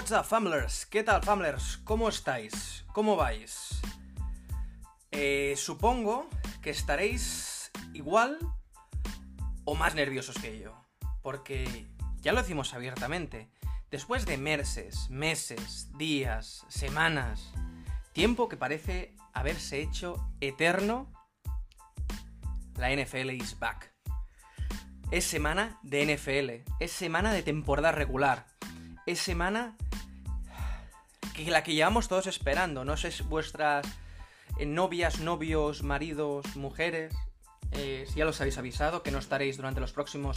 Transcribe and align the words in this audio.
What's 0.00 0.12
up, 0.12 0.24
Famblers? 0.24 0.86
¿Qué 0.86 1.02
tal, 1.02 1.22
Famblers? 1.22 1.76
¿Cómo 1.84 2.08
estáis? 2.08 2.86
¿Cómo 2.94 3.16
vais? 3.16 3.82
Eh, 5.10 5.52
supongo 5.58 6.26
que 6.62 6.70
estaréis 6.70 7.70
igual 7.92 8.38
o 9.66 9.74
más 9.74 9.94
nerviosos 9.94 10.38
que 10.38 10.58
yo. 10.58 10.72
Porque 11.20 11.86
ya 12.22 12.32
lo 12.32 12.40
decimos 12.40 12.72
abiertamente. 12.72 13.50
Después 13.90 14.24
de 14.24 14.38
meses, 14.38 15.10
meses, 15.10 15.90
días, 15.98 16.64
semanas, 16.68 17.52
tiempo 18.14 18.48
que 18.48 18.56
parece 18.56 19.14
haberse 19.34 19.82
hecho 19.82 20.16
eterno, 20.40 21.12
la 22.78 22.90
NFL 22.90 23.32
is 23.32 23.58
back. 23.58 23.92
Es 25.10 25.26
semana 25.26 25.78
de 25.82 26.16
NFL, 26.16 26.72
es 26.82 26.90
semana 26.90 27.34
de 27.34 27.42
temporada 27.42 27.92
regular, 27.92 28.46
es 29.04 29.18
semana 29.18 29.76
que 31.44 31.50
la 31.50 31.62
que 31.62 31.74
llevamos 31.74 32.08
todos 32.08 32.26
esperando. 32.26 32.84
No 32.84 32.96
sé 32.96 33.10
si 33.10 33.22
vuestras 33.22 33.86
eh, 34.58 34.66
novias, 34.66 35.20
novios, 35.20 35.82
maridos, 35.82 36.56
mujeres, 36.56 37.14
eh, 37.72 38.04
si 38.08 38.16
ya 38.16 38.24
los 38.24 38.40
habéis 38.40 38.58
avisado, 38.58 39.02
que 39.02 39.10
no 39.10 39.18
estaréis 39.18 39.56
durante 39.56 39.80
los 39.80 39.92
próximos 39.92 40.36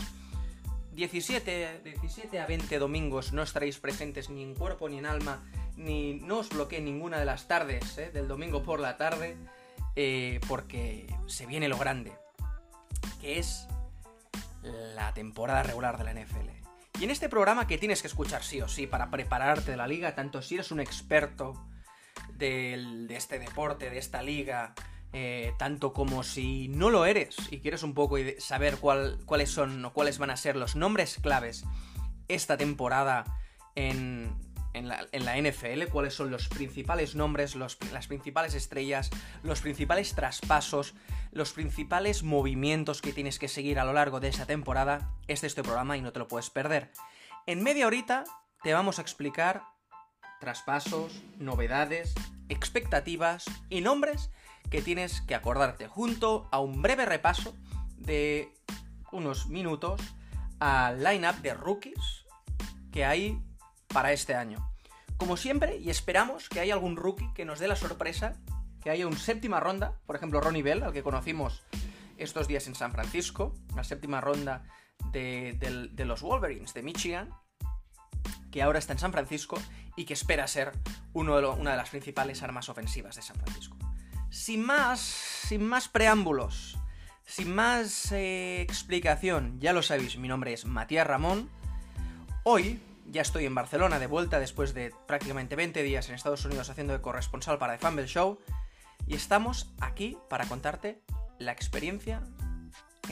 17, 0.94 1.82
17 1.84 2.40
a 2.40 2.46
20 2.46 2.80
domingos, 2.80 3.34
no 3.34 3.42
estaréis 3.42 3.80
presentes 3.80 4.30
ni 4.30 4.44
en 4.44 4.54
cuerpo 4.54 4.88
ni 4.90 5.00
en 5.00 5.06
alma, 5.06 5.44
ni 5.76 6.16
no 6.16 6.40
os 6.40 6.50
bloqueé 6.50 6.82
ninguna 6.82 7.20
de 7.20 7.26
las 7.26 7.48
tardes 7.48 7.98
eh, 7.98 8.12
del 8.12 8.28
domingo 8.28 8.64
por 8.64 8.80
la 8.80 8.98
tarde, 8.98 9.38
porque 10.48 11.06
se 11.28 11.46
viene 11.46 11.68
lo 11.68 11.78
grande, 11.78 12.14
que 13.22 13.38
es 13.38 13.68
la 14.64 15.14
temporada 15.14 15.62
regular 15.62 16.00
de 16.00 16.04
la 16.04 16.14
NFL. 16.14 16.63
Y 17.00 17.06
en 17.06 17.12
este 17.12 17.30
programa 17.30 17.68
que 17.68 17.78
tienes 17.78 18.02
que 18.02 18.08
escuchar 18.08 18.44
sí 18.44 18.62
o 18.62 18.68
sí 18.68 18.88
para 18.88 19.10
prepararte 19.10 19.72
de 19.72 19.78
la 19.78 19.88
liga, 19.88 20.16
tanto 20.16 20.42
si 20.42 20.56
eres 20.56 20.72
un 20.72 20.80
experto 20.80 21.54
de 22.36 23.08
este 23.10 23.40
deporte, 23.40 23.90
de 23.90 23.98
esta 23.98 24.22
liga, 24.22 24.74
eh, 25.16 25.54
tanto 25.60 25.94
como 25.94 26.24
si 26.24 26.68
no 26.70 26.90
lo 26.90 27.06
eres 27.06 27.36
y 27.52 27.60
quieres 27.60 27.84
un 27.84 27.94
poco 27.94 28.18
saber 28.40 28.78
cuáles 28.78 29.52
son 29.52 29.86
o 29.86 29.94
cuáles 29.94 30.18
van 30.18 30.32
a 30.32 30.38
ser 30.38 30.56
los 30.56 30.76
nombres 30.76 31.20
claves 31.22 31.66
esta 32.28 32.58
temporada 32.58 33.24
en, 33.76 34.36
en 34.74 34.88
la, 34.88 35.38
NFL, 35.38 35.90
cuáles 35.92 36.14
son 36.14 36.32
los 36.32 36.48
principales 36.50 37.16
nombres, 37.16 37.56
las 37.56 38.08
principales 38.08 38.54
estrellas, 38.56 39.10
los 39.44 39.62
principales 39.62 40.14
traspasos, 40.16 40.94
los 41.32 41.54
principales 41.54 42.24
movimientos 42.24 43.02
que 43.02 43.14
tienes 43.14 43.40
que 43.40 43.48
seguir 43.48 43.80
a 43.80 43.86
lo 43.86 43.94
largo 43.94 44.20
de 44.20 44.30
esa 44.30 44.46
temporada, 44.46 45.12
este 45.28 45.48
es 45.48 45.52
este 45.52 45.64
programa 45.64 45.98
y 45.98 46.02
no 46.02 46.12
te 46.12 46.20
lo 46.20 46.28
puedes 46.28 46.50
perder. 46.50 46.92
En 47.46 47.62
media 47.62 47.88
horita 47.88 48.24
te 48.64 48.74
vamos 48.74 49.00
a 49.00 49.02
explicar 49.02 49.64
traspasos, 50.40 51.22
novedades, 51.38 52.16
expectativas 52.50 53.46
y 53.70 53.82
nombres 53.82 54.32
que 54.70 54.82
tienes 54.82 55.22
que 55.22 55.36
acordarte 55.36 55.88
junto 55.88 56.48
a 56.52 56.60
un 56.60 56.82
breve 56.82 57.06
repaso 57.06 57.56
de 57.98 58.54
unos 59.12 59.48
minutos 59.48 60.02
al 60.60 61.04
line-up 61.04 61.36
de 61.42 61.54
rookies 61.54 62.26
que 62.92 63.06
hay 63.06 63.42
para 63.94 64.12
este 64.12 64.36
año. 64.36 64.70
Como 65.18 65.38
siempre, 65.38 65.78
y 65.78 65.90
esperamos 65.90 66.50
que 66.50 66.60
haya 66.60 66.74
algún 66.74 66.98
rookie 66.98 67.32
que 67.34 67.46
nos 67.46 67.60
dé 67.60 67.68
la 67.68 67.76
sorpresa, 67.76 68.36
que 68.82 68.90
haya 68.90 69.08
un 69.08 69.18
séptima 69.18 69.60
ronda, 69.60 70.00
por 70.06 70.16
ejemplo 70.16 70.42
Ronnie 70.42 70.64
Bell, 70.64 70.84
al 70.84 70.92
que 70.92 71.04
conocimos 71.04 71.64
estos 72.18 72.48
días 72.48 72.68
en 72.68 72.76
San 72.76 72.92
Francisco, 72.92 73.54
la 73.76 73.84
séptima 73.84 74.20
ronda 74.20 74.64
de, 75.12 75.96
los 76.06 76.22
Wolverines 76.22 76.74
de 76.74 76.84
Michigan, 76.84 77.30
que 78.52 78.62
ahora 78.62 78.80
está 78.80 78.94
en 78.94 79.00
San 79.00 79.12
Francisco 79.12 79.58
y 79.96 80.06
que 80.06 80.14
espera 80.14 80.48
ser 80.48 80.72
una 81.14 81.36
de 81.38 81.78
las 81.78 81.90
principales 81.90 82.44
armas 82.44 82.70
ofensivas 82.70 83.16
de 83.16 83.22
San 83.22 83.38
Francisco. 83.38 83.78
Sin 84.30 84.66
más, 84.66 85.00
sin 85.00 85.64
más 85.64 85.88
preámbulos, 85.88 86.78
sin 87.26 87.54
más 87.54 88.12
eh, 88.12 88.62
explicación, 88.62 89.60
ya 89.60 89.74
lo 89.74 89.84
sabéis, 89.84 90.18
mi 90.18 90.28
nombre 90.28 90.54
es 90.54 90.66
Matías 90.66 91.06
Ramón. 91.06 91.50
Hoy 92.44 92.80
ya 93.06 93.22
estoy 93.22 93.46
en 93.46 93.56
Barcelona 93.56 94.00
de 94.00 94.08
vuelta 94.08 94.40
después 94.40 94.74
de 94.74 94.94
prácticamente 95.08 95.56
20 95.56 95.84
días 95.84 96.10
en 96.10 96.16
Estados 96.16 96.46
Unidos 96.46 96.70
haciendo 96.70 96.94
de 96.94 97.02
corresponsal 97.02 97.58
para 97.58 97.78
The 97.78 97.86
Fumble 97.86 98.08
Show. 98.08 98.40
Y 99.08 99.16
estamos 99.16 99.74
aquí 99.82 100.18
para 100.30 100.46
contarte 100.46 101.02
la 101.40 101.52
experiencia 101.52 102.22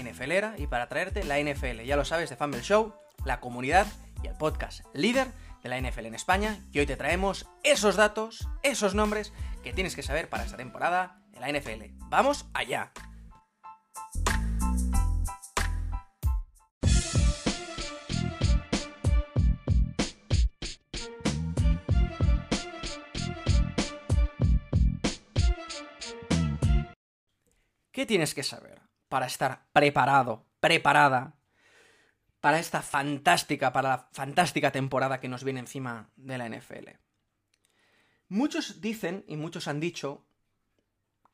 NFLera 0.02 0.56
y 0.58 0.68
para 0.68 0.88
traerte 0.88 1.24
la 1.24 1.40
NFL. 1.40 1.82
Ya 1.82 1.96
lo 1.96 2.06
sabes, 2.06 2.30
The 2.30 2.38
Fumble 2.38 2.62
Show, 2.62 2.94
la 3.26 3.40
comunidad 3.40 3.88
y 4.24 4.28
el 4.28 4.36
podcast 4.36 4.86
líder 4.94 5.28
de 5.64 5.70
la 5.70 5.80
NFL 5.80 6.06
en 6.06 6.16
España. 6.16 6.60
Y 6.72 6.80
hoy 6.80 6.86
te 6.86 6.96
traemos 6.98 7.48
esos 7.64 7.96
datos, 7.96 8.48
esos 8.64 8.96
nombres 8.96 9.34
que 9.64 9.74
tienes 9.74 9.96
que 9.96 10.04
saber 10.04 10.30
para 10.30 10.46
esta 10.46 10.58
temporada 10.58 11.22
de 11.32 11.40
la 11.40 11.52
NFL. 11.52 11.94
¡Vamos 12.10 12.46
allá! 12.54 12.92
¿Qué 27.92 28.06
tienes 28.06 28.34
que 28.34 28.44
saber 28.44 28.82
para 29.10 29.26
estar 29.26 29.68
preparado, 29.74 30.46
preparada 30.60 31.36
para 32.40 32.60
esta 32.60 32.82
fantástica, 32.82 33.74
para 33.74 33.90
la 33.90 34.10
fantástica 34.14 34.72
temporada 34.72 35.20
que 35.20 35.28
nos 35.28 35.44
viene 35.44 35.60
encima 35.60 36.10
de 36.16 36.38
la 36.38 36.48
NFL? 36.48 36.90
Muchos 38.30 38.80
dicen 38.80 39.26
y 39.28 39.36
muchos 39.36 39.68
han 39.68 39.82
dicho 39.82 40.26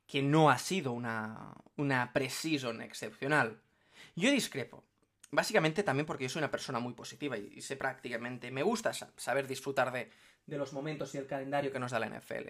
que 0.07 0.23
no 0.23 0.49
ha 0.49 0.57
sido 0.57 0.93
una, 0.93 1.53
una 1.75 2.11
pre-season 2.11 2.81
excepcional. 2.81 3.61
Yo 4.15 4.31
discrepo. 4.31 4.83
Básicamente 5.29 5.83
también 5.83 6.07
porque 6.07 6.23
yo 6.23 6.29
soy 6.29 6.39
una 6.39 6.49
persona 6.49 6.79
muy 6.79 6.93
positiva 6.93 7.37
y, 7.37 7.61
sé 7.61 7.75
prácticamente, 7.75 8.49
me 8.49 8.63
gusta 8.63 8.93
saber 8.93 9.45
disfrutar 9.45 9.91
de, 9.91 10.09
de 10.47 10.57
los 10.57 10.73
momentos 10.73 11.13
y 11.13 11.17
el 11.19 11.27
calendario 11.27 11.71
que 11.71 11.79
nos 11.79 11.91
da 11.91 11.99
la 11.99 12.09
NFL. 12.09 12.47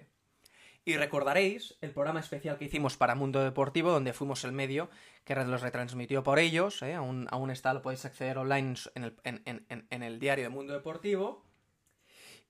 Y 0.88 0.96
recordaréis 0.96 1.76
el 1.82 1.92
programa 1.92 2.22
especial 2.22 2.58
que 2.58 2.64
hicimos 2.64 2.96
para 2.96 3.14
Mundo 3.14 3.44
Deportivo, 3.44 3.92
donde 3.92 4.14
fuimos 4.14 4.46
el 4.46 4.54
medio 4.54 4.90
que 5.26 5.36
los 5.36 5.62
retransmitió 5.62 6.24
por 6.24 6.40
ellos. 6.40 6.82
¿eh? 6.82 6.94
Aún, 6.94 7.28
aún, 7.30 7.52
está, 7.52 7.74
lo 7.74 7.82
podéis 7.82 8.06
acceder 8.06 8.38
online 8.38 8.76
en 8.96 9.04
el, 9.04 9.14
en, 9.26 10.04
el, 10.04 10.18
diario 10.18 10.46
de 10.46 10.50
Mundo 10.50 10.72
Deportivo. 10.72 11.44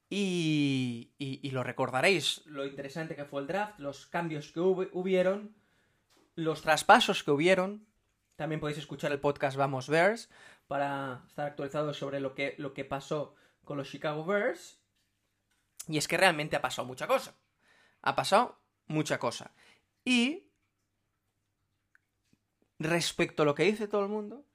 Y, 0.08 1.14
y, 1.18 1.50
lo 1.50 1.64
recordaréis, 1.64 2.44
lo 2.46 2.68
interesante 2.68 3.16
que 3.16 3.26
fue 3.26 3.42
el 3.42 3.48
draft, 3.48 3.80
los 3.80 4.06
cambios 4.06 4.52
que 4.52 4.60
hubieron, 4.60 5.56
los 6.36 6.62
traspasos 6.62 7.24
que 7.24 7.32
hubieron. 7.32 7.88
También 8.36 8.62
podéis 8.62 8.78
escuchar 8.78 9.12
el 9.12 9.20
podcast 9.20 9.58
Vamos 9.58 9.90
Bears 9.90 10.30
para 10.68 11.24
estar 11.28 11.48
actualizados 11.48 11.98
sobre 11.98 12.20
lo 12.20 12.36
que, 12.36 12.54
lo 12.60 12.76
que 12.76 12.86
pasó 12.86 13.34
con 13.64 13.80
los 13.80 13.90
Chicago 13.90 14.24
Bears. 14.26 14.80
Y 15.88 15.98
es 15.98 16.08
que 16.08 16.18
realmente 16.18 16.56
ha 16.56 16.62
pasado 16.62 16.88
mucha 16.88 17.08
cosa 17.08 17.36
ha 18.02 18.16
pasado 18.16 18.60
mucha 18.88 19.20
cosa. 19.20 19.54
Y 20.06 20.48
respecto 22.80 23.44
a 23.44 23.46
lo 23.46 23.56
que 23.56 23.64
dice 23.64 23.88
todo 23.88 24.04
el 24.04 24.10
mundo, 24.10 24.46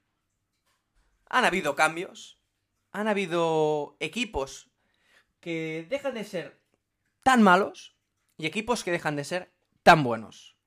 han 1.29 1.45
habido 1.45 1.75
cambios, 1.75 2.39
han 2.91 3.07
habido 3.07 3.97
equipos 3.99 4.71
que 5.39 5.85
dejan 5.89 6.13
de 6.13 6.23
ser 6.23 6.61
tan 7.23 7.41
malos 7.41 7.97
y 8.37 8.45
equipos 8.45 8.83
que 8.83 8.91
dejan 8.91 9.15
de 9.15 9.23
ser 9.23 9.53
tan 9.83 10.03
buenos. 10.03 10.57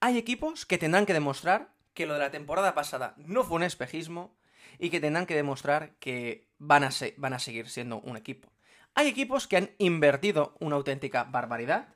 Hay 0.00 0.18
equipos 0.18 0.66
que 0.66 0.78
tendrán 0.78 1.06
que 1.06 1.12
demostrar 1.12 1.74
que 1.94 2.06
lo 2.06 2.14
de 2.14 2.20
la 2.20 2.30
temporada 2.30 2.74
pasada 2.74 3.14
no 3.16 3.44
fue 3.44 3.56
un 3.56 3.62
espejismo 3.62 4.36
y 4.78 4.90
que 4.90 5.00
tendrán 5.00 5.26
que 5.26 5.34
demostrar 5.34 5.94
que 5.96 6.48
van 6.58 6.84
a, 6.84 6.90
van 7.16 7.34
a 7.34 7.38
seguir 7.38 7.68
siendo 7.68 8.00
un 8.00 8.16
equipo. 8.16 8.52
Hay 8.94 9.08
equipos 9.08 9.46
que 9.46 9.56
han 9.56 9.70
invertido 9.78 10.56
una 10.60 10.76
auténtica 10.76 11.24
barbaridad 11.24 11.94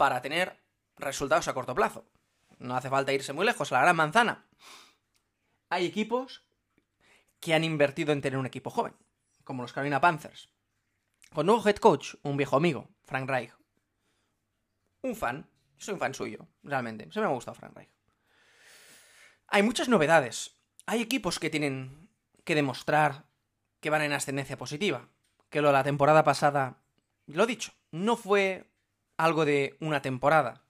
para 0.00 0.22
tener 0.22 0.58
resultados 0.96 1.46
a 1.46 1.52
corto 1.52 1.74
plazo. 1.74 2.06
No 2.58 2.74
hace 2.74 2.88
falta 2.88 3.12
irse 3.12 3.34
muy 3.34 3.44
lejos, 3.44 3.70
a 3.70 3.74
la 3.74 3.82
gran 3.82 3.96
manzana. 3.96 4.46
Hay 5.68 5.84
equipos 5.84 6.42
que 7.38 7.52
han 7.52 7.64
invertido 7.64 8.14
en 8.14 8.22
tener 8.22 8.38
un 8.38 8.46
equipo 8.46 8.70
joven, 8.70 8.96
como 9.44 9.60
los 9.60 9.74
Carolina 9.74 10.00
Panthers. 10.00 10.48
Con 11.34 11.44
nuevo 11.44 11.68
head 11.68 11.76
coach, 11.76 12.14
un 12.22 12.38
viejo 12.38 12.56
amigo, 12.56 12.88
Frank 13.04 13.28
Reich. 13.28 13.52
Un 15.02 15.14
fan, 15.14 15.46
soy 15.76 15.92
un 15.92 16.00
fan 16.00 16.14
suyo, 16.14 16.48
realmente. 16.62 17.12
Se 17.12 17.20
me 17.20 17.26
ha 17.26 17.28
gustado 17.28 17.56
Frank 17.56 17.76
Reich. 17.76 17.90
Hay 19.48 19.62
muchas 19.62 19.90
novedades. 19.90 20.56
Hay 20.86 21.02
equipos 21.02 21.38
que 21.38 21.50
tienen 21.50 22.08
que 22.44 22.54
demostrar 22.54 23.26
que 23.80 23.90
van 23.90 24.00
en 24.00 24.14
ascendencia 24.14 24.56
positiva. 24.56 25.10
Que 25.50 25.60
lo 25.60 25.68
de 25.68 25.74
la 25.74 25.84
temporada 25.84 26.24
pasada, 26.24 26.78
lo 27.26 27.44
dicho, 27.44 27.72
no 27.90 28.16
fue 28.16 28.69
algo 29.24 29.44
de 29.44 29.76
una 29.80 30.02
temporada. 30.02 30.62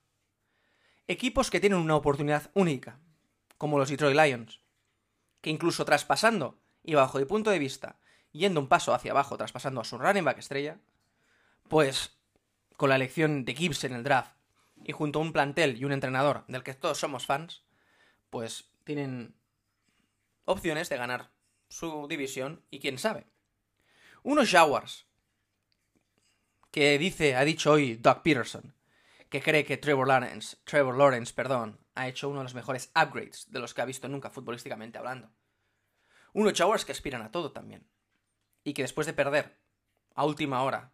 Equipos 1.06 1.50
que 1.50 1.61
tienen 1.61 1.79
una 1.79 1.97
oportunidad 1.97 2.50
única, 2.55 2.99
como 3.58 3.79
los 3.79 3.88
Detroit 3.88 4.17
Lions, 4.17 4.61
que 5.41 5.50
incluso 5.50 5.85
traspasando, 5.85 6.58
y 6.82 6.94
bajo 6.94 7.19
mi 7.19 7.25
punto 7.25 7.50
de 7.50 7.58
vista, 7.58 7.99
yendo 8.32 8.61
un 8.61 8.69
paso 8.69 8.94
hacia 8.94 9.12
abajo, 9.12 9.37
traspasando 9.37 9.81
a 9.81 9.85
su 9.85 9.99
running 9.99 10.25
back 10.25 10.38
estrella, 10.38 10.79
pues 11.69 12.19
con 12.76 12.88
la 12.88 12.97
elección 12.97 13.44
de 13.44 13.55
Gibbs 13.55 13.85
en 13.85 13.93
el 13.93 14.05
draft 14.05 14.35
y 14.85 14.93
junto 14.93 15.19
a 15.19 15.23
un 15.23 15.32
plantel 15.32 15.76
y 15.76 15.85
un 15.85 15.93
entrenador 15.93 16.44
del 16.49 16.62
que 16.62 16.75
todos 16.75 16.99
somos 16.99 17.26
fans, 17.26 17.62
pues 18.31 18.70
tienen 18.85 19.35
opciones 20.44 20.88
de 20.88 20.97
ganar 20.97 21.31
su 21.69 22.08
división 22.08 22.64
y 22.70 22.81
quién 22.81 22.99
sabe. 22.99 23.26
Unos 24.23 24.50
Jaguars 24.50 25.06
que 26.71 26.99
dice, 26.99 27.37
ha 27.37 27.45
dicho 27.45 27.73
hoy 27.73 27.97
Doug 27.97 28.23
Peterson, 28.23 28.75
que 29.29 29.43
cree 29.43 29.65
que 29.65 29.77
Trevor 29.77 30.09
Lawrence, 30.09 30.57
Trevor 30.65 30.97
Lawrence, 30.97 31.33
perdón, 31.33 31.79
ha 31.95 32.09
hecho 32.09 32.29
uno 32.29 32.41
de 32.41 32.45
los 32.45 32.55
mejores 32.55 32.91
upgrades 32.95 33.51
de 33.51 33.59
los 33.61 33.75
que 33.75 33.83
ha 33.83 33.85
visto 33.85 34.09
nunca 34.09 34.31
futbolísticamente 34.31 34.99
hablando. 34.99 35.33
Unos 36.33 36.57
Jaguars 36.57 36.85
que 36.85 36.93
aspiran 36.93 37.23
a 37.23 37.31
todo 37.31 37.53
también. 37.53 37.89
Y 38.63 38.75
que 38.75 38.83
después 38.83 39.07
de 39.07 39.13
perder 39.13 39.59
a 40.15 40.25
última 40.25 40.63
hora 40.63 40.93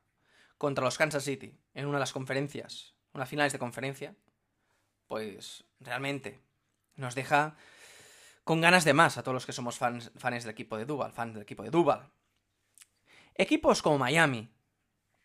contra 0.57 0.85
los 0.85 0.99
Kansas 0.99 1.25
City 1.25 1.59
en 1.75 1.87
una 1.87 1.99
de 1.99 2.01
las 2.01 2.13
conferencias, 2.13 2.95
unas 3.13 3.29
finales 3.29 3.53
de 3.53 3.59
conferencia, 3.59 4.17
pues 5.09 5.65
realmente 5.81 6.41
nos 6.95 7.15
deja 7.15 7.57
con 8.45 8.61
ganas 8.61 8.85
de 8.85 8.95
más 8.95 9.19
a 9.19 9.23
todos 9.23 9.35
los 9.35 9.47
que 9.47 9.53
somos 9.53 9.79
fans, 9.79 10.13
fans 10.17 10.45
del 10.45 10.53
equipo 10.53 10.77
de 10.77 10.85
Duval, 10.85 11.13
fans 11.13 11.35
del 11.35 11.43
equipo 11.43 11.63
de 11.63 11.71
Duval. 11.71 12.11
Equipos 13.35 13.83
como 13.83 13.99
Miami, 13.99 14.49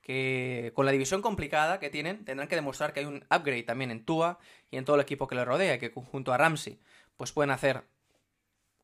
que 0.01 0.71
con 0.75 0.85
la 0.85 0.91
división 0.91 1.21
complicada 1.21 1.79
que 1.79 1.89
tienen, 1.89 2.25
tendrán 2.25 2.47
que 2.47 2.55
demostrar 2.55 2.93
que 2.93 3.01
hay 3.01 3.05
un 3.05 3.25
upgrade 3.29 3.63
también 3.63 3.91
en 3.91 4.03
Tua 4.03 4.39
y 4.69 4.77
en 4.77 4.85
todo 4.85 4.95
el 4.95 5.01
equipo 5.01 5.27
que 5.27 5.35
le 5.35 5.45
rodea, 5.45 5.79
que 5.79 5.91
junto 5.91 6.33
a 6.33 6.37
Ramsey, 6.37 6.79
pues 7.17 7.31
pueden 7.31 7.51
hacer 7.51 7.85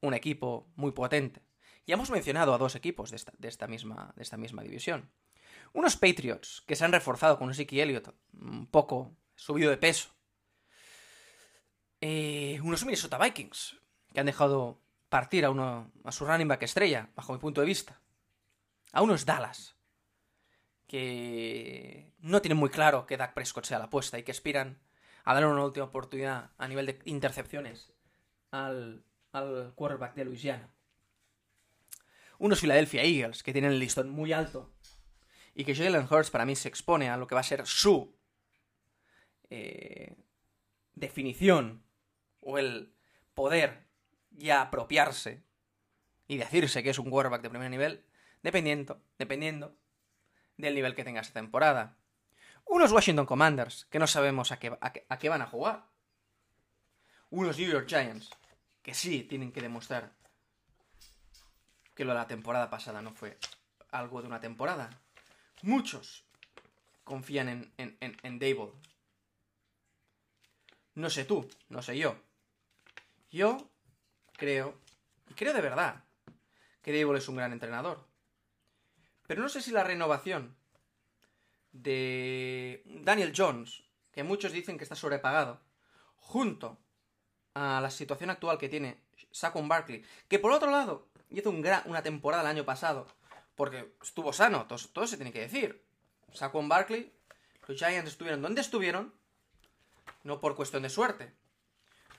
un 0.01 0.13
equipo 0.13 0.67
muy 0.75 0.91
potente. 0.91 1.41
Ya 1.87 1.95
hemos 1.95 2.11
mencionado 2.11 2.53
a 2.53 2.57
dos 2.57 2.75
equipos 2.75 3.09
de 3.09 3.15
esta, 3.15 3.33
de 3.37 3.47
esta, 3.47 3.67
misma, 3.67 4.13
de 4.15 4.23
esta 4.23 4.37
misma 4.37 4.61
división. 4.61 5.09
Unos 5.73 5.95
Patriots 5.95 6.63
que 6.67 6.75
se 6.75 6.85
han 6.85 6.91
reforzado 6.91 7.37
con 7.37 7.47
un 7.47 7.53
Siki 7.53 7.81
Elliott 7.81 8.13
un 8.33 8.67
poco 8.67 9.15
subido 9.35 9.71
de 9.71 9.77
peso. 9.77 10.09
Eh, 11.99 12.59
unos 12.61 12.83
Minnesota 12.85 13.17
Vikings 13.17 13.79
que 14.13 14.19
han 14.19 14.25
dejado 14.27 14.81
partir 15.09 15.45
a, 15.45 15.49
uno, 15.49 15.91
a 16.03 16.11
su 16.11 16.25
running 16.25 16.47
back 16.47 16.63
estrella, 16.63 17.09
bajo 17.15 17.33
mi 17.33 17.39
punto 17.39 17.61
de 17.61 17.67
vista. 17.67 18.01
A 18.91 19.01
unos 19.01 19.25
Dallas 19.25 19.76
que 20.87 22.13
no 22.19 22.41
tienen 22.41 22.57
muy 22.57 22.69
claro 22.69 23.05
que 23.05 23.17
Dak 23.17 23.33
Prescott 23.33 23.65
sea 23.65 23.79
la 23.79 23.85
apuesta 23.85 24.17
y 24.17 24.23
que 24.23 24.31
aspiran 24.31 24.79
a 25.23 25.33
dar 25.33 25.45
una 25.45 25.65
última 25.65 25.85
oportunidad 25.85 26.51
a 26.57 26.67
nivel 26.67 26.85
de 26.85 26.99
intercepciones 27.05 27.91
al, 28.51 29.03
al 29.33 29.73
quarterback 29.75 30.15
de 30.15 30.25
Louisiana. 30.25 30.69
Unos 32.39 32.61
Philadelphia 32.61 33.03
Eagles 33.03 33.43
que 33.43 33.51
tienen 33.51 33.71
el 33.71 33.79
listón 33.79 34.09
muy 34.09 34.31
alto 34.31 34.71
y 35.53 35.65
que 35.65 35.75
Jalen 35.75 36.07
Hurts 36.09 36.29
para 36.29 36.45
mí 36.45 36.55
se 36.55 36.69
expone 36.69 37.09
a 37.09 37.17
lo 37.17 37.27
que 37.27 37.35
va 37.35 37.41
a 37.41 37.43
ser 37.43 37.65
su 37.65 38.15
eh, 39.49 40.15
definición 40.95 41.83
o 42.41 42.57
el 42.57 42.93
poder 43.33 43.87
ya 44.31 44.61
apropiarse 44.61 45.43
y 46.27 46.37
decirse 46.37 46.83
que 46.83 46.91
es 46.91 46.99
un 46.99 47.09
quarterback 47.09 47.41
de 47.41 47.49
primer 47.49 47.71
nivel, 47.71 48.05
dependiendo, 48.43 49.01
dependiendo 49.17 49.75
del 50.57 50.75
nivel 50.75 50.95
que 50.95 51.03
tenga 51.03 51.21
esta 51.21 51.39
temporada. 51.39 51.95
Unos 52.65 52.91
Washington 52.91 53.25
Commanders, 53.25 53.85
que 53.85 53.99
no 53.99 54.07
sabemos 54.07 54.51
a 54.51 54.59
qué, 54.59 54.77
a 54.81 55.17
qué 55.17 55.29
van 55.29 55.41
a 55.41 55.47
jugar. 55.47 55.85
Unos 57.29 57.57
New 57.57 57.69
York 57.69 57.87
Giants, 57.87 58.29
que 58.81 58.93
sí 58.93 59.23
tienen 59.23 59.51
que 59.51 59.61
demostrar 59.61 60.11
que 61.93 62.05
lo 62.05 62.13
de 62.13 62.19
la 62.19 62.27
temporada 62.27 62.69
pasada 62.69 63.01
no 63.01 63.11
fue 63.11 63.37
algo 63.91 64.21
de 64.21 64.27
una 64.27 64.39
temporada. 64.39 64.89
Muchos 65.61 66.25
confían 67.03 67.49
en, 67.49 67.73
en, 67.77 67.97
en, 68.01 68.17
en 68.21 68.39
Dable. 68.39 68.71
No 70.95 71.09
sé 71.09 71.25
tú, 71.25 71.49
no 71.69 71.81
sé 71.81 71.97
yo. 71.97 72.17
Yo 73.31 73.69
creo, 74.33 74.79
y 75.29 75.33
creo 75.33 75.53
de 75.53 75.61
verdad, 75.61 76.03
que 76.81 76.97
Dable 76.97 77.17
es 77.17 77.27
un 77.27 77.35
gran 77.35 77.51
entrenador. 77.51 78.05
Pero 79.27 79.41
no 79.41 79.49
sé 79.49 79.61
si 79.61 79.71
la 79.71 79.83
renovación 79.83 80.55
de 81.73 82.81
Daniel 82.85 83.33
Jones, 83.35 83.83
que 84.11 84.23
muchos 84.23 84.53
dicen 84.53 84.77
que 84.77 84.83
está 84.83 84.95
sobrepagado, 84.95 85.59
junto 86.15 86.79
a 87.53 87.79
la 87.81 87.91
situación 87.91 88.29
actual 88.29 88.57
que 88.57 88.69
tiene 88.69 89.01
Saquon 89.31 89.67
Barkley, 89.67 90.03
que 90.27 90.39
por 90.39 90.51
otro 90.51 90.71
lado 90.71 91.09
hizo 91.29 91.49
un 91.49 91.65
una 91.85 92.01
temporada 92.01 92.43
el 92.43 92.47
año 92.47 92.65
pasado, 92.65 93.07
porque 93.55 93.93
estuvo 94.01 94.31
sano, 94.31 94.65
todo, 94.65 95.07
se 95.07 95.17
tiene 95.17 95.33
que 95.33 95.41
decir. 95.41 95.83
Saquon 96.33 96.69
Barkley, 96.69 97.11
los 97.67 97.77
Giants 97.77 98.11
estuvieron 98.11 98.41
donde 98.41 98.61
estuvieron, 98.61 99.13
no 100.23 100.39
por 100.39 100.55
cuestión 100.55 100.83
de 100.83 100.89
suerte, 100.89 101.33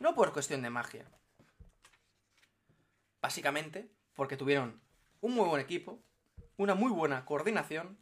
no 0.00 0.14
por 0.14 0.32
cuestión 0.32 0.62
de 0.62 0.70
magia. 0.70 1.06
Básicamente 3.22 3.88
porque 4.14 4.36
tuvieron 4.36 4.80
un 5.20 5.34
muy 5.34 5.48
buen 5.48 5.60
equipo, 5.60 6.02
una 6.58 6.74
muy 6.74 6.90
buena 6.90 7.24
coordinación, 7.24 7.96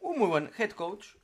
un 0.00 0.18
muy 0.18 0.26
buen 0.26 0.50
head 0.58 0.72
coach 0.72 1.14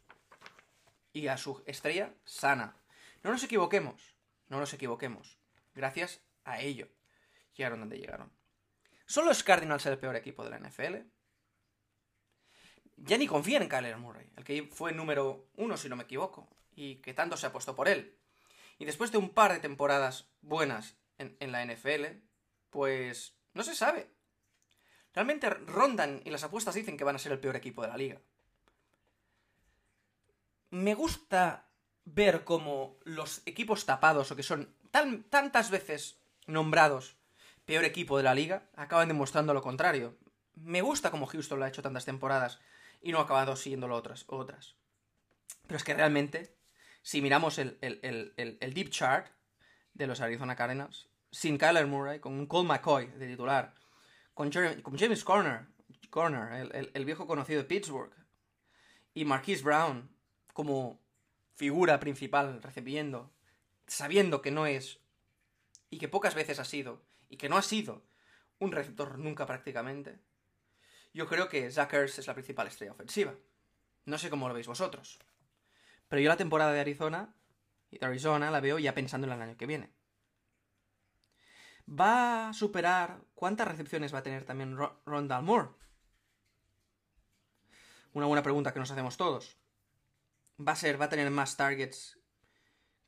y 1.13 1.27
a 1.27 1.37
su 1.37 1.63
estrella 1.67 2.15
sana. 2.25 2.77
No 3.25 3.33
nos 3.33 3.43
equivoquemos, 3.43 4.15
no 4.49 4.61
nos 4.61 4.73
equivoquemos. 4.73 5.39
Gracias 5.75 6.23
a 6.45 6.61
ello 6.61 6.89
llegaron 7.55 7.81
donde 7.81 7.99
llegaron. 7.99 8.33
¿Son 9.05 9.27
los 9.27 9.43
Cardinals 9.43 9.85
el 9.87 9.99
peor 9.99 10.15
equipo 10.15 10.45
de 10.45 10.51
la 10.51 10.59
NFL? 10.61 11.09
Ya 12.97 13.19
ni 13.19 13.27
confían 13.27 13.63
en 13.63 13.69
Kyler 13.69 13.97
Murray, 13.97 14.31
el 14.37 14.45
que 14.45 14.63
fue 14.63 14.93
número 14.93 15.51
uno, 15.57 15.77
si 15.77 15.89
no 15.89 15.97
me 15.97 16.05
equivoco, 16.05 16.49
y 16.71 16.97
que 16.97 17.15
tanto 17.15 17.37
se 17.37 17.47
apostó 17.47 17.75
por 17.75 17.89
él. 17.89 18.17
Y 18.79 18.85
después 18.85 19.11
de 19.11 19.19
un 19.19 19.31
par 19.31 19.53
de 19.53 19.59
temporadas 19.59 20.31
buenas 20.41 20.97
en, 21.19 21.37
en 21.41 21.51
la 21.51 21.65
NFL, 21.65 22.05
pues 22.71 23.37
no 23.55 23.65
se 23.65 23.75
sabe. 23.75 24.09
Realmente 25.15 25.51
rondan 25.51 26.23
y 26.25 26.31
las 26.31 26.45
apuestas 26.45 26.75
dicen 26.75 26.97
que 26.97 27.05
van 27.05 27.17
a 27.17 27.19
ser 27.19 27.33
el 27.33 27.41
peor 27.41 27.57
equipo 27.57 27.83
de 27.83 27.89
la 27.89 27.97
liga. 27.97 28.21
Me 30.71 30.95
gusta 30.95 31.67
ver 32.05 32.45
cómo 32.45 32.97
los 33.05 33.43
equipos 33.45 33.87
tapados 33.87 34.31
o 34.31 34.37
que 34.37 34.43
son 34.43 34.73
tan, 34.91 35.25
tantas 35.25 35.71
veces 35.71 36.21
nombrados 36.47 37.17
peor 37.65 37.85
equipo 37.85 38.17
de 38.17 38.25
la 38.25 38.35
liga 38.35 38.65
acaban 38.77 39.09
demostrando 39.09 39.55
lo 39.55 39.63
contrario. 39.63 40.17
Me 40.55 40.83
gusta 40.83 41.11
cómo 41.11 41.27
Houston 41.27 41.59
lo 41.59 41.65
ha 41.65 41.69
hecho 41.69 41.83
tantas 41.83 42.05
temporadas 42.05 42.61
y 43.01 43.13
no 43.13 43.19
ha 43.19 43.23
acabado 43.23 43.57
siguiéndolo 43.57 43.97
otras. 43.97 44.25
otras. 44.29 44.75
Pero 45.67 45.77
es 45.77 45.85
que 45.85 45.95
realmente, 45.95 46.55
si 47.03 47.23
miramos 47.23 47.59
el, 47.59 47.79
el 47.81 48.75
deep 48.75 48.91
chart 48.91 49.29
de 49.95 50.07
los 50.07 50.21
Arizona 50.21 50.57
Cardinals, 50.57 51.09
sin 51.31 51.59
Kyler 51.59 51.87
Murray, 51.87 52.19
con 52.19 52.35
un 52.35 52.47
Cole 52.47 52.69
McCoy 52.69 53.07
de 53.07 53.29
titular, 53.29 53.75
con, 54.35 54.51
James 54.53 55.25
Corner, 55.25 55.67
Corner 56.11 56.91
el, 56.95 57.05
viejo 57.05 57.27
conocido 57.27 57.63
de 57.63 57.69
Pittsburgh, 57.69 58.13
y 59.15 59.25
Marquise 59.25 59.63
Brown 59.63 60.11
como 60.53 61.01
figura 61.57 62.01
principal 62.01 62.63
recibiendo, 62.63 63.31
sabiendo 63.87 64.43
que 64.43 64.51
no 64.51 64.67
es, 64.67 65.01
y 65.91 65.99
que 65.99 66.09
pocas 66.09 66.35
veces 66.35 66.59
ha 66.59 66.65
sido, 66.65 67.03
y 67.29 67.37
que 67.37 67.49
no 67.49 67.57
ha 67.57 67.63
sido 67.63 68.03
un 68.59 68.73
receptor 68.73 69.19
nunca 69.19 69.47
prácticamente, 69.47 70.19
yo 71.13 71.27
creo 71.27 71.49
que 71.49 71.71
Zach 71.71 71.93
es 71.95 72.27
la 72.27 72.35
principal 72.35 72.69
estrella 72.69 72.93
ofensiva. 72.93 73.35
No 74.05 74.19
sé 74.19 74.31
cómo 74.31 74.49
lo 74.49 74.55
veis 74.55 74.67
vosotros. 74.67 75.19
Pero 76.09 76.23
yo 76.23 76.29
la 76.29 76.37
temporada 76.37 76.73
de 76.73 76.81
Arizona, 76.81 77.35
y 77.91 77.99
de 77.99 78.07
Arizona 78.07 78.51
la 78.51 78.61
veo 78.61 78.79
ya 78.79 78.95
pensando 78.95 79.27
en 79.27 79.33
el 79.33 79.43
año 79.43 79.57
que 79.57 79.67
viene. 79.67 79.91
¿Va 81.91 82.49
a 82.49 82.53
superar 82.53 83.21
cuántas 83.35 83.67
recepciones 83.67 84.15
va 84.15 84.19
a 84.19 84.23
tener 84.23 84.45
también 84.45 84.77
Ron 84.77 85.27
Dalmore? 85.27 85.71
Una 88.13 88.27
buena 88.27 88.43
pregunta 88.43 88.73
que 88.73 88.79
nos 88.79 88.91
hacemos 88.91 89.17
todos. 89.17 89.57
¿Va 90.61 90.73
a 90.73 90.77
ser, 90.77 91.01
va 91.01 91.07
a 91.07 91.09
tener 91.09 91.31
más 91.31 91.57
targets 91.57 92.19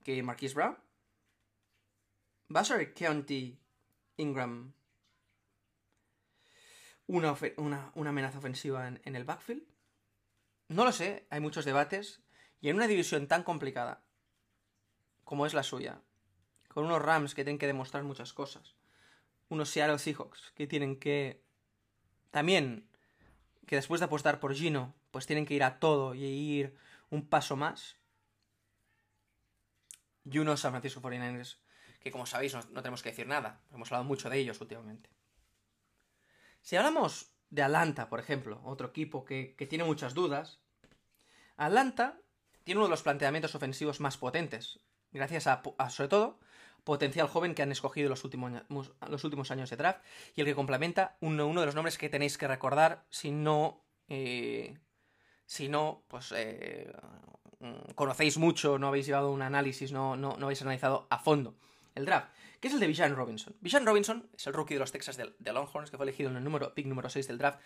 que 0.02 0.22
Marquise 0.22 0.54
Brown? 0.54 0.76
¿Va 2.54 2.60
a 2.60 2.64
ser 2.64 2.92
County 2.92 3.58
Ingram 4.16 4.72
una, 7.06 7.36
una, 7.56 8.10
amenaza 8.10 8.38
ofensiva 8.38 8.88
en, 8.88 9.00
en 9.04 9.14
el 9.14 9.24
backfield? 9.24 9.62
No 10.68 10.84
lo 10.84 10.92
sé, 10.92 11.26
hay 11.30 11.40
muchos 11.40 11.64
debates. 11.64 12.22
Y 12.60 12.68
en 12.68 12.76
una 12.76 12.88
división 12.88 13.28
tan 13.28 13.44
complicada 13.44 14.04
como 15.24 15.46
es 15.46 15.54
la 15.54 15.62
suya, 15.62 16.02
con 16.72 16.84
unos 16.84 17.02
Rams 17.02 17.34
que 17.34 17.44
tienen 17.44 17.58
que 17.58 17.66
demostrar 17.66 18.02
muchas 18.04 18.32
cosas, 18.32 18.74
unos 19.48 19.70
Seattle 19.70 19.98
Seahawks 19.98 20.52
que 20.54 20.66
tienen 20.66 20.98
que 20.98 21.42
también, 22.30 22.88
que 23.66 23.76
después 23.76 24.00
de 24.00 24.06
apostar 24.06 24.40
por 24.40 24.54
Gino, 24.54 24.94
pues 25.10 25.26
tienen 25.26 25.46
que 25.46 25.54
ir 25.54 25.64
a 25.64 25.78
todo 25.78 26.14
y 26.14 26.24
ir 26.24 26.76
un 27.10 27.26
paso 27.26 27.56
más, 27.56 27.96
y 30.24 30.38
unos 30.38 30.60
San 30.60 30.72
Francisco 30.72 31.02
49ers 31.02 31.58
que 32.02 32.10
como 32.10 32.26
sabéis 32.26 32.54
no, 32.54 32.62
tenemos 32.82 33.02
que 33.02 33.10
decir 33.10 33.26
nada, 33.26 33.60
hemos 33.72 33.88
hablado 33.88 34.04
mucho 34.04 34.28
de 34.28 34.38
ellos 34.38 34.60
últimamente. 34.60 35.08
Si 36.60 36.76
hablamos 36.76 37.32
de 37.50 37.62
Atlanta, 37.62 38.08
por 38.08 38.18
ejemplo, 38.18 38.60
otro 38.64 38.88
equipo 38.88 39.24
que, 39.24 39.54
tiene 39.68 39.84
muchas 39.84 40.14
dudas. 40.14 40.60
Atlanta 41.56 42.18
tiene 42.64 42.78
uno 42.78 42.86
de 42.86 42.90
los 42.90 43.02
planteamientos 43.02 43.54
ofensivos 43.54 44.00
más 44.00 44.16
potentes, 44.16 44.80
gracias 45.12 45.46
a, 45.46 45.62
sobre 45.90 46.08
todo, 46.08 46.40
potencial 46.84 47.28
joven 47.28 47.54
que 47.54 47.62
han 47.62 47.72
escogido 47.72 48.08
los 48.08 48.24
últimos, 48.24 48.52
los 49.08 49.24
últimos 49.24 49.50
años 49.50 49.70
de 49.70 49.76
draft 49.76 50.00
y 50.34 50.40
el 50.40 50.46
que 50.46 50.54
complementa 50.54 51.16
uno, 51.20 51.48
de 51.48 51.66
los 51.66 51.74
nombres 51.74 51.98
que 51.98 52.08
tenéis 52.08 52.38
que 52.38 52.48
recordar 52.48 53.04
si 53.10 53.30
no, 53.30 53.84
eh, 54.08 54.78
si 55.46 55.68
no, 55.68 56.04
pues 56.08 56.32
eh, 56.36 56.92
conocéis 57.94 58.38
mucho, 58.38 58.78
no 58.78 58.88
habéis 58.88 59.06
llevado 59.06 59.30
un 59.30 59.42
análisis, 59.42 59.92
no, 59.92 60.16
no, 60.16 60.36
no 60.36 60.46
habéis 60.46 60.62
analizado 60.62 61.06
a 61.10 61.18
fondo 61.18 61.54
el 61.94 62.04
draft 62.04 62.28
que 62.62 62.68
es 62.68 62.74
el 62.74 62.80
de 62.80 62.86
Bijan 62.86 63.16
Robinson. 63.16 63.56
Bijan 63.60 63.84
Robinson 63.84 64.30
es 64.36 64.46
el 64.46 64.52
rookie 64.52 64.74
de 64.74 64.80
los 64.80 64.92
Texas 64.92 65.16
de, 65.16 65.52
Longhorns, 65.52 65.90
que 65.90 65.96
fue 65.96 66.06
elegido 66.06 66.30
en 66.30 66.36
el 66.36 66.44
número, 66.44 66.72
pick 66.74 66.86
número 66.86 67.10
6 67.10 67.26
del 67.26 67.38
draft. 67.38 67.58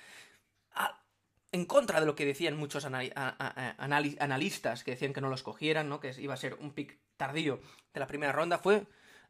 en 1.52 1.66
contra 1.66 2.00
de 2.00 2.06
lo 2.06 2.16
que 2.16 2.24
decían 2.24 2.56
muchos 2.56 2.86
analistas 2.86 4.84
que 4.84 4.92
decían 4.92 5.12
que 5.12 5.20
no 5.20 5.28
los 5.28 5.42
cogieran, 5.42 5.90
¿no? 5.90 6.00
que 6.00 6.14
iba 6.18 6.32
a 6.32 6.38
ser 6.38 6.54
un 6.54 6.72
pick 6.72 6.98
tardío 7.18 7.60
de 7.92 8.00
la 8.00 8.06
primera 8.06 8.32
ronda, 8.32 8.56
fue. 8.56 8.86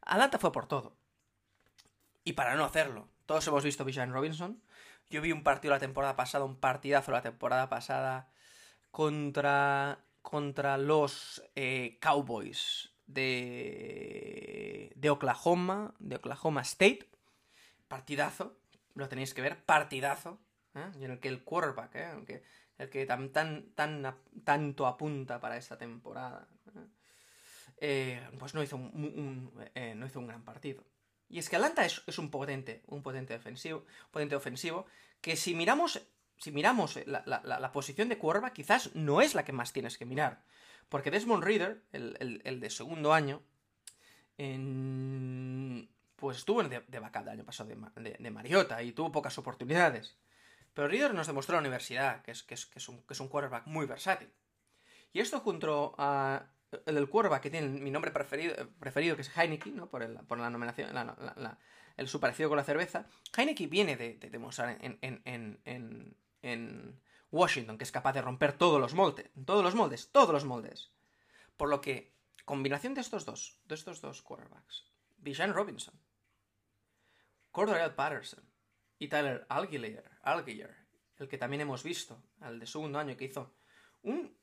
Atlanta 0.07 0.39
fue 0.39 0.51
por 0.51 0.67
todo. 0.67 0.95
Y 2.23 2.33
para 2.33 2.55
no 2.55 2.63
hacerlo, 2.63 3.09
todos 3.25 3.45
hemos 3.47 3.63
visto 3.63 3.85
Bijan 3.85 4.11
Robinson. 4.11 4.61
Yo 5.09 5.21
vi 5.21 5.31
un 5.31 5.43
partido 5.43 5.73
la 5.73 5.79
temporada 5.79 6.15
pasada, 6.15 6.45
un 6.45 6.57
partidazo 6.57 7.11
la 7.11 7.21
temporada 7.21 7.69
pasada 7.69 8.29
contra, 8.91 9.99
contra 10.21 10.77
los 10.77 11.43
eh, 11.55 11.97
Cowboys 12.01 12.91
de, 13.05 14.91
de 14.95 15.09
Oklahoma, 15.09 15.93
de 15.99 16.17
Oklahoma 16.17 16.61
State. 16.61 17.09
Partidazo, 17.87 18.57
lo 18.95 19.07
tenéis 19.07 19.33
que 19.33 19.41
ver, 19.41 19.63
partidazo. 19.63 20.39
¿eh? 20.75 20.89
Y 20.99 21.05
en 21.05 21.11
el 21.11 21.19
que 21.19 21.29
el 21.29 21.43
quarterback, 21.43 21.95
¿eh? 21.95 22.11
el 22.11 22.25
que, 22.25 22.43
el 22.77 22.89
que 22.89 23.05
tan, 23.05 23.31
tan, 23.31 23.71
tan, 23.75 24.15
tanto 24.43 24.87
apunta 24.87 25.39
para 25.39 25.57
esta 25.57 25.77
temporada, 25.77 26.47
¿eh? 27.77 28.21
pues 28.39 28.53
no 28.53 28.63
hizo 28.63 28.75
un, 28.75 29.51
no 29.95 30.05
hizo 30.05 30.19
un 30.19 30.27
gran 30.27 30.43
partido. 30.43 30.83
Y 31.29 31.39
es 31.39 31.49
que 31.49 31.57
Atlanta 31.57 31.85
es, 31.85 32.03
es, 32.07 32.17
un 32.19 32.31
potente, 32.31 32.83
un 32.87 33.03
potente 33.03 33.35
ofensivo, 33.35 33.85
potente 34.11 34.35
ofensivo, 34.35 34.85
que 35.21 35.35
si 35.35 35.55
miramos, 35.55 36.01
si 36.37 36.51
miramos 36.51 36.99
la, 37.05 37.23
la, 37.25 37.71
posición 37.71 38.07
de 38.07 38.17
quarterback, 38.17 38.53
quizás 38.53 38.95
no 38.95 39.21
es 39.21 39.35
la 39.35 39.43
que 39.43 39.51
más 39.51 39.73
tienes 39.73 39.97
que 39.97 40.05
mirar. 40.05 40.43
Porque 40.89 41.11
Desmond 41.11 41.43
Reader, 41.43 41.83
el, 41.91 42.59
de 42.61 42.69
segundo 42.69 43.13
año, 43.13 43.41
pues 46.15 46.37
estuvo 46.37 46.63
de, 46.63 46.79
de 46.79 46.97
el 46.97 47.29
año 47.29 47.43
pasado 47.43 47.69
de, 47.69 48.31
Mariota 48.31 48.81
y 48.81 48.93
tuvo 48.93 49.11
pocas 49.11 49.37
oportunidades. 49.37 50.17
Pero 50.73 50.87
Reader 50.87 51.13
nos 51.13 51.27
demostró 51.27 51.57
en 51.57 51.63
la 51.63 51.69
universidad 51.69 52.21
que 52.21 52.31
es, 52.31 52.43
que 52.43 52.53
es, 52.53 52.87
un, 52.87 53.27
quarterback 53.27 53.65
muy 53.65 53.85
versátil. 53.85 54.31
Y 55.11 55.19
esto 55.19 55.39
junto 55.41 55.95
a 55.97 56.47
el 56.85 57.09
quarterback 57.09 57.43
que 57.43 57.49
tiene 57.49 57.67
mi 57.67 57.91
nombre 57.91 58.11
preferido, 58.11 58.55
preferido 58.79 59.15
que 59.15 59.21
es 59.21 59.37
Heineken, 59.37 59.75
¿no? 59.75 59.89
por, 59.89 60.01
la 60.01 60.49
nominación, 60.49 60.89
el 61.97 62.07
su 62.07 62.19
parecido 62.19 62.49
con 62.49 62.57
la 62.57 62.63
cerveza. 62.63 63.07
Heineken 63.35 63.69
viene 63.69 63.95
de, 63.97 64.15
demostrar 64.29 64.77
en, 64.81 65.61
en 66.41 67.01
Washington, 67.31 67.77
que 67.77 67.83
es 67.83 67.91
capaz 67.91 68.13
de 68.13 68.21
romper 68.21 68.53
todos 68.53 68.79
los 68.79 68.93
moldes, 68.93 69.29
todos 69.45 69.63
los 69.63 69.75
moldes, 69.75 70.11
todos 70.11 70.31
los 70.31 70.45
moldes. 70.45 70.91
Por 71.57 71.69
lo 71.69 71.81
que, 71.81 72.15
combinación 72.45 72.93
de 72.93 73.01
estos 73.01 73.25
dos, 73.25 73.59
de 73.65 73.75
estos 73.75 74.01
dos 74.01 74.21
quarterbacks, 74.21 74.85
Bijan 75.17 75.53
Robinson, 75.53 75.99
Cordell 77.51 77.95
Patterson 77.95 78.43
y 78.99 79.07
Tyler 79.07 79.45
Algier, 79.49 80.03
el 81.17 81.27
que 81.27 81.37
también 81.37 81.61
hemos 81.61 81.83
visto, 81.83 82.21
al 82.39 82.59
de 82.59 82.67
segundo 82.67 82.99
año, 82.99 83.17
que 83.17 83.25
hizo 83.25 83.55
un, 84.03 84.36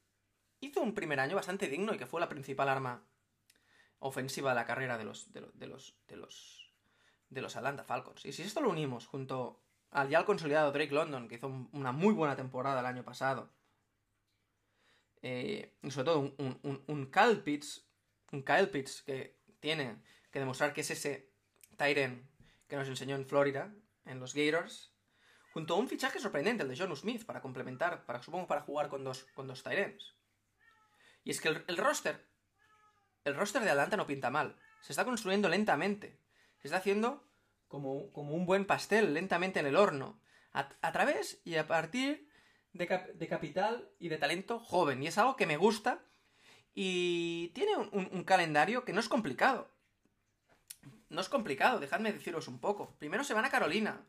hizo 0.66 0.80
un 0.80 0.94
primer 0.94 1.20
año 1.20 1.36
bastante 1.36 1.68
digno 1.68 1.94
y 1.94 1.98
que 1.98 2.06
fue 2.06 2.20
la 2.20 2.28
principal 2.28 2.68
arma 2.68 3.04
ofensiva 3.98 4.50
de 4.50 4.56
la 4.56 4.66
carrera 4.66 4.98
de 4.98 5.04
los, 5.04 5.32
de 5.32 5.40
de 5.40 5.66
los, 5.66 5.96
de 7.30 7.40
los 7.40 7.56
Atlanta 7.56 7.84
Falcons. 7.84 8.24
Y 8.24 8.32
si 8.32 8.42
esto 8.42 8.60
lo 8.60 8.70
unimos 8.70 9.06
junto 9.06 9.62
al 9.90 10.08
ya 10.08 10.24
consolidado 10.24 10.72
Drake 10.72 10.92
London, 10.92 11.28
que 11.28 11.36
hizo 11.36 11.68
una 11.72 11.92
muy 11.92 12.12
buena 12.12 12.36
temporada 12.36 12.80
el 12.80 12.86
año 12.86 13.04
pasado. 13.04 13.50
Eh, 15.22 15.74
y 15.82 15.90
sobre 15.90 16.04
todo 16.04 16.18
un, 16.20 16.58
un, 16.62 16.84
un 16.86 17.10
Kyle 17.10 17.40
Pitts, 17.42 17.86
un 18.32 18.42
Kyle 18.42 18.68
Pitts 18.68 19.02
que 19.02 19.38
tiene 19.60 20.02
que 20.30 20.40
demostrar 20.40 20.74
que 20.74 20.82
es 20.82 20.90
ese 20.90 21.32
Tyren 21.76 22.28
que 22.68 22.76
nos 22.76 22.88
enseñó 22.88 23.16
en 23.16 23.26
Florida, 23.26 23.72
en 24.04 24.20
los 24.20 24.34
Gators, 24.34 24.92
junto 25.52 25.74
a 25.74 25.78
un 25.78 25.88
fichaje 25.88 26.18
sorprendente, 26.18 26.64
el 26.64 26.68
de 26.68 26.76
John 26.76 26.94
Smith, 26.96 27.24
para 27.24 27.40
complementar, 27.40 28.04
para, 28.04 28.22
supongo 28.22 28.46
para 28.46 28.62
jugar 28.62 28.88
con 28.88 29.04
dos, 29.04 29.24
con 29.34 29.46
dos 29.46 29.62
Tyrens. 29.62 30.14
Y 31.24 31.30
es 31.30 31.40
que 31.40 31.48
el, 31.48 31.76
roster, 31.78 32.28
el 33.24 33.34
roster 33.34 33.62
de 33.62 33.70
Atlanta 33.70 33.96
no 33.96 34.06
pinta 34.06 34.30
mal, 34.30 34.56
se 34.82 34.92
está 34.92 35.04
construyendo 35.04 35.48
lentamente, 35.48 36.20
se 36.58 36.68
está 36.68 36.76
haciendo 36.76 37.26
como, 37.66 37.92
un 37.92 38.46
buen 38.46 38.66
pastel, 38.66 39.14
lentamente 39.14 39.58
en 39.58 39.66
el 39.66 39.76
horno, 39.76 40.20
a, 40.52 40.92
través 40.92 41.40
y 41.44 41.56
a 41.56 41.66
partir 41.66 42.28
de, 42.72 42.86
capital 43.28 43.90
y 43.98 44.08
de 44.08 44.18
talento 44.18 44.60
joven. 44.60 45.02
Y 45.02 45.08
es 45.08 45.18
algo 45.18 45.34
que 45.34 45.46
me 45.46 45.56
gusta 45.56 46.04
y 46.74 47.48
tiene 47.54 47.76
un, 47.76 48.22
calendario 48.24 48.84
que 48.84 48.92
no 48.92 49.00
es 49.00 49.08
complicado. 49.08 49.70
No 51.08 51.20
es 51.20 51.28
complicado, 51.28 51.80
dejadme 51.80 52.12
deciros 52.12 52.46
un 52.46 52.60
poco. 52.60 52.94
Primero 52.98 53.24
se 53.24 53.34
van 53.34 53.44
a 53.44 53.50
Carolina. 53.50 54.06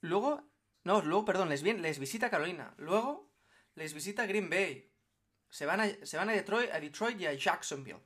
Luego, 0.00 0.42
no, 0.84 1.02
luego, 1.02 1.24
perdón, 1.24 1.50
les, 1.50 1.62
les 1.62 1.98
visita 1.98 2.30
Carolina. 2.30 2.74
Luego 2.78 3.29
les 3.80 3.94
visita 3.94 4.26
Green 4.26 4.50
Bay. 4.50 4.92
Se 5.48 5.66
van, 5.66 5.80
a, 5.80 6.06
se 6.06 6.16
van 6.16 6.28
a, 6.28 6.32
Detroit, 6.32 6.70
a 6.70 6.78
Detroit 6.78 7.20
y 7.20 7.26
a 7.26 7.32
Jacksonville. 7.32 8.02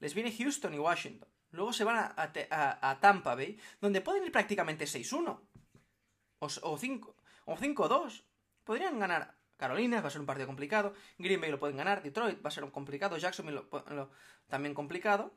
Les 0.00 0.14
viene 0.14 0.32
Houston 0.32 0.74
y 0.74 0.78
Washington. 0.78 1.28
Luego 1.50 1.72
se 1.72 1.84
van 1.84 2.12
a, 2.16 2.98
Tampa 3.00 3.34
Bay, 3.34 3.60
donde 3.80 4.00
pueden 4.00 4.24
ir 4.24 4.32
prácticamente 4.32 4.86
6-1. 4.86 5.40
O 6.40 6.48
5-2. 6.48 7.14
O 7.44 8.08
Podrían 8.64 8.98
ganar 8.98 9.36
Carolina, 9.56 10.00
va 10.00 10.08
a 10.08 10.10
ser 10.10 10.20
un 10.20 10.26
partido 10.26 10.46
complicado. 10.46 10.94
Green 11.18 11.40
Bay 11.40 11.50
lo 11.50 11.58
pueden 11.58 11.76
ganar. 11.76 12.02
Detroit 12.02 12.42
va 12.44 12.48
a 12.48 12.52
ser 12.52 12.64
un 12.64 12.70
complicado. 12.70 13.18
Jacksonville 13.18 13.64
también 14.46 14.74
complicado. 14.74 15.34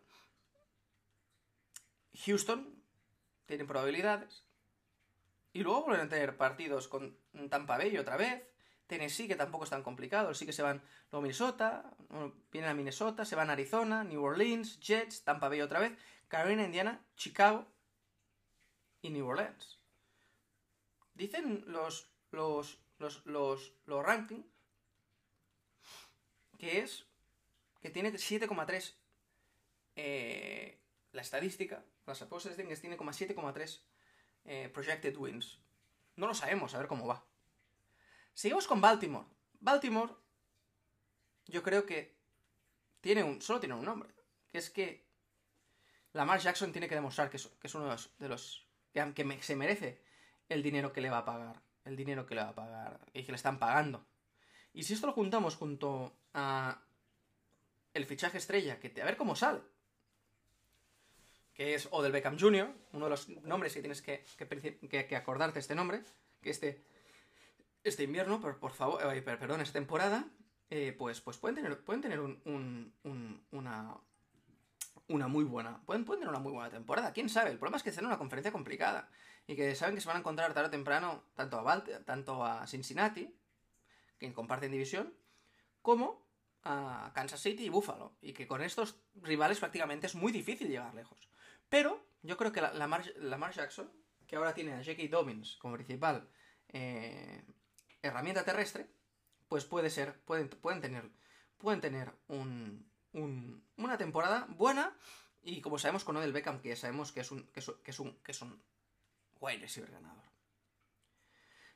Houston 2.26 2.82
tiene 3.46 3.66
probabilidades. 3.66 4.46
Y 5.54 5.64
luego 5.64 5.84
vuelven 5.84 6.06
a 6.06 6.10
tener 6.10 6.38
partidos 6.38 6.88
con 6.88 7.18
Tampa 7.50 7.78
Bay 7.78 7.98
otra 7.98 8.16
vez. 8.16 8.50
Tennessee, 8.92 9.30
que 9.30 9.38
tampoco 9.38 9.64
es 9.64 9.70
tan 9.70 9.84
complicado, 9.84 10.34
sí 10.34 10.46
que 10.46 10.52
se 10.52 10.64
van 10.64 10.82
luego 11.12 11.22
Minnesota, 11.22 11.96
vienen 12.52 12.72
a 12.72 12.74
Minnesota, 12.74 13.24
se 13.24 13.38
van 13.38 13.50
a 13.50 13.54
Arizona, 13.54 14.04
New 14.04 14.22
Orleans, 14.22 14.82
Jets, 14.82 15.24
Tampa 15.24 15.48
Bay 15.48 15.62
otra 15.62 15.80
vez, 15.80 15.98
Carolina, 16.28 16.66
Indiana, 16.66 17.02
Chicago 17.16 17.66
y 19.02 19.10
New 19.12 19.26
Orleans. 19.26 19.80
Dicen 21.14 21.64
los, 21.68 22.12
los, 22.32 22.80
los, 23.00 23.26
los, 23.26 23.72
los 23.86 24.06
rankings 24.06 24.46
que 26.58 26.80
es 26.80 27.06
que 27.82 27.92
tiene 27.92 28.12
7,3 28.12 28.94
eh, 29.96 30.82
la 31.14 31.22
estadística, 31.22 31.86
las 32.06 32.22
apuestas 32.22 32.58
dicen 32.58 32.68
que 32.68 32.76
tiene 32.76 32.98
7,3 32.98 33.80
eh, 34.44 34.70
projected 34.74 35.16
wins. 35.16 35.60
No 36.18 36.28
lo 36.28 36.34
sabemos, 36.34 36.76
a 36.76 36.80
ver 36.80 36.88
cómo 36.88 37.08
va. 37.08 37.31
Seguimos 38.34 38.68
con 38.68 38.82
Baltimore. 38.82 39.28
Baltimore, 39.60 40.14
yo 41.48 41.62
creo 41.62 41.86
que 41.86 42.16
tiene 43.02 43.24
un, 43.24 43.42
solo 43.42 43.60
tiene 43.60 43.76
un 43.76 43.86
nombre, 43.86 44.10
que 44.52 44.58
es 44.58 44.70
que 44.70 45.06
Lamar 46.14 46.40
Jackson 46.40 46.72
tiene 46.72 46.88
que 46.88 46.96
demostrar 46.96 47.30
que 47.30 47.38
es, 47.38 47.76
uno 47.76 47.86
de 47.86 48.28
los, 48.28 48.68
que, 48.94 49.38
se 49.42 49.56
merece 49.56 50.02
el 50.50 50.62
dinero 50.62 50.92
que 50.92 51.02
le 51.02 51.10
va 51.10 51.20
a 51.20 51.26
pagar, 51.26 51.62
el 51.86 51.96
dinero 51.96 52.26
que 52.26 52.36
le 52.36 52.42
va 52.42 52.50
a 52.50 52.56
pagar 52.56 53.00
y 53.14 53.24
que 53.24 53.32
le 53.32 53.38
están 53.38 53.60
pagando. 53.60 54.06
Y 54.74 54.84
si 54.84 54.94
esto 54.94 55.08
lo 55.08 55.14
juntamos 55.14 55.56
junto 55.56 56.14
a 56.34 56.82
el 57.94 58.06
fichaje 58.06 58.38
estrella, 58.38 58.80
que 58.80 59.02
a 59.02 59.06
ver 59.06 59.18
cómo 59.18 59.36
sale, 59.36 59.62
que 61.54 61.76
es 61.76 61.88
Odell 61.92 62.12
Beckham 62.12 62.40
Jr., 62.40 62.74
uno 62.94 63.06
de 63.06 63.10
los 63.10 63.30
nombres 63.30 63.74
que 63.74 63.82
tienes 63.82 64.02
que, 64.02 64.24
que, 64.38 65.08
que 65.08 65.16
acordarte 65.16 65.60
este 65.60 65.76
nombre, 65.76 66.04
que 66.42 66.50
este 66.50 66.82
este 67.84 68.04
invierno, 68.04 68.40
por, 68.40 68.60
por 68.60 68.72
favor, 68.72 69.02
eh, 69.16 69.22
perdón, 69.22 69.62
esta 69.62 69.74
temporada, 69.74 70.28
eh, 70.70 70.96
pues, 70.98 71.22
pues 71.22 71.38
pueden 71.38 71.56
tener, 71.56 71.84
pueden 71.84 72.02
tener 72.02 72.20
un, 72.20 72.94
una, 73.52 73.98
una 75.08 75.28
muy 75.28 75.44
buena, 75.44 75.82
pueden, 75.86 76.06
pueden 76.06 76.22
tener 76.22 76.30
una 76.30 76.44
muy 76.44 76.52
buena 76.52 76.70
temporada, 76.70 77.14
quién 77.14 77.30
sabe, 77.30 77.52
el 77.52 77.58
problema 77.58 77.78
es 77.78 77.84
que 77.84 77.90
en 77.90 78.06
una 78.06 78.18
conferencia 78.18 78.52
complicada 78.52 79.10
y 79.48 79.56
que 79.56 79.76
saben 79.76 79.96
que 79.96 80.02
se 80.02 80.08
van 80.08 80.18
a 80.18 80.20
encontrar 80.20 80.54
tarde 80.54 80.68
o 80.68 80.72
temprano 80.72 81.24
tanto 81.36 81.60
a, 81.60 81.84
tanto 82.06 82.46
a 82.46 82.66
Cincinnati, 82.68 83.36
que 84.18 84.32
comparten 84.34 84.72
división, 84.72 85.14
como 85.82 86.28
a 86.64 87.12
Kansas 87.16 87.42
City 87.42 87.66
y 87.66 87.70
Buffalo, 87.70 88.14
y 88.22 88.34
que 88.34 88.48
con 88.48 88.62
estos 88.62 89.02
rivales 89.16 89.60
prácticamente 89.60 90.08
es 90.08 90.16
muy 90.16 90.32
difícil 90.32 90.70
llegar 90.70 90.94
lejos. 90.94 91.30
Pero 91.70 92.06
yo 92.22 92.38
creo 92.38 92.52
que 92.52 92.62
la, 92.62 92.72
la, 92.74 92.88
Mar, 92.88 93.54
Jackson 93.54 93.92
que 94.28 94.36
ahora 94.36 94.54
tiene 94.54 94.74
a 94.74 94.78
J.K. 94.78 95.04
Dobbins 95.10 95.58
como 95.58 95.74
principal 95.74 96.30
eh, 96.70 97.44
herramienta 98.01 98.43
terrestre, 98.43 98.88
pues 99.48 99.65
puede 99.65 99.89
ser, 99.89 100.20
pueden, 100.22 100.50
pueden 100.50 100.81
tener, 100.81 101.10
pueden 101.58 101.81
tener 101.81 102.12
un, 102.27 102.89
una 103.13 103.98
temporada 103.98 104.48
buena 104.50 104.96
y 105.43 105.62
como 105.62 105.79
sabemos 105.79 106.03
con 106.03 106.17
Odell 106.17 106.34
Beckham, 106.34 106.62
que 106.62 106.75
sabemos 106.75 107.12
que 107.12 107.22
es 107.22 107.31
un, 107.31 107.48
que 107.48 107.60
es, 107.60 107.67
un, 108.00 108.17
que 108.24 108.31
es 108.31 108.41
un 108.41 108.62
ganador. 109.91 110.24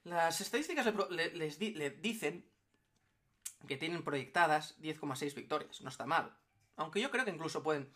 Las 0.04 0.40
estadísticas 0.40 0.86
le, 1.10 1.32
les 1.32 1.60
le 1.60 1.90
dicen 1.90 2.46
que 3.68 3.78
tienen 3.78 4.04
proyectadas 4.04 4.80
10,6 4.80 5.34
victorias. 5.34 5.82
No 5.82 5.90
está 5.90 6.06
mal. 6.06 6.38
Aunque 6.76 7.02
yo 7.02 7.10
creo 7.12 7.26
que 7.26 7.32
incluso 7.32 7.64
pueden, 7.64 7.92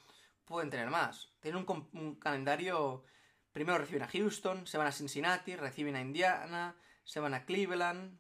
pueden 0.45 0.69
tener 0.69 0.89
más. 0.89 1.31
Tienen 1.39 1.65
un, 1.67 2.15
calendario... 2.15 3.03
Primero 3.51 3.79
reciben 3.79 4.03
a 4.03 4.07
Houston, 4.07 4.67
se 4.67 4.77
van 4.77 4.87
a 4.87 4.91
Cincinnati, 4.91 5.55
reciben 5.55 5.95
a 5.95 6.01
Indiana, 6.01 6.75
se 7.09 7.19
van 7.19 7.33
a 7.33 7.43
Cleveland, 7.43 8.19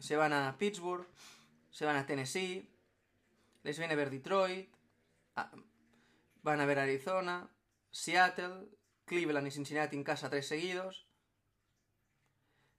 se 0.00 0.16
van 0.16 0.32
a 0.32 0.58
Pittsburgh, 0.58 1.06
se 1.70 1.84
van 1.84 1.94
a 1.94 2.04
Tennessee, 2.04 2.68
les 3.62 3.78
viene 3.78 3.94
a 3.94 3.96
ver 3.96 4.10
Detroit, 4.10 4.68
van 6.42 6.60
a 6.60 6.66
ver 6.66 6.80
Arizona, 6.80 7.48
Seattle, 7.92 8.68
Cleveland 9.04 9.46
y 9.46 9.52
Cincinnati 9.52 9.94
en 9.94 10.02
casa 10.02 10.28
tres 10.28 10.48
seguidos, 10.48 11.06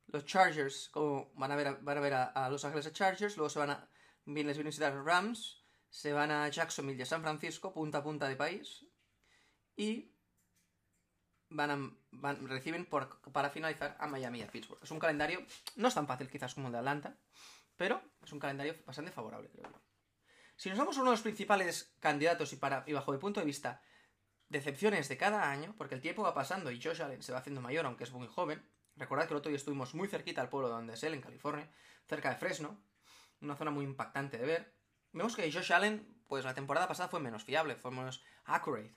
los 0.08 0.25
Chargers, 0.25 0.90
como 0.90 1.32
van 1.36 1.54
a 1.54 1.56
ver 1.56 1.68
a, 1.68 1.72
van 1.75 1.98
a, 1.98 2.01
ver 2.01 2.13
a, 2.13 2.50
Los 2.50 2.66
Ángeles 2.66 2.92
Chargers, 2.92 3.38
luego 3.38 3.50
se 3.50 3.60
van 3.60 3.70
a, 3.70 3.90
bien 4.25 4.48
les 4.48 4.58
vienen 4.58 4.68
a 4.68 4.72
visitar 4.72 5.06
Rams, 5.06 5.63
se 5.90 6.12
van 6.12 6.30
a 6.32 6.50
Jacksonville 6.50 7.00
y 7.00 7.04
a 7.04 7.06
San 7.06 7.22
Francisco, 7.22 7.72
punta 7.72 8.00
a 8.00 8.04
punta 8.04 8.28
de 8.28 8.36
país, 8.36 8.86
y 9.78 10.11
van 11.51 11.96
a, 12.24 12.34
reciben 12.34 12.86
para 12.86 13.50
finalizar 13.50 13.96
a 14.00 14.08
Miami 14.08 14.39
y 14.39 14.41
a 14.41 14.48
Pittsburgh. 14.48 14.79
Es 14.81 14.91
un 14.91 15.00
calendario, 15.00 15.46
no 15.75 15.88
es 15.88 15.93
tan 15.93 16.08
fácil 16.08 16.29
quizás 16.29 16.53
como 16.55 16.67
el 16.67 16.74
de 16.74 16.79
Atlanta, 16.79 17.15
pero 17.77 18.01
es 18.24 18.31
un 18.31 18.39
calendario 18.39 18.75
bastante 18.86 19.12
favorable, 19.12 19.50
creo 19.50 19.70
yo. 19.70 19.81
Si 20.55 20.70
nos 20.70 20.77
vamos 20.77 20.98
a 20.98 21.01
uno 21.01 21.12
de 21.12 21.15
los 21.15 21.24
principales 21.24 21.96
candidatos 22.00 22.53
y, 22.53 22.55
para, 22.55 22.84
y 22.88 22.93
bajo 22.93 23.12
mi 23.12 23.17
punto 23.17 23.39
de 23.39 23.46
vista, 23.46 23.81
decepciones 24.50 25.08
de 25.10 25.17
cada 25.17 25.50
año, 25.50 25.75
porque 25.77 25.96
el 25.96 26.01
tiempo 26.01 26.24
va 26.24 26.34
pasando 26.34 26.72
y 26.72 26.81
Josh 26.81 27.01
Allen 27.01 27.24
se 27.24 27.31
va 27.31 27.39
haciendo 27.39 27.62
mayor, 27.62 27.86
aunque 27.86 28.03
es 28.03 28.12
muy 28.12 28.27
joven, 28.27 28.63
Recordad 28.96 29.27
que 29.27 29.34
el 29.34 29.38
otro 29.38 29.50
día 29.50 29.58
estuvimos 29.58 29.93
muy 29.93 30.08
cerquita 30.08 30.41
al 30.41 30.50
pueblo 30.50 30.70
donde 30.70 30.93
es 30.93 31.03
él, 31.03 31.13
en 31.13 31.22
California, 31.22 31.70
cerca 32.08 32.29
de 32.29 32.36
Fresno, 32.36 32.81
una 33.41 33.55
zona 33.55 33.72
muy 33.72 33.86
impactante 33.86 34.38
de 34.38 34.46
ver. 34.46 34.75
Vemos 35.13 35.36
que 35.36 35.51
Josh 35.51 35.74
Allen, 35.74 36.24
pues 36.27 36.46
la 36.46 36.53
temporada 36.53 36.88
pasada 36.88 37.10
fue 37.10 37.20
menos 37.20 37.43
fiable, 37.43 37.75
fue 37.75 37.91
menos 37.91 38.24
accurate. 38.46 38.96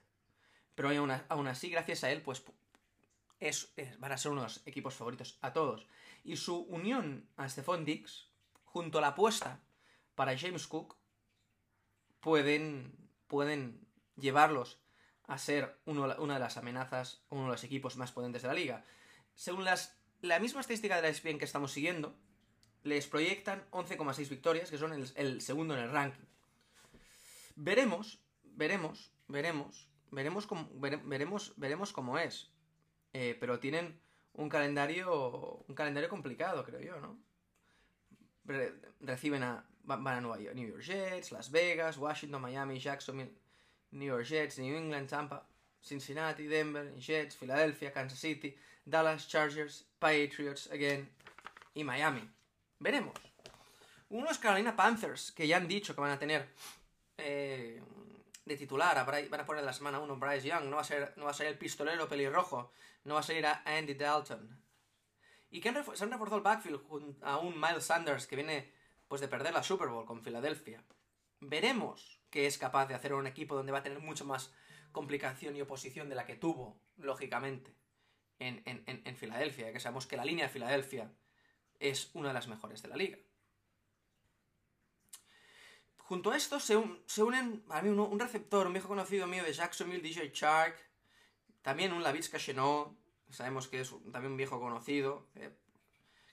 Pero 0.75 0.91
aún, 1.29 1.47
así, 1.47 1.71
gracias 1.71 2.05
a 2.05 2.11
él, 2.11 2.23
pues 2.23 2.43
es, 3.41 3.73
van 3.99 4.13
a 4.13 4.19
ser 4.19 4.33
unos 4.33 4.63
equipos 4.67 4.95
favoritos 4.95 5.39
a 5.41 5.53
todos. 5.53 5.87
Y 6.25 6.37
su 6.37 6.63
unión 6.63 7.29
a 7.37 7.49
Stephon 7.49 7.85
Dix, 7.85 8.29
junto 8.65 8.99
a 8.99 9.01
la 9.01 9.09
apuesta 9.09 9.61
para 10.15 10.37
James 10.39 10.67
Cook, 10.67 10.97
pueden, 12.21 12.97
pueden 13.29 13.87
llevarlos 14.17 14.81
a 15.27 15.39
ser 15.39 15.79
una 15.87 16.35
de 16.35 16.41
las 16.41 16.57
amenazas, 16.57 17.23
uno 17.31 17.45
de 17.45 17.53
los 17.53 17.65
equipos 17.65 17.97
más 17.97 18.13
potentes 18.13 18.43
de 18.43 18.49
la 18.49 18.55
liga 18.55 18.85
según 19.35 19.65
las, 19.65 19.97
la 20.21 20.39
misma 20.39 20.61
estadística 20.61 20.97
de 20.97 21.03
la 21.03 21.09
ESPN 21.09 21.39
que 21.39 21.45
estamos 21.45 21.73
siguiendo, 21.73 22.15
les 22.83 23.07
proyectan 23.07 23.65
11,6 23.71 24.29
victorias, 24.29 24.71
que 24.71 24.79
son 24.79 24.93
el, 24.93 25.41
segundo 25.41 25.75
en 25.75 25.81
el 25.81 25.91
ranking. 25.91 26.25
Veremos, 27.57 28.21
veremos, 28.43 29.13
veremos, 29.29 29.89
veremos 30.15 30.47
cómo, 30.47 30.69
veremos, 30.75 31.53
veremos 31.57 31.93
cómo 31.93 32.19
es. 32.19 32.51
Eh, 33.13 33.37
pero 33.39 33.61
tienen 33.61 34.01
un 34.33 34.49
calendario, 34.49 35.65
un 35.69 35.75
calendario 35.75 36.09
complicado, 36.09 36.65
creo 36.65 36.81
yo, 36.81 37.01
¿no? 37.01 37.19
reciben 39.01 39.43
a, 39.43 39.65
van 39.85 40.07
a 40.07 40.21
Nueva 40.21 40.39
York, 40.39 40.55
New 40.55 40.69
York 40.69 40.83
Jets, 40.83 41.33
Las 41.33 41.51
Vegas, 41.51 41.97
Washington, 41.97 42.43
Miami, 42.43 42.79
Jacksonville, 42.79 43.33
New 43.93 44.07
York 44.07 44.25
Jets, 44.25 44.59
New 44.59 44.77
England, 44.77 45.09
Tampa, 45.09 45.47
Cincinnati, 45.81 46.47
Denver, 46.47 46.95
Jets, 46.99 47.37
Philadelphia, 47.37 47.93
Kansas 47.93 48.19
City, 48.19 48.57
Dallas 48.85 49.29
Chargers, 49.29 49.87
Patriots, 49.99 50.69
again, 50.71 51.09
y 51.75 51.85
Miami. 51.85 52.29
Veremos. 52.79 53.15
Unos 54.11 54.39
Carolina 54.39 54.77
Panthers, 54.77 55.33
que 55.33 55.47
ya 55.47 55.57
han 55.57 55.67
dicho 55.67 55.95
que 55.95 56.01
van 56.01 56.13
a 56.13 56.19
tener 56.19 56.49
eh, 57.17 57.81
de 58.45 58.57
titular, 58.57 58.99
a 58.99 59.05
van 59.05 59.41
a 59.41 59.47
poner 59.47 59.61
en 59.61 59.67
la 59.67 59.73
semana 59.73 60.01
1 60.01 60.17
Bryce 60.17 60.49
Young, 60.49 60.65
no 60.65 60.77
va, 60.77 60.83
a 60.83 60.85
ser, 60.85 61.15
no 61.17 61.25
va 61.25 61.31
a 61.31 61.35
ser 61.35 61.47
el 61.47 61.59
pistolero 61.59 62.09
pelirrojo, 62.09 62.73
no 63.05 63.15
va 63.15 63.21
a 63.21 63.23
ser 63.23 63.47
a 63.47 63.63
Andy 63.65 63.95
Dalton. 63.95 64.61
Y 65.51 65.61
que 65.61 65.71
se 65.71 66.05
han 66.05 66.11
reforzado 66.11 66.37
el 66.37 66.43
backfield 66.43 67.17
a 67.23 67.39
un 67.39 67.61
Miles 67.61 67.85
Sanders 67.85 68.27
que 68.27 68.37
viene 68.37 68.73
pues 69.09 69.21
de 69.21 69.29
perder 69.29 69.53
la 69.53 69.63
Super 69.63 69.89
Bowl 69.89 70.05
con 70.05 70.23
Filadelfia. 70.23 70.83
Veremos 71.41 72.21
qué 72.31 72.47
es 72.47 72.59
capaz 72.59 72.87
de 72.87 72.95
hacer 72.95 73.15
un 73.15 73.27
equipo 73.27 73.55
donde 73.55 73.73
va 73.73 73.79
a 73.79 73.83
tener 73.83 74.01
mucho 74.01 74.25
más 74.25 74.53
complicación 74.93 75.57
y 75.57 75.63
oposición 75.63 76.09
de 76.09 76.15
la 76.15 76.27
que 76.27 76.37
tuvo, 76.37 76.81
lógicamente 76.97 77.77
en, 78.39 79.17
Filadelfia, 79.17 79.73
que 79.73 79.81
sabemos 79.81 80.07
que 80.07 80.17
la 80.17 80.25
línea 80.25 80.47
de 80.47 80.53
Filadelfia 80.53 81.13
es 81.79 82.11
una 82.15 82.29
de 82.29 82.35
las 82.35 82.49
mejores 82.49 82.83
de 82.83 82.89
la 82.89 82.97
liga. 82.97 83.19
Junto 86.15 86.31
a 86.31 86.37
esto 86.37 86.61
se, 86.61 86.77
unen 86.77 87.65
a 87.71 87.83
mí 87.83 87.89
un, 87.89 88.21
receptor, 88.21 88.69
un 88.69 88.73
viejo 88.73 88.87
conocido 88.87 89.27
mío 89.27 89.43
de 89.43 89.53
Jacksonville, 89.53 90.01
DJ 90.01 90.31
Shark, 90.33 90.77
también 91.61 91.93
un 91.93 92.05
Lavitz 92.05 92.31
Chenot, 92.31 92.97
sabemos 93.31 93.67
que 93.67 93.81
es 93.81 93.93
también 94.13 94.31
un 94.31 94.37
viejo 94.37 94.61
conocido, 94.61 95.27
eh, 95.35 95.51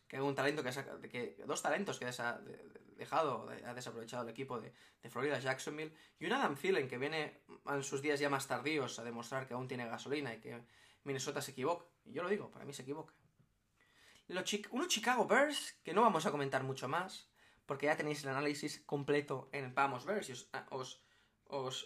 que 0.07 0.17
es 0.17 0.21
un 0.21 0.35
talento 0.35 0.61
que, 0.61 1.09
que 1.09 1.43
dos 1.47 1.63
talentos 1.63 1.97
que 1.97 2.05
ha 2.05 2.39
dejado, 2.95 3.49
ha 3.65 3.73
desaprovechado 3.73 4.21
el 4.21 4.29
equipo 4.29 4.61
de, 4.61 4.71
de, 5.01 5.09
Florida 5.09 5.39
Jacksonville, 5.39 5.95
y 6.19 6.27
un 6.27 6.33
Adam 6.33 6.55
Thielen 6.55 6.87
que 6.87 6.99
viene 6.99 7.41
en 7.65 7.83
sus 7.83 8.03
días 8.03 8.19
ya 8.19 8.29
más 8.29 8.47
tardíos 8.47 8.99
a 8.99 9.03
demostrar 9.03 9.47
que 9.47 9.55
aún 9.55 9.67
tiene 9.67 9.87
gasolina 9.87 10.31
y 10.31 10.41
que 10.41 10.61
Minnesota 11.05 11.41
se 11.41 11.53
equivoca. 11.53 11.87
Y 12.05 12.13
yo 12.13 12.21
lo 12.21 12.29
digo, 12.29 12.51
para 12.51 12.65
mí 12.65 12.73
se 12.73 12.83
equivoca. 12.83 13.15
Los 14.27 14.45
unos 14.69 14.89
Chicago 14.89 15.25
Bears, 15.25 15.79
que 15.83 15.95
no 15.95 16.03
vamos 16.03 16.27
a 16.27 16.31
comentar 16.31 16.61
mucho 16.61 16.87
más, 16.87 17.30
porque 17.71 17.85
ya 17.85 17.95
tenéis 17.95 18.21
el 18.25 18.31
análisis 18.31 18.83
completo 18.85 19.47
en 19.53 19.73
Vamos 19.73 20.03
Bears 20.03 20.27
y 20.27 20.33
os, 20.33 20.49
ah, 20.51 20.67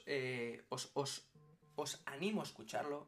eh, 0.07 0.65
os, 0.69 0.89
os, 0.95 1.29
os, 1.75 2.01
animo 2.07 2.41
a 2.41 2.43
escucharlo 2.43 3.07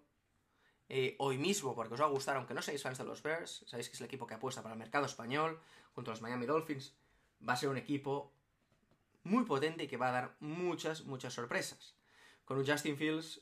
eh, 0.88 1.16
hoy 1.18 1.40
mismo, 1.40 1.74
porque 1.74 1.96
os 1.96 2.02
va 2.02 2.06
a 2.06 2.10
gustar, 2.10 2.38
aunque 2.38 2.54
no 2.54 2.62
seáis 2.62 2.84
fans 2.84 3.00
de 3.00 3.04
los 3.04 3.24
Bears, 3.24 3.66
sabéis 3.66 3.90
que 3.90 3.96
es 3.96 4.02
el 4.02 4.06
equipo 4.06 4.28
que 4.28 4.36
apuesta 4.36 4.62
para 4.62 4.74
el 4.74 4.78
mercado 4.78 5.08
español, 5.08 5.60
junto 5.96 6.12
a 6.12 6.14
los 6.14 6.22
Miami 6.22 6.46
Dolphins, 6.46 6.94
va 7.42 7.54
a 7.54 7.58
ser 7.58 7.70
un 7.70 7.78
equipo 7.78 8.38
muy 9.24 9.44
potente 9.46 9.86
y 9.86 9.88
que 9.88 9.98
va 9.98 10.10
a 10.10 10.12
dar 10.12 10.36
muchas, 10.40 11.04
muchas 11.06 11.34
sorpresas. 11.34 11.98
Con 12.46 12.60
un 12.60 12.68
Justin 12.68 12.96
Fields 12.96 13.42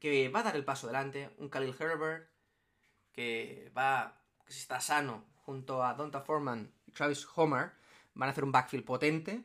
que 0.00 0.30
va 0.30 0.40
a 0.40 0.50
dar 0.50 0.56
el 0.56 0.64
paso 0.64 0.88
adelante, 0.88 1.30
un 1.38 1.48
Khalil 1.48 1.76
Herbert, 1.78 2.28
que 3.12 3.70
va, 3.70 4.20
que 4.44 4.52
si 4.52 4.58
está 4.58 4.80
sano, 4.80 5.30
junto 5.46 5.84
a 5.84 5.94
Donta 5.94 6.22
Foreman 6.22 6.74
y 6.86 6.90
Travis 6.90 7.24
Homer, 7.36 7.78
van 8.18 8.28
a 8.28 8.32
hacer 8.32 8.44
un 8.44 8.52
backfield 8.52 8.84
potente 8.84 9.44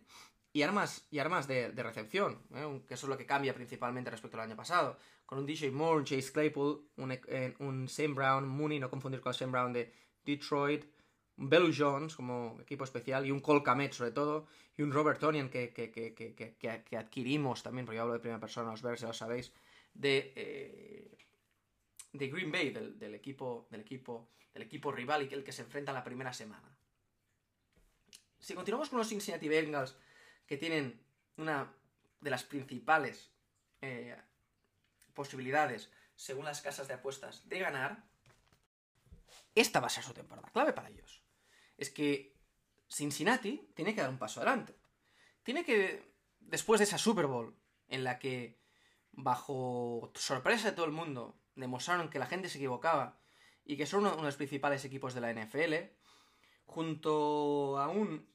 y 0.51 0.63
armas, 0.63 1.07
y 1.09 1.19
armas 1.19 1.47
de, 1.47 1.71
recepción, 1.71 2.39
¿eh? 2.53 2.81
que 2.87 2.95
eso 2.95 3.05
es 3.05 3.09
lo 3.09 3.17
que 3.17 3.25
cambia 3.25 3.53
principalmente 3.53 4.11
respecto 4.11 4.37
al 4.37 4.43
año 4.43 4.55
pasado. 4.55 4.97
Con 5.25 5.39
un 5.39 5.45
DJ 5.45 5.71
Moore, 5.71 5.99
un 5.99 6.05
Chase 6.05 6.31
Claypool, 6.31 6.89
un, 6.97 7.11
eh, 7.11 7.55
un 7.59 7.87
Sam 7.87 8.13
Brown, 8.13 8.47
Mooney, 8.47 8.79
no 8.79 8.89
confundir 8.89 9.21
con 9.21 9.31
el 9.31 9.35
Sam 9.35 9.51
Brown 9.51 9.71
de 9.71 9.91
Detroit, 10.25 10.85
un 11.37 11.49
Bellu 11.49 11.71
Jones 11.75 12.15
como 12.15 12.59
equipo 12.61 12.83
especial 12.83 13.25
y 13.25 13.31
un 13.31 13.39
Cole 13.39 13.63
Kamet 13.63 13.93
sobre 13.93 14.11
todo, 14.11 14.47
y 14.77 14.81
un 14.81 14.91
Robert 14.91 15.19
Tonian 15.19 15.49
que, 15.49 15.71
que, 15.71 15.91
que, 15.91 16.97
adquirimos 16.97 17.63
también, 17.63 17.85
porque 17.85 17.97
yo 17.97 18.03
hablo 18.03 18.13
de 18.13 18.19
primera 18.19 18.39
persona, 18.39 18.71
los 18.71 18.81
Bears, 18.81 19.01
ya 19.01 19.07
lo 19.07 19.13
sabéis, 19.13 19.53
de, 19.93 20.33
eh, 20.35 21.17
de 22.11 22.27
Green 22.27 22.51
Bay, 22.51 22.71
del, 22.71 23.15
equipo, 23.15 23.67
del, 23.71 23.81
equipo, 23.81 24.29
del 24.53 24.63
equipo 24.63 24.91
rival 24.91 25.27
y 25.29 25.33
el 25.33 25.43
que 25.43 25.51
se 25.51 25.63
enfrenta 25.63 25.91
en 25.91 25.95
la 25.95 26.03
primera 26.03 26.33
semana. 26.33 26.72
Si 28.43 28.55
continuamos 28.55 28.89
con 28.89 28.99
los 28.99 29.07
Cincinnati 29.07 29.47
Bengals, 29.47 29.95
que 30.45 30.57
tienen 30.57 31.01
una 31.37 31.73
de 32.19 32.29
las 32.29 32.43
principales 32.43 33.31
eh, 33.79 34.17
posibilidades, 35.13 35.89
según 36.17 36.43
las 36.43 36.61
casas 36.61 36.89
de 36.89 36.95
apuestas, 36.95 37.47
de 37.47 37.59
ganar, 37.59 38.03
esta 39.55 39.79
va 39.79 39.87
a 39.87 39.89
ser 39.89 40.03
su 40.03 40.13
temporada 40.13 40.49
clave 40.51 40.73
para 40.73 40.89
ellos. 40.89 41.23
Es 41.77 41.89
que 41.89 42.35
Cincinnati 42.89 43.71
tiene 43.73 43.95
que 43.95 44.01
dar 44.01 44.09
un 44.09 44.19
paso 44.19 44.41
adelante. 44.41 44.75
Tiene 45.43 45.63
que, 45.63 46.13
después 46.41 46.79
de 46.79 46.83
esa 46.83 46.97
Super 46.97 47.27
Bowl, 47.27 47.57
en 47.87 48.03
la 48.03 48.19
que 48.19 48.59
bajo 49.13 50.11
sorpresa 50.15 50.71
de 50.71 50.75
todo 50.75 50.85
el 50.85 50.91
mundo, 50.91 51.39
demostraron 51.55 52.09
que 52.09 52.19
la 52.19 52.27
gente 52.27 52.49
se 52.49 52.57
equivocaba 52.57 53.21
y 53.63 53.77
que 53.77 53.85
son 53.85 54.01
uno, 54.01 54.17
de 54.17 54.21
los 54.21 54.35
principales 54.35 54.83
equipos 54.83 55.13
de 55.13 55.21
la 55.21 55.31
NFL, 55.31 55.75
junto 56.65 57.79
a 57.79 57.87
un 57.87 58.32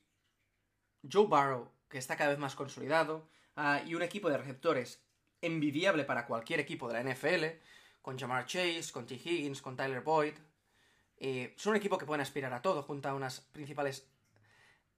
Joe 1.03 1.27
Barrow 1.27 1.71
que 1.89 1.99
está 1.99 2.17
cada 2.17 2.31
vez 2.31 2.39
más 2.39 2.55
consolidado, 2.55 3.29
ah, 3.57 3.83
y 3.85 3.95
un 3.95 4.03
equipo 4.03 4.29
de 4.29 4.39
receptores 4.39 5.03
envidiable 5.41 6.05
para 6.05 6.27
cualquier 6.27 6.61
equipo 6.61 6.89
de 6.89 6.95
la 6.95 7.01
NFL, 7.01 7.45
con 8.03 8.19
Jamar 8.19 8.47
Chase, 8.47 8.93
con 8.93 9.07
T. 9.07 9.15
Higgins, 9.15 9.63
con 9.63 9.77
Tyler 9.77 10.03
Boyd. 10.03 10.35
Eh, 11.17 11.55
son 11.57 11.71
un 11.71 11.77
equipo 11.77 11.99
que 11.99 12.07
pueden 12.07 12.21
aspirar 12.21 12.53
a 12.53 12.63
todo, 12.63 12.83
junto 12.83 13.09
a 13.09 13.15
unas 13.15 13.41
principales 13.41 14.09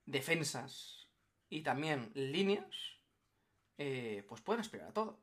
defensas 0.05 1.07
y 1.49 1.61
también 1.61 2.11
líneas, 2.13 2.99
eh, 3.77 4.23
pues 4.27 4.41
pueden 4.41 4.61
aspirar 4.61 4.89
a 4.89 4.93
todo. 4.93 5.19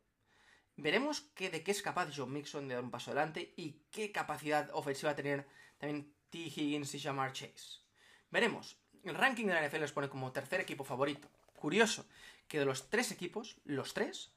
Veremos 0.76 1.20
que, 1.20 1.50
de 1.50 1.62
qué 1.62 1.72
es 1.72 1.82
capaz 1.82 2.10
John 2.14 2.32
Mixon 2.32 2.68
de 2.68 2.74
dar 2.74 2.84
un 2.84 2.90
paso 2.90 3.10
adelante 3.10 3.52
y 3.56 3.82
qué 3.90 4.12
capacidad 4.12 4.70
ofensiva 4.72 5.16
tener 5.16 5.46
también 5.78 6.14
T. 6.30 6.38
Higgins 6.38 6.94
y 6.94 7.00
Jamar 7.00 7.32
Chase. 7.32 7.80
Veremos. 8.30 8.78
El 9.04 9.14
ranking 9.14 9.46
de 9.46 9.54
la 9.54 9.66
NFL 9.66 9.80
les 9.80 9.92
pone 9.92 10.08
como 10.08 10.32
tercer 10.32 10.60
equipo 10.60 10.84
favorito. 10.84 11.28
Curioso 11.56 12.06
que 12.46 12.58
de 12.58 12.64
los 12.64 12.88
tres 12.88 13.12
equipos, 13.12 13.56
los 13.64 13.94
tres 13.94 14.32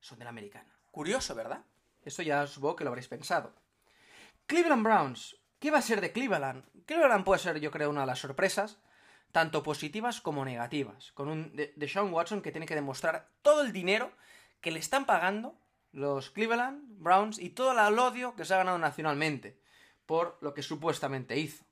son 0.00 0.18
de 0.18 0.24
la 0.24 0.30
americana. 0.30 0.74
Curioso, 0.90 1.34
¿verdad? 1.34 1.64
Eso 2.04 2.22
ya 2.22 2.46
supongo 2.46 2.76
que 2.76 2.84
lo 2.84 2.90
habréis 2.90 3.08
pensado. 3.08 3.52
Cleveland 4.46 4.82
Browns. 4.82 5.36
¿Qué 5.58 5.70
va 5.70 5.78
a 5.78 5.82
ser 5.82 6.00
de 6.00 6.12
Cleveland? 6.12 6.64
Cleveland 6.86 7.24
puede 7.24 7.40
ser, 7.40 7.58
yo 7.60 7.70
creo, 7.70 7.90
una 7.90 8.02
de 8.02 8.06
las 8.06 8.18
sorpresas, 8.18 8.78
tanto 9.32 9.62
positivas 9.62 10.20
como 10.20 10.44
negativas. 10.44 11.12
Con 11.12 11.28
un 11.28 11.56
de, 11.56 11.88
Sean 11.88 12.12
Watson 12.12 12.42
que 12.42 12.52
tiene 12.52 12.66
que 12.66 12.74
demostrar 12.74 13.30
todo 13.42 13.62
el 13.62 13.72
dinero 13.72 14.12
que 14.60 14.70
le 14.70 14.78
están 14.78 15.06
pagando 15.06 15.58
los 15.92 16.30
Cleveland 16.30 16.82
Browns 17.02 17.38
y 17.38 17.50
todo 17.50 17.72
el 17.72 17.98
odio 17.98 18.34
que 18.36 18.44
se 18.44 18.54
ha 18.54 18.58
ganado 18.58 18.78
nacionalmente 18.78 19.58
por 20.06 20.38
lo 20.40 20.54
que 20.54 20.62
supuestamente 20.62 21.38
hizo. 21.38 21.64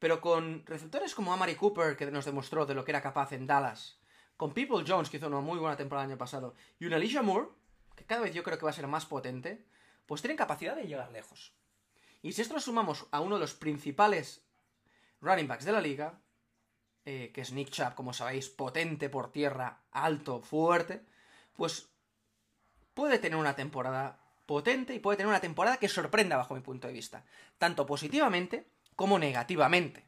Pero 0.00 0.20
con 0.20 0.66
receptores 0.66 1.14
como 1.14 1.32
Amari 1.32 1.54
Cooper, 1.54 1.96
que 1.96 2.10
nos 2.10 2.24
demostró 2.24 2.66
de 2.66 2.74
lo 2.74 2.84
que 2.84 2.90
era 2.90 3.02
capaz 3.02 3.32
en 3.32 3.46
Dallas, 3.46 4.00
con 4.36 4.52
People 4.52 4.84
Jones, 4.84 5.10
que 5.10 5.18
hizo 5.18 5.28
una 5.28 5.40
muy 5.40 5.58
buena 5.58 5.76
temporada 5.76 6.06
el 6.06 6.10
año 6.10 6.18
pasado, 6.18 6.54
y 6.80 6.86
un 6.86 6.94
Alicia 6.94 7.22
Moore, 7.22 7.48
que 7.94 8.06
cada 8.06 8.22
vez 8.22 8.34
yo 8.34 8.42
creo 8.42 8.58
que 8.58 8.64
va 8.64 8.70
a 8.70 8.74
ser 8.74 8.88
más 8.88 9.06
potente, 9.06 9.66
pues 10.06 10.22
tienen 10.22 10.38
capacidad 10.38 10.74
de 10.74 10.88
llegar 10.88 11.12
lejos. 11.12 11.52
Y 12.22 12.32
si 12.32 12.42
esto 12.42 12.54
lo 12.54 12.60
sumamos 12.60 13.06
a 13.10 13.20
uno 13.20 13.36
de 13.36 13.42
los 13.42 13.54
principales 13.54 14.42
running 15.20 15.46
backs 15.46 15.66
de 15.66 15.72
la 15.72 15.80
liga, 15.80 16.18
eh, 17.04 17.30
que 17.34 17.42
es 17.42 17.52
Nick 17.52 17.70
Chubb, 17.70 17.94
como 17.94 18.12
sabéis, 18.12 18.48
potente 18.48 19.10
por 19.10 19.30
tierra, 19.30 19.82
alto, 19.92 20.40
fuerte, 20.40 21.04
pues 21.54 21.90
puede 22.94 23.18
tener 23.18 23.38
una 23.38 23.54
temporada 23.54 24.18
potente 24.46 24.94
y 24.94 24.98
puede 24.98 25.18
tener 25.18 25.28
una 25.28 25.40
temporada 25.40 25.76
que 25.76 25.88
sorprenda 25.88 26.36
bajo 26.36 26.54
mi 26.54 26.60
punto 26.60 26.88
de 26.88 26.94
vista, 26.94 27.24
tanto 27.58 27.86
positivamente 27.86 28.66
como 29.00 29.18
negativamente. 29.18 30.04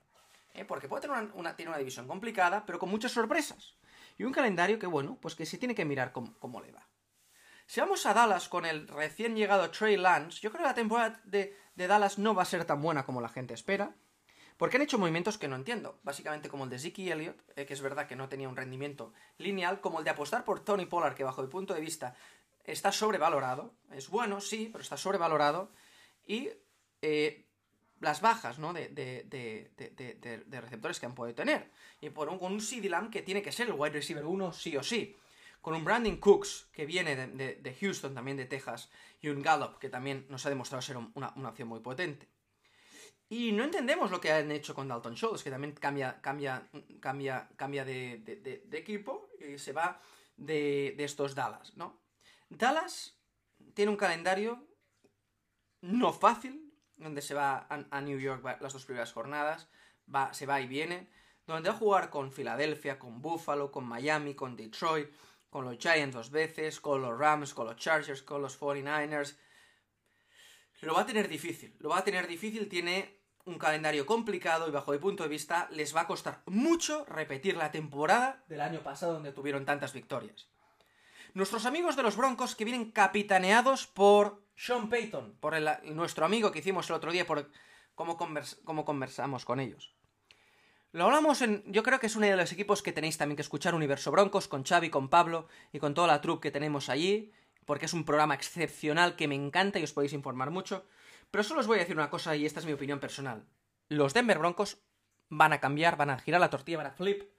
¿eh? 0.53 0.67
Porque 0.67 0.87
puede 0.87 1.01
tener 1.01 1.31
una, 1.33 1.57
tiene 1.57 1.71
una 1.71 1.79
división 1.79 2.07
complicada, 2.07 2.67
pero 2.67 2.79
con 2.79 2.91
muchas 2.91 3.11
sorpresas. 3.13 3.79
Y 4.19 4.25
un 4.25 4.35
calendario 4.35 4.79
que, 4.79 4.87
bueno, 4.87 5.17
pues 5.19 5.35
que 5.35 5.47
se 5.47 5.57
tiene 5.57 5.75
que 5.75 5.87
mirar 5.87 6.13
cómo, 6.13 6.61
le 6.61 6.73
va. 6.73 6.87
Si 7.65 7.81
vamos 7.81 8.05
a 8.05 8.13
Dallas 8.13 8.51
con 8.51 8.67
el 8.67 8.87
recién 8.87 9.35
llegado 9.35 9.71
Trey 9.71 9.97
Lance, 9.97 10.43
yo 10.43 10.51
creo 10.51 10.65
que 10.65 10.69
la 10.69 10.75
temporada 10.75 11.23
de, 11.25 11.57
Dallas 11.75 12.19
no 12.19 12.35
va 12.35 12.43
a 12.43 12.45
ser 12.45 12.67
tan 12.67 12.83
buena 12.83 13.07
como 13.07 13.23
la 13.23 13.31
gente 13.31 13.55
espera. 13.55 13.97
Porque 14.59 14.77
han 14.77 14.83
hecho 14.83 14.99
movimientos 14.99 15.39
que 15.39 15.49
no 15.49 15.57
entiendo. 15.57 15.99
Básicamente 16.03 16.51
como 16.51 16.65
el 16.65 16.69
de 16.69 16.79
Ziki 16.79 17.11
Elliott, 17.11 17.41
eh, 17.57 17.65
que 17.65 17.73
es 17.73 17.81
verdad 17.81 18.07
que 18.07 18.15
no 18.15 18.29
tenía 18.29 18.51
un 18.51 18.57
rendimiento 18.57 19.15
lineal, 19.39 19.81
como 19.81 20.01
el 20.01 20.05
de 20.05 20.11
apostar 20.11 20.45
por 20.45 20.61
Tony 20.61 20.85
Pollard, 20.85 21.15
que 21.15 21.25
bajo 21.25 21.41
mi 21.41 21.49
punto 21.49 21.73
de 21.73 21.81
vista 21.81 22.15
está 22.65 22.93
sobrevalorado. 22.93 23.73
Es 23.91 24.11
bueno, 24.11 24.43
sí, 24.43 24.69
pero 24.71 24.83
está 24.83 24.99
sobrevalorado. 24.99 25.73
Y 26.27 26.51
eh, 27.01 27.49
las 28.03 28.21
bajas 28.21 28.59
¿no? 28.59 28.73
de, 28.73 28.89
de, 28.89 30.61
receptores 30.61 30.99
que 31.01 31.07
han 31.07 31.15
podido 31.15 31.35
tener. 31.35 31.71
Y 32.01 32.11
por 32.11 32.29
un, 32.29 32.39
con 32.39 32.53
un 32.53 32.61
CD 32.61 32.91
que 33.11 33.23
tiene 33.23 33.43
que 33.43 33.53
ser 33.53 33.69
el 33.69 33.75
wide 33.75 33.93
receiver 33.93 34.25
1 34.25 34.53
sí 34.53 34.77
o 34.77 34.83
sí. 34.83 35.17
Con 35.61 35.75
un 35.75 35.85
Brandon 35.85 36.17
Cooks 36.17 36.69
que 36.73 36.85
viene 36.85 37.15
de, 37.15 37.77
Houston, 37.81 38.15
también 38.15 38.37
de 38.37 38.47
Texas, 38.47 38.91
y 39.21 39.29
un 39.29 39.41
Gallup 39.41 39.79
que 39.79 39.89
también 39.89 40.27
nos 40.29 40.45
ha 40.45 40.49
demostrado 40.49 40.83
ser 40.83 40.97
una, 40.97 41.29
opción 41.49 41.69
muy 41.69 41.79
potente. 41.79 42.29
Y 43.29 43.53
no 43.53 43.63
entendemos 43.63 44.11
lo 44.11 44.21
que 44.21 44.33
han 44.33 44.51
hecho 44.51 44.75
con 44.75 44.89
Dalton 44.89 45.15
Schultz, 45.15 45.45
que 45.45 45.51
también 45.51 45.73
cambia, 45.73 46.21
cambia, 46.21 46.69
cambia, 47.01 47.49
cambia 47.57 47.85
de, 47.85 48.69
equipo 48.73 49.31
y 49.39 49.57
se 49.59 49.73
va 49.73 50.03
de, 50.37 50.97
estos 50.99 51.37
Dallas, 51.37 51.77
¿no? 51.77 52.03
Dallas 52.49 53.17
tiene 53.75 53.93
un 53.93 53.97
calendario 53.97 54.67
no 55.81 56.13
fácil, 56.13 56.72
donde 57.03 57.23
se 57.23 57.35
va 57.35 57.67
a, 57.69 58.01
New 58.01 58.19
York 58.19 58.45
las 58.61 58.73
dos 58.73 58.85
primeras 58.85 59.13
jornadas, 59.13 59.69
va, 60.13 60.33
se 60.35 60.47
va 60.47 60.61
y 60.61 60.67
viene, 60.67 61.09
donde 61.47 61.69
va 61.69 61.75
a 61.75 61.79
jugar 61.79 62.11
con 62.11 62.33
Filadelfia, 62.33 62.99
con 62.99 63.21
Buffalo, 63.21 63.71
con 63.71 63.85
Miami, 63.85 64.35
con 64.35 64.57
Detroit, 64.57 65.11
con 65.51 65.65
los 65.65 65.77
Giants 65.79 66.15
dos 66.15 66.31
veces, 66.31 66.81
con 66.81 67.03
los 67.03 67.19
Rams, 67.19 67.53
con 67.53 67.67
los 67.67 67.77
Chargers, 67.77 68.23
con 68.23 68.41
los 68.41 68.59
49ers. 68.59 69.37
Lo 70.81 70.95
va 70.95 71.03
a 71.03 71.07
tener 71.07 71.29
difícil, 71.29 71.77
lo 71.79 71.91
va 71.91 71.99
a 71.99 72.05
tener 72.05 72.27
difícil, 72.27 72.69
tiene 72.69 73.23
un 73.45 73.59
calendario 73.59 74.07
complicado 74.07 74.69
y 74.69 74.71
bajo 74.71 74.93
mi 74.93 74.99
punto 74.99 75.25
de 75.25 75.29
vista 75.29 75.69
les 75.73 75.95
va 75.95 76.03
a 76.03 76.07
costar 76.07 76.43
mucho 76.47 77.05
repetir 77.07 77.57
la 77.57 77.71
temporada 77.71 78.43
del 78.49 78.61
año 78.61 78.81
pasado 78.83 79.15
donde 79.15 79.33
tuvieron 79.33 79.65
tantas 79.65 79.93
victorias. 79.93 80.49
Nuestros 81.35 81.67
amigos 81.67 81.97
de 81.97 82.03
los 82.03 82.17
Broncos 82.17 82.55
que 82.55 82.65
vienen 82.65 82.93
capitaneados 82.93 83.87
por 83.87 84.43
sean 84.63 84.89
Payton, 84.89 85.39
por 85.41 85.55
nuestro 85.87 86.25
amigo 86.25 86.53
que 86.53 86.61
hicimos 86.61 86.89
el 86.89 86.95
otro 86.95 87.11
día, 87.11 87.27
por 87.27 87.51
cómo, 87.97 88.17
conversamos 88.17 89.45
con 89.45 89.59
ellos. 89.59 89.93
Lo 90.93 91.07
hablamos 91.07 91.43
en. 91.43 91.65
Yo 91.67 91.83
creo 91.83 91.99
que 91.99 92.07
es 92.07 92.15
uno 92.15 92.27
de 92.27 92.37
los 92.37 92.53
equipos 92.53 92.81
que 92.81 92.93
tenéis 92.93 93.19
también 93.19 93.35
que 93.35 93.43
escuchar, 93.43 93.75
Universo 93.75 94.13
Broncos, 94.13 94.47
con 94.47 94.63
Xavi, 94.63 94.89
con 94.89 95.09
Pablo 95.09 95.49
y 95.73 95.81
con 95.81 95.95
toda 95.95 96.07
la 96.07 96.21
troupe 96.21 96.43
que 96.43 96.51
tenemos 96.53 96.91
allí, 96.91 97.33
porque 97.65 97.87
es 97.87 97.93
un 97.93 98.05
programa 98.05 98.35
excepcional 98.35 99.17
que 99.17 99.27
me 99.27 99.35
encanta 99.35 99.81
y 99.81 99.83
os 99.83 99.93
podéis 99.93 100.13
informar 100.13 100.51
mucho. 100.51 100.87
Pero 101.33 101.43
solo 101.43 101.61
os 101.61 101.67
voy 101.67 101.79
a 101.79 101.81
decir 101.81 101.97
una 101.97 102.11
cosa 102.11 102.37
y 102.37 102.47
esta 102.47 102.61
es 102.61 102.67
mi 102.67 102.73
opinión 102.73 103.01
personal. 103.01 103.45
Los 103.89 104.15
Denver 104.15 104.39
Broncos 104.39 104.79
van 105.29 105.53
a 105.53 105.59
cambiar, 105.59 105.97
van 105.97 106.11
a 106.11 106.19
girar 106.21 106.41
la 106.41 106.51
tortilla, 106.51 106.79
van 106.79 106.87
a 106.87 106.93
flip, 106.93 107.33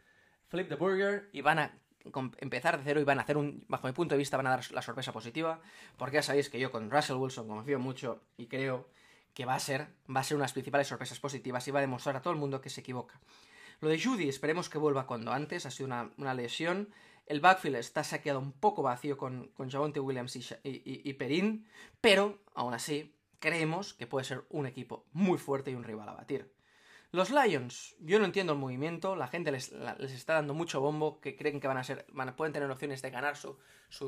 flip 0.49 0.67
the 0.67 0.75
burger 0.75 1.29
y 1.31 1.39
van 1.39 1.59
a 1.59 1.82
empezar 2.39 2.77
de 2.77 2.83
cero 2.83 2.99
y 2.99 3.03
van 3.03 3.19
a 3.19 3.21
hacer 3.21 3.37
un, 3.37 3.63
bajo 3.67 3.87
mi 3.87 3.93
punto 3.93 4.15
de 4.15 4.19
vista, 4.19 4.37
van 4.37 4.47
a 4.47 4.51
dar 4.51 4.71
la 4.71 4.81
sorpresa 4.81 5.11
positiva, 5.11 5.59
porque 5.97 6.15
ya 6.15 6.23
sabéis 6.23 6.49
que 6.49 6.59
yo 6.59 6.71
con 6.71 6.89
Russell 6.91 7.15
Wilson 7.15 7.47
confío 7.47 7.79
mucho 7.79 8.21
y 8.37 8.47
creo 8.47 8.87
que 9.33 9.45
va 9.45 9.55
a 9.55 9.59
ser, 9.59 9.87
va 10.13 10.19
a 10.19 10.23
ser 10.23 10.37
unas 10.37 10.53
principales 10.53 10.87
sorpresas 10.87 11.19
positivas 11.19 11.67
y 11.67 11.71
va 11.71 11.79
a 11.79 11.81
demostrar 11.81 12.15
a 12.15 12.21
todo 12.21 12.33
el 12.33 12.39
mundo 12.39 12.61
que 12.61 12.69
se 12.69 12.81
equivoca. 12.81 13.19
Lo 13.81 13.89
de 13.89 14.01
Judy, 14.01 14.29
esperemos 14.29 14.69
que 14.69 14.77
vuelva 14.77 15.07
cuando 15.07 15.31
antes, 15.31 15.65
ha 15.65 15.71
sido 15.71 15.87
una, 15.87 16.33
lesión. 16.33 16.89
El 17.25 17.41
backfield 17.41 17.77
está 17.77 18.03
saqueado 18.03 18.39
un 18.39 18.51
poco 18.51 18.83
vacío 18.83 19.17
con, 19.17 19.47
con 19.55 19.69
Javonte 19.69 19.99
Williams 19.99 20.35
y, 20.35 20.45
y, 20.63 21.13
Perin, 21.13 21.67
pero 21.99 22.39
aún 22.53 22.73
así 22.73 23.13
creemos 23.39 23.93
que 23.93 24.07
puede 24.07 24.25
ser 24.25 24.45
un 24.49 24.67
equipo 24.67 25.05
muy 25.11 25.37
fuerte 25.37 25.71
y 25.71 25.75
un 25.75 25.83
rival 25.83 26.07
a 26.09 26.13
batir. 26.13 26.53
Los 27.13 27.30
Lions, 27.30 27.95
yo 27.99 28.17
no 28.17 28.26
entiendo 28.26 28.54
el 28.54 28.60
movimiento, 28.60 29.15
la 29.15 29.28
gente 29.28 29.52
les, 29.52 29.71
está 29.99 30.34
dando 30.34 30.56
mucho 30.56 30.82
bombo, 30.82 31.21
que 31.21 31.36
creen 31.36 31.60
que 31.60 31.67
van 31.67 31.78
a 31.78 31.84
ser, 31.84 32.08
pueden 32.36 32.54
tener 32.54 32.71
opciones 32.71 33.04
de 33.04 33.12
ganar 33.12 33.38
su, 33.38 33.56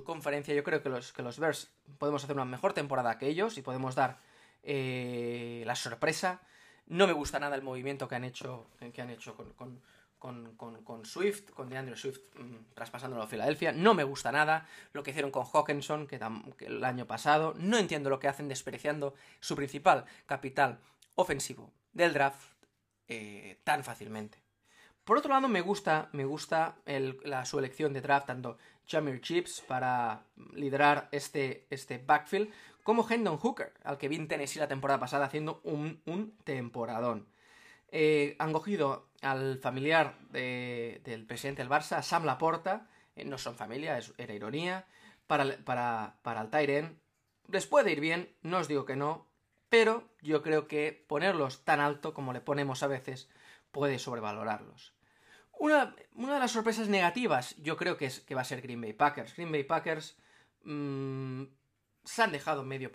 conferencia. 0.04 0.56
Yo 0.56 0.63
creo 0.63 0.82
que 0.82 0.89
los, 0.89 1.13
que 1.13 1.22
los 1.22 1.38
Bears 1.38 1.72
podemos 2.00 2.24
hacer 2.24 2.36
una 2.36 2.46
mejor 2.46 2.74
temporada 2.74 3.20
que 3.20 3.28
ellos 3.28 3.60
y 3.60 3.62
podemos 3.62 3.94
dar 3.94 4.18
eh, 4.63 5.62
la 5.68 5.76
sorpresa. 5.76 6.41
No 6.88 7.06
me 7.06 7.13
gusta 7.13 7.39
nada 7.39 7.56
el 7.56 7.62
movimiento 7.62 8.08
que 8.08 8.15
han 8.15 8.24
hecho, 8.24 8.65
que 8.91 9.00
han 9.00 9.12
hecho 9.12 9.36
con, 10.18 11.06
Swift, 11.06 11.52
con 11.52 11.70
DeAndre 11.70 11.98
Swift 11.98 12.22
mm, 12.39 12.74
traspasándolo 12.74 13.22
a 13.22 13.28
Filadelfia. 13.28 13.72
No 13.72 13.94
me 13.94 14.04
gusta 14.04 14.32
nada 14.32 14.68
lo 14.94 15.04
que 15.04 15.12
hicieron 15.12 15.30
con 15.30 15.46
Hawkinson 15.46 16.08
que 16.08 16.20
el 16.65 16.84
año 16.84 17.06
pasado. 17.06 17.54
No 17.60 17.78
entiendo 17.78 18.10
lo 18.10 18.18
que 18.18 18.30
hacen 18.30 18.48
despreciando 18.48 19.13
su 19.41 19.56
principal 19.56 20.06
capital 20.26 20.80
ofensivo 21.13 21.72
del 21.94 22.12
draft 22.13 22.55
eh, 23.08 23.60
tan 23.63 23.84
fácilmente. 23.84 24.39
Por 25.04 25.18
otro 25.18 25.32
lado, 25.32 25.48
me 25.48 25.62
gusta, 25.62 26.10
me 26.13 26.26
gusta 26.26 26.78
la, 26.86 27.46
su 27.46 27.60
elección 27.60 27.94
de 27.94 28.02
draft, 28.02 28.26
tanto 28.26 28.58
Jamir 28.88 29.22
Chips 29.22 29.62
para 29.62 30.26
liderar 30.54 31.10
este, 31.12 31.68
este 31.70 32.00
backfield, 32.00 32.52
como 32.84 33.08
Hendon 33.08 33.38
Hooker, 33.38 33.74
al 33.84 33.98
que 33.98 34.08
vi 34.08 34.15
en 34.15 34.28
Tennessee 34.28 34.60
la 34.60 34.68
temporada 34.68 35.00
pasada 35.00 35.26
haciendo 35.26 35.62
un, 35.63 36.38
temporadón. 36.44 37.28
Eh, 37.91 38.36
han 38.39 38.52
cogido 38.52 39.10
al 39.22 39.60
familiar 39.60 40.18
del 40.32 41.26
presidente 41.28 41.62
del 41.62 41.72
Barça, 41.72 42.02
Sam 42.02 42.26
Laporta, 42.26 42.88
eh, 43.15 43.26
no 43.26 43.38
son 43.38 43.56
familia, 43.56 44.00
era 44.18 44.34
ironía, 44.34 44.88
para, 45.28 45.58
para, 45.63 46.18
para 46.24 46.41
el 46.41 46.50
Tyren. 46.50 47.00
Les 47.48 47.68
puede 47.68 47.91
ir 47.91 48.00
bien, 48.00 48.36
no 48.41 48.58
os 48.58 48.68
digo 48.68 48.86
que 48.86 48.96
no, 48.96 49.28
pero 49.69 50.10
yo 50.21 50.41
creo 50.41 50.67
que 50.67 51.06
ponerlos 51.08 51.63
tan 51.63 51.80
alto 51.80 52.13
como 52.13 52.34
le 52.34 52.41
ponemos 52.41 52.84
a 52.84 52.88
veces 52.88 53.30
puede 53.71 53.99
sobrevalorarlos. 53.99 54.93
Una, 55.58 55.95
de 56.13 56.39
las 56.39 56.51
sorpresas 56.51 56.89
negativas 56.89 57.56
yo 57.58 57.78
creo 57.78 57.97
que, 57.97 58.06
es, 58.06 58.19
que 58.19 58.36
va 58.36 58.41
a 58.41 58.45
ser 58.45 58.62
Green 58.62 58.82
Bay 58.82 58.93
Packers. 58.93 59.36
Green 59.36 59.51
Bay 59.51 59.63
Packers 59.63 60.17
mm, 60.63 61.43
se 62.04 62.21
han 62.21 62.32
dejado 62.32 62.63
medio, 62.63 62.91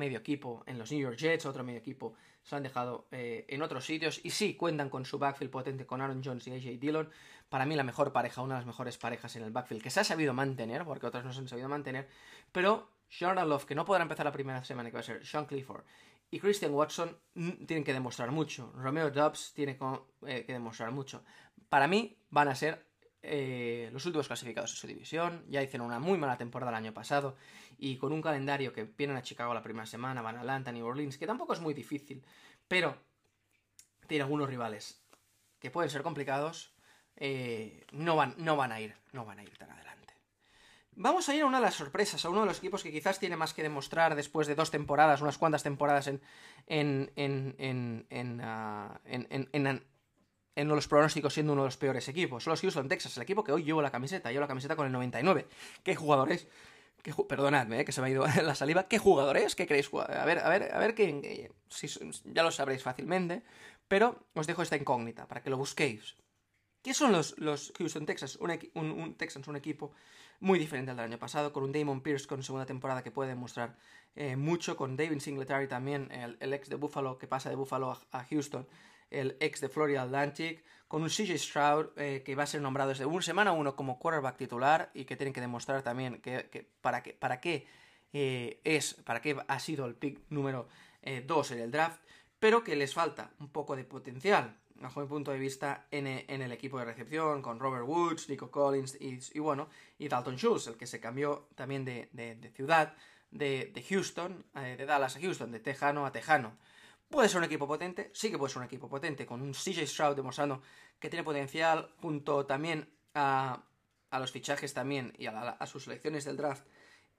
equipo 0.00 0.62
en 0.66 0.78
los 0.78 0.90
New 0.92 1.00
York 1.00 1.16
Jets, 1.16 1.46
otro 1.46 1.64
medio 1.64 1.78
equipo 1.78 2.14
se 2.42 2.56
han 2.56 2.62
dejado 2.62 3.08
eh, 3.10 3.46
en 3.48 3.62
otros 3.62 3.86
sitios 3.86 4.20
y 4.22 4.30
sí 4.30 4.54
cuentan 4.54 4.90
con 4.90 5.06
su 5.06 5.18
backfield 5.18 5.50
potente 5.50 5.86
con 5.86 6.02
Aaron 6.02 6.22
Jones 6.22 6.46
y 6.46 6.52
AJ 6.52 6.78
Dillon. 6.78 7.10
Para 7.48 7.64
mí 7.64 7.74
la 7.74 7.84
mejor 7.84 8.12
pareja, 8.12 8.42
una 8.42 8.54
de 8.54 8.60
las 8.60 8.66
mejores 8.66 8.98
parejas 8.98 9.34
en 9.36 9.42
el 9.42 9.50
backfield 9.50 9.82
que 9.82 9.90
se 9.90 10.00
ha 10.00 10.04
sabido 10.04 10.34
mantener, 10.34 10.84
porque 10.84 11.06
otras 11.06 11.24
no 11.24 11.32
se 11.32 11.40
han 11.40 11.48
sabido 11.48 11.68
mantener, 11.68 12.08
pero 12.52 12.90
Jordan 13.10 13.48
Love, 13.48 13.66
que 13.66 13.74
no 13.74 13.84
podrá 13.84 14.02
empezar 14.02 14.26
la 14.26 14.32
primera 14.32 14.64
semana, 14.64 14.90
que 14.90 14.94
va 14.94 15.00
a 15.00 15.04
ser 15.04 15.24
Sean 15.24 15.46
Clifford, 15.46 15.84
y 16.30 16.40
Christian 16.40 16.72
Watson 16.72 17.16
mm, 17.34 17.64
tienen 17.66 17.84
que 17.84 17.92
demostrar 17.92 18.30
mucho. 18.30 18.72
Romeo 18.76 19.10
Dobbs 19.10 19.52
tiene 19.54 19.78
eh, 20.26 20.44
que 20.44 20.52
demostrar 20.52 20.90
mucho. 20.90 21.24
Para 21.68 21.86
mí 21.86 22.18
van 22.30 22.48
a 22.48 22.54
ser 22.54 22.86
eh, 23.22 23.88
los 23.92 24.04
últimos 24.04 24.26
clasificados 24.26 24.72
en 24.72 24.76
su 24.76 24.86
división. 24.86 25.44
Ya 25.48 25.62
hicieron 25.62 25.86
una 25.86 25.98
muy 25.98 26.18
mala 26.18 26.36
temporada 26.36 26.70
el 26.72 26.76
año 26.76 26.92
pasado 26.92 27.36
y 27.78 27.96
con 27.96 28.12
un 28.12 28.20
calendario 28.20 28.72
que 28.72 28.84
vienen 28.84 29.16
a 29.16 29.22
Chicago 29.22 29.54
la 29.54 29.62
primera 29.62 29.86
semana, 29.86 30.22
van 30.22 30.36
a 30.36 30.40
Atlanta, 30.40 30.72
New 30.72 30.86
Orleans, 30.86 31.18
que 31.18 31.26
tampoco 31.26 31.52
es 31.52 31.60
muy 31.60 31.72
difícil, 31.72 32.24
pero 32.68 32.96
tiene 34.06 34.22
algunos 34.22 34.48
rivales 34.48 35.02
que 35.58 35.70
pueden 35.70 35.90
ser 35.90 36.02
complicados. 36.02 36.74
Eh, 37.16 37.86
no, 37.92 38.16
van, 38.16 38.34
no 38.38 38.56
van 38.56 38.72
a 38.72 38.80
ir, 38.80 38.94
no 39.12 39.24
van 39.24 39.38
a 39.38 39.44
ir 39.44 39.56
tan 39.56 39.70
adelante. 39.70 39.93
Vamos 40.96 41.28
a 41.28 41.34
ir 41.34 41.42
a 41.42 41.46
una 41.46 41.58
de 41.58 41.64
las 41.64 41.74
sorpresas, 41.74 42.24
a 42.24 42.30
uno 42.30 42.40
de 42.40 42.46
los 42.46 42.58
equipos 42.58 42.82
que 42.82 42.92
quizás 42.92 43.18
tiene 43.18 43.36
más 43.36 43.52
que 43.52 43.62
demostrar 43.62 44.14
después 44.14 44.46
de 44.46 44.54
dos 44.54 44.70
temporadas, 44.70 45.20
unas 45.22 45.38
cuantas 45.38 45.62
temporadas 45.62 46.06
en, 46.06 46.20
en, 46.66 47.12
en, 47.16 47.56
en, 47.58 48.06
en, 48.10 48.40
ah, 48.42 49.00
en 50.56 50.68
los 50.68 50.88
pronósticos 50.88 51.34
siendo 51.34 51.52
uno 51.52 51.62
de 51.62 51.68
los 51.68 51.76
peores 51.76 52.08
equipos. 52.08 52.44
Son 52.44 52.52
los 52.52 52.60
Houston 52.60 52.88
Texas, 52.88 53.16
el 53.16 53.24
equipo 53.24 53.42
que 53.42 53.52
hoy 53.52 53.64
llevo 53.64 53.82
la 53.82 53.90
camiseta, 53.90 54.30
llevo 54.30 54.42
la 54.42 54.48
camiseta 54.48 54.76
con 54.76 54.86
el 54.86 54.92
99. 54.92 55.46
¿Qué 55.82 55.96
jugadores? 55.96 56.46
¿Qué 57.02 57.12
perdonadme, 57.28 57.80
eh, 57.80 57.84
que 57.84 57.92
se 57.92 58.00
me 58.00 58.06
ha 58.06 58.10
ido 58.10 58.24
la 58.42 58.54
saliva. 58.54 58.88
¿Qué 58.88 58.98
jugadores? 58.98 59.54
¿Qué 59.54 59.82
jugar? 59.82 60.12
A 60.12 60.24
ver, 60.24 60.38
a 60.38 60.48
ver, 60.48 60.74
a 60.74 60.78
ver, 60.78 60.94
que, 60.94 61.50
ya 62.24 62.42
lo 62.42 62.50
sabréis 62.50 62.82
fácilmente, 62.82 63.42
pero 63.88 64.26
os 64.34 64.46
dejo 64.46 64.62
esta 64.62 64.76
incógnita 64.76 65.28
para 65.28 65.42
que 65.42 65.50
lo 65.50 65.58
busquéis. 65.58 66.16
¿Qué 66.82 66.94
son 66.94 67.12
los, 67.12 67.38
los 67.38 67.72
Houston 67.78 68.06
Texas? 68.06 68.36
Un, 68.36 68.58
un, 68.74 68.90
un 68.90 69.14
Texans, 69.16 69.48
un 69.48 69.56
equipo 69.56 69.92
muy 70.44 70.58
diferente 70.58 70.90
al 70.90 70.98
del 70.98 71.06
año 71.06 71.18
pasado, 71.18 71.54
con 71.54 71.64
un 71.64 71.72
Damon 71.72 72.02
Pierce 72.02 72.26
con 72.26 72.42
segunda 72.42 72.66
temporada 72.66 73.02
que 73.02 73.10
puede 73.10 73.30
demostrar 73.30 73.76
eh, 74.14 74.36
mucho, 74.36 74.76
con 74.76 74.94
David 74.94 75.20
Singletary 75.20 75.68
también, 75.68 76.10
el, 76.12 76.52
ex 76.52 76.68
de 76.68 76.76
Buffalo 76.76 77.16
que 77.16 77.26
pasa 77.26 77.48
de 77.48 77.56
Buffalo 77.56 77.98
a, 78.12 78.24
Houston, 78.24 78.68
el 79.10 79.38
ex 79.40 79.62
de 79.62 79.70
Florida 79.70 80.02
Atlantic, 80.02 80.62
con 80.86 81.02
un 81.02 81.08
CJ 81.08 81.38
Stroud 81.38 81.86
eh, 81.96 82.22
que 82.22 82.34
va 82.34 82.42
a 82.42 82.46
ser 82.46 82.60
nombrado 82.60 82.90
desde 82.90 83.06
una 83.06 83.22
semana 83.22 83.52
uno 83.52 83.74
como 83.74 83.98
quarterback 83.98 84.36
titular 84.36 84.90
y 84.92 85.06
que 85.06 85.16
tienen 85.16 85.32
que 85.32 85.40
demostrar 85.40 85.80
también 85.80 86.20
que, 86.20 86.68
para, 86.82 87.02
para 87.18 87.40
qué 87.40 87.66
eh, 88.12 88.60
es, 88.64 88.92
para 89.02 89.22
qué 89.22 89.38
ha 89.48 89.58
sido 89.58 89.86
el 89.86 89.94
pick 89.94 90.20
número 90.28 90.68
2 91.26 91.50
en 91.52 91.58
el 91.60 91.70
draft, 91.70 92.00
pero 92.38 92.62
que 92.62 92.76
les 92.76 92.92
falta 92.92 93.30
un 93.40 93.48
poco 93.48 93.76
de 93.76 93.84
potencial 93.84 94.58
bajo 94.74 95.00
mi 95.00 95.06
punto 95.06 95.30
de 95.30 95.38
vista, 95.38 95.86
en, 95.90 96.06
el 96.06 96.52
equipo 96.52 96.78
de 96.78 96.84
recepción, 96.84 97.42
con 97.42 97.58
Robert 97.58 97.86
Woods, 97.86 98.28
Nico 98.28 98.50
Collins 98.50 98.98
y, 99.00 99.38
bueno, 99.38 99.68
y 99.98 100.08
Dalton 100.08 100.36
Schultz, 100.36 100.66
el 100.66 100.76
que 100.76 100.86
se 100.86 101.00
cambió 101.00 101.48
también 101.54 101.84
de, 101.84 102.52
ciudad, 102.54 102.94
de, 103.30 103.84
Houston, 103.88 104.44
eh, 104.56 104.76
de 104.76 104.86
Dallas 104.86 105.16
a 105.16 105.20
Houston, 105.20 105.52
de 105.52 105.60
Tejano 105.60 106.06
a 106.06 106.12
Tejano. 106.12 106.56
Puede 107.08 107.28
ser 107.28 107.38
un 107.38 107.44
equipo 107.44 107.66
potente, 107.68 108.10
sí 108.12 108.30
que 108.30 108.38
puede 108.38 108.52
ser 108.52 108.60
un 108.60 108.66
equipo 108.66 108.88
potente, 108.88 109.26
con 109.26 109.40
un 109.42 109.52
CJ 109.52 109.86
Stroud 109.86 110.16
demostrando 110.16 110.62
que 110.98 111.08
tiene 111.08 111.22
potencial, 111.22 111.92
junto 112.00 112.46
también 112.46 112.88
a, 113.14 113.62
los 114.12 114.32
fichajes 114.32 114.74
también 114.74 115.12
y 115.18 115.26
a, 115.26 115.50
a 115.50 115.66
sus 115.66 115.84
selecciones 115.84 116.24
del 116.24 116.36
draft, 116.36 116.66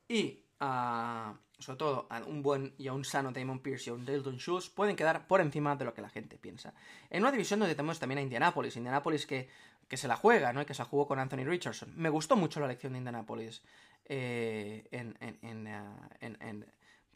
y 0.08 0.46
a, 0.60 1.36
sobre 1.60 1.78
todo 1.78 2.08
a 2.10 2.20
un 2.20 2.42
buen 2.42 2.74
y 2.78 2.88
a 2.88 2.94
un 2.94 3.06
sano 3.06 3.32
Damon 3.32 3.60
Pierce 3.60 3.90
y 3.90 3.92
a 3.92 3.94
un 3.94 4.06
Dalton 4.06 4.38
Schultz, 4.38 4.70
pueden 4.70 4.96
quedar 4.96 5.28
por 5.28 5.42
encima 5.42 5.76
de 5.76 5.86
lo 5.86 5.94
que 5.94 6.02
la 6.02 6.10
gente 6.10 6.38
piensa. 6.38 6.74
En 7.10 7.22
una 7.22 7.32
división 7.32 7.60
donde 7.60 7.76
tenemos 7.76 8.00
también 8.00 8.20
a 8.20 8.22
Indianapolis, 8.22 8.76
Indianapolis 8.76 9.26
que, 9.26 9.50
que 9.88 9.98
se 9.98 10.08
la 10.08 10.16
juega, 10.16 10.54
¿no? 10.54 10.62
Y 10.62 10.66
que 10.66 10.74
se 10.74 10.82
la 10.82 10.90
jugó 10.90 11.08
con 11.08 11.20
Anthony 11.20 11.46
Richardson. 11.46 11.94
Me 11.96 12.10
gustó 12.10 12.36
mucho 12.36 12.60
la 12.60 12.66
elección 12.66 12.94
de 12.94 13.00
Indianapolis 13.00 13.62
eh, 14.06 14.88
eh, 14.92 16.66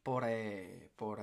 por, 0.03 0.23
eh, 0.27 0.89
por, 0.95 1.19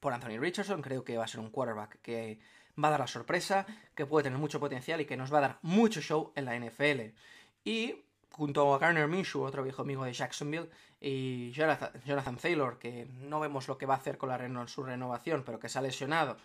por 0.00 0.12
Anthony 0.12 0.38
Richardson. 0.38 0.82
Creo 0.82 1.04
que 1.04 1.16
va 1.16 1.24
a 1.24 1.28
ser 1.28 1.40
un 1.40 1.50
quarterback 1.50 2.00
que 2.00 2.38
va 2.82 2.88
a 2.88 2.90
dar 2.92 3.00
la 3.00 3.06
sorpresa, 3.06 3.66
que 3.94 4.06
puede 4.06 4.24
tener 4.24 4.38
mucho 4.38 4.60
potencial 4.60 5.00
y 5.00 5.06
que 5.06 5.16
nos 5.16 5.32
va 5.32 5.38
a 5.38 5.42
dar 5.42 5.58
mucho 5.62 6.00
show 6.00 6.32
en 6.36 6.44
la 6.44 6.58
NFL. 6.58 7.14
Y 7.64 8.05
junto 8.36 8.74
a 8.74 8.78
Garner 8.78 9.08
Minshew, 9.08 9.42
otro 9.42 9.62
viejo 9.62 9.80
amigo 9.82 10.04
de 10.04 10.12
Jacksonville, 10.12 10.68
y 11.00 11.52
Jonathan, 11.52 12.36
Taylor, 12.36 12.78
que 12.78 13.06
no 13.22 13.40
vemos 13.40 13.66
lo 13.66 13.78
que 13.78 13.86
va 13.86 13.94
a 13.94 13.96
hacer 13.96 14.18
con 14.18 14.28
la 14.28 14.68
su 14.68 14.82
renovación, 14.82 15.42
pero 15.44 15.58
que 15.58 15.70
se 15.70 15.78
ha 15.78 15.82
lesionado, 15.82 16.36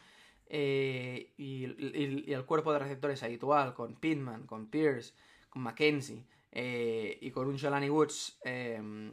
eh, 0.47 1.34
y, 1.38 2.32
el 2.32 2.45
cuerpo 2.45 2.71
de 2.71 2.80
receptores 2.80 3.23
habitual, 3.23 3.73
con 3.73 3.95
Pittman, 3.95 4.47
con 4.47 4.67
Pierce, 4.67 5.13
con 5.49 5.63
McKenzie, 5.63 6.23
eh, 6.54 7.17
y 7.21 7.32
con 7.32 7.47
un 7.47 7.60
Jelani 7.60 7.89
Woods 7.89 8.39
em, 8.43 9.12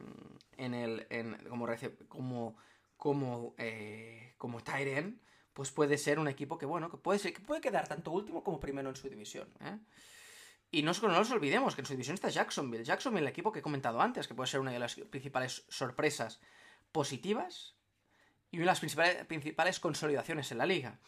en 0.57 0.75
el, 0.75 1.07
como, 1.49 1.67
como, 2.09 2.57
como, 2.97 3.55
eh, 3.59 4.35
como 4.39 4.63
Tyren, 4.63 5.21
pues 5.53 5.73
puede 5.73 5.99
ser 5.99 6.21
un 6.21 6.29
equipo 6.29 6.59
que, 6.59 6.67
bueno, 6.67 6.89
que 6.91 6.97
puede, 6.97 7.19
ser, 7.19 7.33
que 7.33 7.41
puede 7.41 7.61
quedar 7.61 7.89
tanto 7.89 8.13
último 8.13 8.45
como 8.45 8.61
primero 8.61 8.89
en 8.89 8.97
su 8.97 9.09
división. 9.09 9.49
Y 10.71 10.83
no, 10.83 10.93
nos 10.93 11.31
olvidemos 11.31 11.75
que 11.75 11.81
en 11.81 11.87
su 11.87 11.95
división 11.95 12.15
está 12.15 12.29
Jacksonville. 12.29 12.85
Jacksonville, 12.85 13.25
el 13.25 13.31
equipo 13.31 13.53
que 13.53 13.61
he 13.61 13.63
comentado 13.63 14.01
antes, 14.01 14.29
que 14.29 14.35
puede 14.35 14.51
ser 14.51 14.61
una 14.61 14.71
de 14.71 14.79
las 14.79 14.97
principales 14.97 15.65
sorpresas 15.69 16.41
positivas 16.93 17.75
y 18.51 18.59
una 18.59 18.75
de 18.75 18.89
las 19.07 19.27
principales, 19.27 19.81
consolidaciones 19.81 20.53
en 20.53 20.59
la 20.59 20.67
liga. 20.67 20.99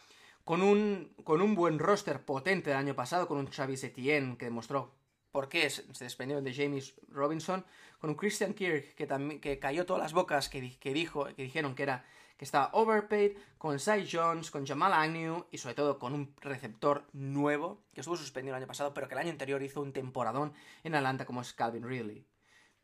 Con 0.44 0.62
un, 0.62 1.14
con 1.24 1.42
un 1.42 1.54
buen 1.54 1.78
roster 1.78 2.24
potente 2.24 2.70
del 2.70 2.78
año 2.78 2.94
pasado, 2.94 3.28
con 3.28 3.36
un 3.36 3.48
Travis 3.48 3.84
Etienne 3.84 4.38
que 4.38 4.46
demostró 4.46 4.94
por 5.30 5.48
qué 5.48 5.68
se 5.68 5.84
desprendió 6.04 6.40
de 6.40 6.54
James 6.54 6.94
Robinson, 7.08 7.64
con 7.98 8.10
un 8.10 8.16
Christian 8.16 8.54
Kirk 8.54 8.94
que, 8.94 9.06
también, 9.06 9.40
que 9.40 9.58
cayó 9.58 9.84
todas 9.84 10.02
las 10.02 10.12
bocas 10.14 10.48
que, 10.48 10.78
que, 10.78 10.94
dijo, 10.94 11.26
que 11.36 11.42
dijeron 11.42 11.74
que 11.74 11.82
era 11.82 12.04
que 12.40 12.46
estaba 12.46 12.70
overpaid, 12.72 13.36
con 13.58 13.78
Cy 13.78 14.08
Jones, 14.10 14.50
con 14.50 14.66
Jamal 14.66 14.94
Agnew 14.94 15.44
y 15.50 15.58
sobre 15.58 15.74
todo 15.74 15.98
con 15.98 16.14
un 16.14 16.34
receptor 16.40 17.04
nuevo 17.12 17.82
que 17.92 18.00
estuvo 18.00 18.16
suspendido 18.16 18.56
el 18.56 18.62
año 18.62 18.66
pasado, 18.66 18.94
pero 18.94 19.08
que 19.08 19.14
el 19.14 19.20
año 19.20 19.30
anterior 19.30 19.62
hizo 19.62 19.82
un 19.82 19.92
temporadón 19.92 20.54
en 20.82 20.94
Atlanta 20.94 21.26
como 21.26 21.42
es 21.42 21.52
Calvin 21.52 21.86
Ridley. 21.86 22.26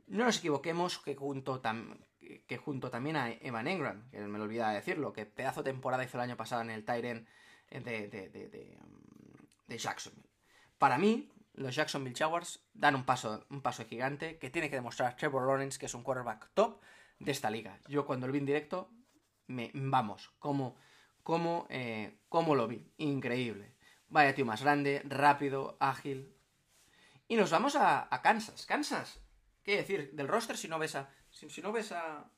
No 0.09 0.27
nos 0.27 0.41
equivoquemos 0.41 0.99
que 0.99 1.17
junto, 1.17 1.63
que 2.47 2.57
junto 2.59 2.91
también 2.91 3.17
a 3.17 3.33
Evan 3.33 3.67
Engram, 3.67 4.11
que 4.11 4.21
me 4.21 4.37
lo 4.37 4.45
olvidaba 4.45 4.75
decirlo, 4.75 5.15
que 5.15 5.25
pedazo 5.25 5.63
de 5.63 5.71
temporada 5.71 6.05
hizo 6.05 6.19
el 6.19 6.25
año 6.25 6.37
pasado 6.37 6.61
en 6.61 6.69
el 6.69 6.85
Tyren 6.85 7.27
de, 7.71 7.81
de, 7.81 8.29
de, 8.29 8.79
de, 9.69 9.79
Jacksonville. 9.79 10.29
Para 10.77 10.99
mí, 10.99 11.33
los 11.55 11.75
Jacksonville 11.75 12.15
Jaguars 12.15 12.61
dan 12.75 12.95
un 12.95 13.07
paso, 13.07 13.47
un 13.49 13.63
paso 13.63 13.87
gigante 13.87 14.37
que 14.37 14.51
tiene 14.51 14.69
que 14.69 14.77
demostrar 14.77 15.17
Trevor 15.17 15.47
Lawrence 15.47 15.79
que 15.79 15.87
es 15.87 15.95
un 15.95 16.03
quarterback 16.03 16.51
top 16.53 16.79
de 17.19 17.33
esta 17.33 17.49
liga. 17.49 17.81
Yo 17.89 18.05
cuando 18.05 18.27
lo 18.27 18.35
vi 18.35 18.41
en 18.41 18.45
directo 18.45 18.91
me, 19.47 19.71
vamos, 19.75 20.31
como, 20.39 20.77
como, 21.23 21.67
eh, 21.71 22.19
como 22.29 22.55
lo 22.55 22.69
vi, 22.69 22.93
increíble. 22.99 23.75
Vaya 24.09 24.35
tío 24.35 24.45
más 24.45 24.63
grande, 24.63 25.03
rápido, 25.05 25.77
ágil. 25.81 26.35
Y 27.29 27.37
nos 27.37 27.51
vamos 27.51 27.77
a, 27.77 28.09
Kansas. 28.23 28.67
Kansas, 28.67 29.21
¿qué 29.63 29.77
decir? 29.77 30.13
Del 30.13 30.29
roster 30.29 30.57
si 30.57 30.69
no 30.69 30.79
ves 30.79 30.95
a... 30.95 31.11
Si, 31.31 31.61
no 31.61 31.73
ves 31.73 31.93
a, 31.93 32.31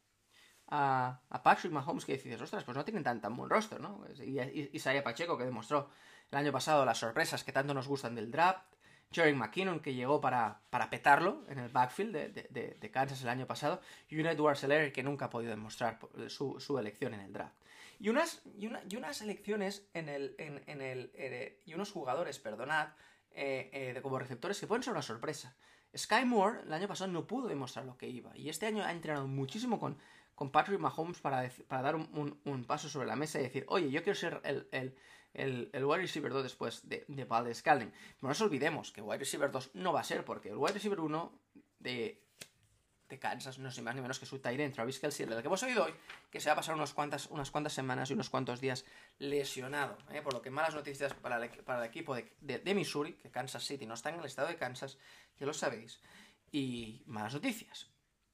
a, 0.68 1.42
Patrick 1.42 1.72
Mahomes 1.72 2.04
que 2.04 2.14
dices, 2.14 2.40
ostras, 2.40 2.64
pues 2.64 2.76
no 2.76 2.84
tienen 2.84 3.04
tan, 3.04 3.20
tan 3.20 3.36
buen 3.36 3.50
roster, 3.50 3.80
¿no? 3.80 4.04
Y, 4.18 4.40
y 4.40 4.70
Isaiah 4.72 5.04
Pacheco 5.04 5.38
que 5.38 5.44
demostró 5.44 5.90
el 6.30 6.38
año 6.38 6.52
pasado 6.52 6.84
las 6.84 6.98
sorpresas 6.98 7.44
que 7.44 7.52
tanto 7.52 7.74
nos 7.74 7.86
gustan 7.86 8.14
del 8.14 8.30
draft. 8.30 8.74
Jerry 9.10 9.34
McKinnon, 9.34 9.80
que 9.80 9.94
llegó 9.94 10.20
para, 10.20 10.60
para 10.70 10.90
petarlo 10.90 11.44
en 11.48 11.58
el 11.58 11.70
backfield 11.70 12.12
de, 12.14 12.90
Kansas 12.92 13.22
el 13.22 13.28
año 13.28 13.46
pasado, 13.46 13.80
y 14.08 14.20
un 14.20 14.26
Edward 14.26 14.56
Seller 14.56 14.92
que 14.92 15.02
nunca 15.02 15.26
ha 15.26 15.30
podido 15.30 15.50
demostrar 15.50 15.98
su, 16.28 16.78
elección 16.78 17.14
en 17.14 17.20
el 17.20 17.32
draft. 17.32 17.56
Y 17.98 18.10
unas, 18.10 18.42
y, 18.58 18.66
unas 18.96 19.22
elecciones 19.22 19.88
en 19.94 20.08
el, 20.08 20.34
en, 20.38 20.80
el, 20.80 21.10
eh, 21.14 21.60
y 21.64 21.74
unos 21.74 21.90
jugadores, 21.90 22.38
perdonad, 22.38 22.90
eh, 23.32 23.70
eh, 23.72 23.92
de 23.94 24.02
como 24.02 24.18
receptores 24.18 24.60
que 24.60 24.66
pueden 24.66 24.82
ser 24.82 24.92
una 24.92 25.02
sorpresa. 25.02 25.56
Sky 25.96 26.24
Moore 26.26 26.60
el 26.64 26.72
año 26.72 26.86
pasado 26.86 27.10
no 27.10 27.26
pudo 27.26 27.48
demostrar 27.48 27.86
lo 27.86 27.96
que 27.96 28.08
iba, 28.08 28.36
y 28.36 28.50
este 28.50 28.66
año 28.66 28.84
ha 28.84 28.92
entrenado 28.92 29.26
muchísimo 29.26 29.80
con, 29.80 29.96
con 30.34 30.50
Patrick 30.50 30.78
Mahomes 30.78 31.20
para, 31.20 31.50
para 31.66 31.82
dar 31.82 31.96
un, 31.96 32.64
paso 32.66 32.88
sobre 32.88 33.06
la 33.06 33.16
mesa 33.16 33.40
y 33.40 33.44
decir, 33.44 33.64
oye, 33.68 33.90
yo 33.90 34.02
quiero 34.02 34.18
ser 34.18 34.40
el, 34.44 34.68
el 34.70 34.94
el, 35.38 35.70
el 35.72 35.84
wide 35.84 36.02
receiver 36.02 36.32
2 36.32 36.42
después 36.42 36.88
de, 36.88 37.04
de 37.06 37.24
Valdez 37.24 37.62
no 38.20 38.28
nos 38.28 38.40
olvidemos 38.40 38.90
que 38.92 39.00
wide 39.00 39.18
receiver 39.18 39.50
2 39.50 39.70
no 39.74 39.92
va 39.92 40.00
a 40.00 40.04
ser, 40.04 40.24
porque 40.24 40.50
el 40.50 40.56
wide 40.56 40.74
receiver 40.74 41.00
1 41.00 41.32
de, 41.78 42.20
de 43.08 43.18
Kansas 43.18 43.58
no 43.58 43.68
es 43.68 43.76
ni 43.78 43.84
más 43.84 43.94
ni 43.94 44.00
menos 44.00 44.18
que 44.18 44.26
su 44.26 44.40
Tyrant, 44.40 44.74
Travis 44.74 44.98
Kelsey, 44.98 45.26
el 45.26 45.40
que 45.40 45.46
hemos 45.46 45.62
oído 45.62 45.84
hoy, 45.84 45.94
que 46.30 46.40
se 46.40 46.48
va 46.48 46.54
a 46.54 46.56
pasar 46.56 46.74
unas 46.74 46.92
cuantas, 46.92 47.26
unas 47.26 47.50
cuantas 47.50 47.72
semanas 47.72 48.10
y 48.10 48.14
unos 48.14 48.30
cuantos 48.30 48.60
días 48.60 48.84
lesionado. 49.18 49.96
¿eh? 50.10 50.22
Por 50.22 50.34
lo 50.34 50.42
que 50.42 50.50
malas 50.50 50.74
noticias 50.74 51.14
para 51.14 51.42
el, 51.42 51.50
para 51.64 51.84
el 51.84 51.88
equipo 51.88 52.14
de, 52.14 52.30
de, 52.40 52.74
Missouri, 52.74 53.14
que 53.14 53.30
Kansas 53.30 53.64
City 53.64 53.86
no 53.86 53.94
está 53.94 54.10
en 54.10 54.18
el 54.18 54.24
estado 54.26 54.48
de 54.48 54.56
Kansas, 54.56 54.98
ya 55.38 55.46
lo 55.46 55.54
sabéis. 55.54 56.00
Y 56.50 57.02
malas 57.06 57.34
noticias. 57.34 57.88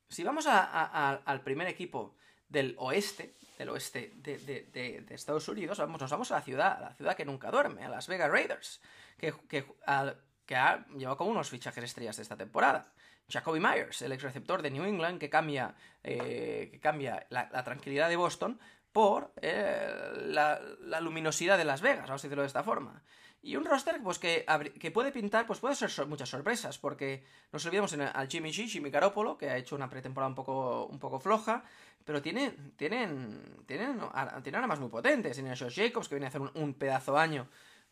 Si 0.09 0.23
vamos 0.23 0.47
al 0.47 1.43
primer 1.43 1.67
equipo 1.69 2.17
del 2.55 2.75
oeste, 2.79 3.35
del 3.59 3.69
oeste 3.69 4.12
de, 4.17 5.05
Estados 5.11 5.47
Unidos, 5.49 5.79
vamos, 5.79 6.01
nos 6.01 6.11
vamos 6.11 6.31
a 6.31 6.37
la 6.37 6.43
ciudad, 6.43 6.79
a 6.79 6.81
la 6.81 6.95
ciudad 6.95 7.17
que 7.17 7.25
nunca 7.25 7.51
duerme, 7.51 7.85
a 7.85 7.88
Las 7.88 8.09
Vegas 8.09 8.31
Raiders, 8.31 8.81
que, 9.19 9.35
que, 9.49 9.67
ha 9.87 10.87
llevado 10.97 11.17
como 11.17 11.31
unos 11.31 11.51
fichajes 11.51 11.85
estrellas 11.85 12.17
de 12.17 12.23
esta 12.23 12.37
temporada. 12.37 12.93
Jacoby 13.29 13.59
Myers, 13.59 14.03
el 14.03 14.12
ex 14.12 14.23
receptor 14.23 14.62
de 14.62 14.71
New 14.71 14.85
England, 14.85 15.19
que 15.19 15.29
cambia, 15.31 15.75
eh, 16.03 16.69
que 16.71 16.79
cambia 16.79 17.27
la, 17.31 17.64
tranquilidad 17.64 18.09
de 18.09 18.17
Boston 18.17 18.61
por 18.93 19.33
eh, 19.43 20.12
la, 20.27 20.61
luminosidad 21.01 21.59
de 21.59 21.64
Las 21.64 21.81
Vegas, 21.81 22.07
vamos 22.07 22.23
a 22.23 22.27
decirlo 22.27 22.43
de 22.43 22.49
esta 22.49 22.62
forma. 22.62 23.03
Y 23.44 23.57
un 23.57 23.66
roster 23.66 24.00
pues, 24.02 24.18
que, 24.18 24.46
que 24.80 24.90
puede 24.90 25.12
pintar, 25.12 25.46
pues 25.46 25.59
puede 25.59 25.74
ser 25.74 26.07
muchas 26.07 26.30
sorpresas, 26.30 26.78
porque 26.78 27.22
nos 27.52 27.66
olvidamos 27.66 27.92
en, 27.92 28.00
al 28.00 28.26
Jimmy 28.26 28.50
G, 28.50 28.66
Jimmy 28.66 28.88
Garoppolo, 28.88 29.37
que 29.37 29.50
ha 29.50 29.59
hecho 29.59 29.76
una 29.76 29.90
pretemporada 29.90 30.30
un 30.30 30.35
poco, 30.35 30.87
un 30.87 30.98
poco 30.98 31.20
floja, 31.20 31.62
pero 32.07 32.22
tienen, 32.22 32.72
tienen, 32.76 33.64
tienen, 33.66 34.00
tienen 34.42 34.62
armas 34.62 34.80
muy 34.80 34.88
potentes. 34.88 35.35
Tienen 35.35 35.52
a 35.52 35.57
Josh 35.57 35.76
Jacobs, 35.76 36.09
que 36.09 36.14
viene 36.14 36.24
a 36.24 36.28
hacer 36.28 36.40
un, 36.40 36.72
pedazo 36.72 37.18
año 37.18 37.46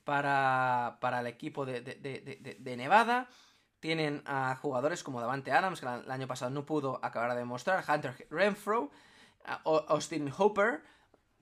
para, 0.04 0.96
para 1.02 1.20
el 1.20 1.26
equipo 1.26 1.66
de, 1.66 1.82
de, 1.82 2.76
Nevada. 2.78 3.28
Tienen 3.78 4.22
a 4.24 4.56
jugadores 4.56 5.02
como 5.02 5.20
Davante 5.20 5.52
Adams, 5.52 5.80
que 5.80 5.86
el 5.86 6.10
año 6.10 6.26
pasado 6.26 6.50
no 6.50 6.64
pudo 6.64 6.98
acabar 7.02 7.32
de 7.32 7.40
demostrar, 7.40 7.84
Hunter 7.86 8.26
Renfro, 8.30 8.90
Austin 9.64 10.30
Hooper, 10.30 10.82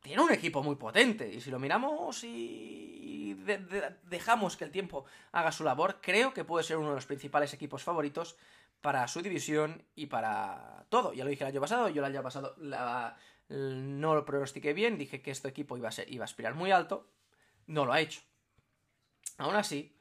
tiene 0.00 0.22
un 0.22 0.32
equipo 0.32 0.62
muy 0.62 0.76
potente. 0.76 1.32
Y 1.32 1.40
si 1.40 1.50
lo 1.50 1.58
miramos 1.58 2.24
y 2.24 3.34
dejamos 4.08 4.56
que 4.56 4.64
el 4.64 4.70
tiempo 4.70 5.04
haga 5.32 5.52
su 5.52 5.64
labor, 5.64 6.00
creo 6.00 6.32
que 6.32 6.44
puede 6.44 6.64
ser 6.64 6.76
uno 6.76 6.90
de 6.90 6.94
los 6.96 7.06
principales 7.06 7.52
equipos 7.54 7.82
favoritos 7.82 8.36
para 8.80 9.06
su 9.08 9.22
división 9.22 9.84
y 9.94 10.06
para 10.06 10.86
todo. 10.88 11.12
Ya 11.12 11.24
lo 11.24 11.30
dije 11.30 11.44
el 11.44 11.50
año 11.50 11.60
pasado, 11.60 11.88
yo 11.88 12.04
el 12.04 12.12
año 12.12 12.22
pasado 12.22 12.54
no 13.48 14.14
lo 14.14 14.24
pronostiqué 14.24 14.72
bien, 14.72 14.98
dije 14.98 15.22
que 15.22 15.30
este 15.30 15.48
equipo 15.48 15.76
iba 15.76 15.88
a, 15.88 15.92
ser, 15.92 16.10
iba 16.12 16.24
a 16.24 16.26
aspirar 16.26 16.54
muy 16.54 16.70
alto, 16.70 17.10
no 17.66 17.84
lo 17.84 17.92
ha 17.92 18.00
hecho. 18.00 18.22
Aún 19.38 19.56
así, 19.56 19.96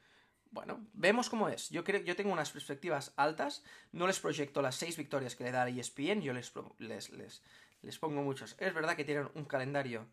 bueno, 0.51 0.87
vemos 0.93 1.29
cómo 1.29 1.49
es. 1.49 1.69
Yo, 1.69 1.83
creo, 1.83 2.01
yo 2.01 2.15
tengo 2.15 2.31
unas 2.31 2.51
perspectivas 2.51 3.13
altas, 3.17 3.63
no 3.91 4.07
les 4.07 4.19
proyecto 4.19 4.61
las 4.61 4.75
seis 4.75 4.97
victorias 4.97 5.35
que 5.35 5.43
le 5.43 5.51
da 5.51 5.67
ESPN, 5.67 6.21
yo 6.21 6.33
les, 6.33 6.53
les, 6.79 7.41
les 7.81 7.97
pongo 7.97 8.21
muchos. 8.21 8.55
Es 8.59 8.73
verdad 8.73 8.95
que 8.95 9.05
tienen 9.05 9.29
un 9.35 9.45
calendario. 9.45 10.07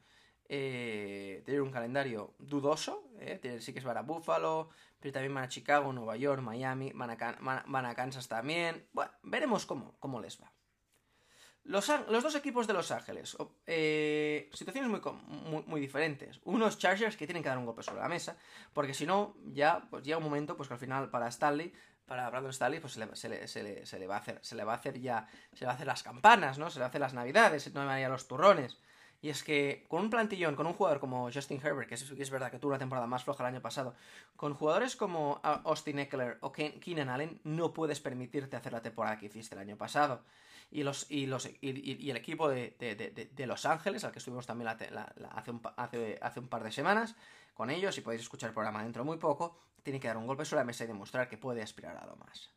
Eh, 0.48 1.42
tienen 1.44 1.62
un 1.62 1.72
calendario 1.72 2.34
dudoso. 2.38 3.10
Eh, 3.20 3.58
sí 3.60 3.72
que 3.72 3.80
es 3.80 3.84
para 3.84 4.02
Buffalo, 4.02 4.70
pero 5.00 5.12
también 5.12 5.34
van 5.34 5.44
a 5.44 5.48
Chicago, 5.48 5.92
Nueva 5.92 6.16
York, 6.16 6.42
Miami, 6.42 6.92
van 6.94 7.10
a, 7.10 7.94
Kansas 7.94 8.28
también. 8.28 8.86
Bueno, 8.92 9.10
veremos 9.22 9.66
cómo, 9.66 9.96
cómo 9.98 10.20
les 10.20 10.40
va. 10.40 10.52
Los, 11.66 11.88
dos 11.88 12.34
equipos 12.36 12.68
de 12.68 12.74
Los 12.74 12.92
Ángeles. 12.92 13.36
Eh, 13.66 14.48
situaciones 14.52 14.88
muy, 14.88 15.64
muy, 15.66 15.80
diferentes. 15.80 16.40
Unos 16.44 16.78
Chargers 16.78 17.16
que 17.16 17.26
tienen 17.26 17.42
que 17.42 17.48
dar 17.48 17.58
un 17.58 17.66
golpe 17.66 17.82
sobre 17.82 18.00
la 18.00 18.08
mesa. 18.08 18.36
Porque 18.72 18.94
si 18.94 19.04
no, 19.04 19.34
ya 19.52 19.88
pues 19.90 20.04
llega 20.04 20.18
un 20.18 20.24
momento 20.24 20.56
pues 20.56 20.68
que 20.68 20.74
al 20.74 20.80
final 20.80 21.10
para 21.10 21.26
Stanley 21.26 21.72
para 22.06 22.30
Brandon 22.30 22.52
Staley, 22.52 22.80
pues 22.80 22.94
se 22.94 23.28
le, 23.28 23.48
se, 23.48 23.98
le, 23.98 24.06
va 24.06 24.16
a 24.16 24.18
hacer, 24.18 24.38
se 24.42 24.54
le 24.54 24.64
va 24.64 24.72
a 24.72 24.76
hacer 24.76 25.00
ya, 25.00 25.28
se 25.52 25.60
le 25.60 25.66
va 25.66 25.72
a 25.72 25.74
hacer 25.74 25.86
las 25.86 26.02
campanas, 26.02 26.58
¿no? 26.58 26.70
Se 26.70 26.78
le 26.78 26.80
va 26.80 26.86
a 26.86 26.88
hacer 26.88 27.00
las 27.00 27.14
navidades, 27.14 27.72
no 27.74 27.84
me 27.84 28.08
los 28.08 28.28
turrones. 28.28 28.78
Y 29.22 29.30
es 29.30 29.42
que 29.42 29.86
con 29.88 30.02
un 30.02 30.10
plantillón, 30.10 30.56
con 30.56 30.66
un 30.66 30.74
jugador 30.74 31.00
como 31.00 31.30
Justin 31.32 31.60
Herbert, 31.62 31.88
que 31.88 31.94
es, 31.94 32.02
es, 32.10 32.30
verdad 32.30 32.50
que 32.50 32.58
tuvo 32.58 32.70
una 32.70 32.78
temporada 32.78 33.06
más 33.06 33.24
floja 33.24 33.42
el 33.42 33.54
año 33.54 33.62
pasado, 33.62 33.94
con 34.36 34.54
jugadores 34.54 34.94
como 34.94 35.40
Austin 35.42 35.98
Eckler 35.98 36.38
o 36.42 36.52
Keenan 36.52 37.08
Allen, 37.08 37.40
no 37.42 37.72
puedes 37.72 38.00
permitirte 38.00 38.56
hacer 38.56 38.72
la 38.72 38.82
temporada 38.82 39.18
que 39.18 39.26
hiciste 39.26 39.54
el 39.54 39.62
año 39.62 39.76
pasado. 39.76 40.22
Y, 40.70 40.82
los, 40.82 41.10
y, 41.10 41.26
los, 41.26 41.48
y, 41.60 42.10
el 42.10 42.16
equipo 42.16 42.48
de, 42.48 43.44
Los 43.46 43.66
Ángeles, 43.66 44.04
al 44.04 44.12
que 44.12 44.18
estuvimos 44.18 44.46
también 44.46 44.68
hace, 44.68 45.50
un, 45.50 45.62
hace, 45.76 46.18
hace 46.20 46.40
un 46.40 46.48
par 46.48 46.64
de 46.64 46.72
semanas, 46.72 47.14
con 47.54 47.70
ellos, 47.70 47.96
y 47.96 48.00
podéis 48.00 48.22
escuchar 48.22 48.48
el 48.48 48.54
programa 48.54 48.82
dentro 48.82 49.04
muy 49.04 49.16
poco, 49.16 49.58
tiene 49.82 50.00
que 50.00 50.08
dar 50.08 50.16
un 50.16 50.26
golpe 50.26 50.44
sobre 50.44 50.60
la 50.60 50.64
mesa 50.64 50.84
y 50.84 50.88
demostrar 50.88 51.28
que 51.28 51.38
puede 51.38 51.62
aspirar 51.62 51.96
a 51.96 52.06
lo 52.06 52.16
más. 52.16 52.50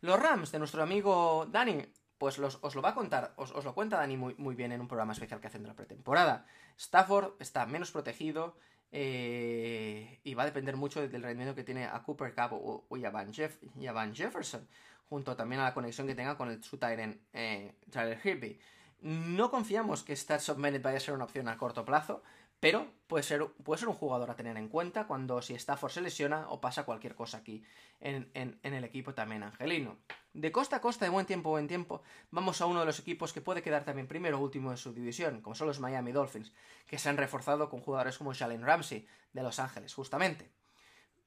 Los 0.00 0.18
Rams 0.18 0.50
de 0.50 0.58
nuestro 0.58 0.82
amigo 0.82 1.46
Dani, 1.50 1.86
pues 2.18 2.38
os 2.38 2.74
lo 2.74 2.82
va 2.82 2.90
a 2.90 2.94
contar, 2.94 3.34
os, 3.36 3.52
lo 3.52 3.74
cuenta 3.74 3.98
Dani 3.98 4.16
muy, 4.16 4.34
muy, 4.38 4.54
bien 4.54 4.72
en 4.72 4.80
un 4.80 4.88
programa 4.88 5.12
especial 5.12 5.40
que 5.40 5.46
hacen 5.46 5.62
de 5.62 5.68
la 5.68 5.76
pretemporada. 5.76 6.46
Stafford 6.76 7.34
está 7.38 7.66
menos 7.66 7.90
protegido 7.90 8.56
eh, 8.92 10.20
y 10.24 10.34
va 10.34 10.44
a 10.44 10.46
depender 10.46 10.76
mucho 10.76 11.00
del 11.00 11.22
rendimiento 11.22 11.54
que 11.54 11.64
tiene 11.64 11.84
a 11.84 12.02
Cooper 12.02 12.34
Cup 12.34 12.52
o, 12.52 12.86
a, 12.96 13.10
Van 13.10 14.14
Jefferson, 14.14 14.68
junto 15.08 15.36
también 15.36 15.60
a 15.60 15.64
la 15.64 15.74
conexión 15.74 16.06
que 16.06 16.14
tenga 16.14 16.36
con 16.36 16.50
el 16.50 16.62
su 16.62 16.78
eh, 16.80 17.74
Tyler 17.90 18.20
Hirby. 18.22 18.58
No 19.00 19.50
confiamos 19.50 20.02
que 20.02 20.16
Stats 20.16 20.56
Bennett 20.56 20.82
vaya 20.82 20.96
a 20.96 21.00
ser 21.00 21.14
una 21.14 21.24
opción 21.24 21.48
a 21.48 21.58
corto 21.58 21.84
plazo, 21.84 22.22
pero 22.64 22.86
puede 23.06 23.22
ser, 23.22 23.46
puede 23.62 23.78
ser 23.78 23.88
un 23.88 23.94
jugador 23.94 24.30
a 24.30 24.36
tener 24.36 24.56
en 24.56 24.68
cuenta 24.68 25.06
cuando 25.06 25.42
si 25.42 25.54
Stafford 25.54 25.92
se 25.92 26.00
lesiona 26.00 26.48
o 26.48 26.62
pasa 26.62 26.84
cualquier 26.84 27.14
cosa 27.14 27.36
aquí 27.36 27.62
en, 28.00 28.58
el 28.62 28.84
equipo 28.84 29.12
también 29.12 29.42
angelino. 29.42 29.98
De 30.32 30.50
costa 30.50 30.76
a 30.76 30.80
costa, 30.80 31.04
de 31.04 31.10
buen 31.10 31.26
tiempo, 31.26 31.50
buen 31.50 31.68
tiempo, 31.68 32.02
vamos 32.30 32.62
a 32.62 32.66
uno 32.66 32.80
de 32.80 32.86
los 32.86 32.98
equipos 32.98 33.34
que 33.34 33.42
puede 33.42 33.62
quedar 33.62 33.84
también 33.84 34.08
primero 34.08 34.38
o 34.38 34.40
último 34.40 34.70
de 34.70 34.78
su 34.78 34.94
división, 34.94 35.42
como 35.42 35.54
son 35.54 35.66
los 35.66 35.80
Miami 35.80 36.12
Dolphins, 36.12 36.52
que 36.86 36.98
se 36.98 37.10
han 37.10 37.18
reforzado 37.18 37.68
con 37.68 37.80
jugadores 37.80 38.16
como 38.16 38.32
Jalen 38.32 38.62
Ramsey 38.62 39.06
de 39.34 39.42
Los 39.42 39.58
Ángeles, 39.58 39.92
justamente. 39.92 40.50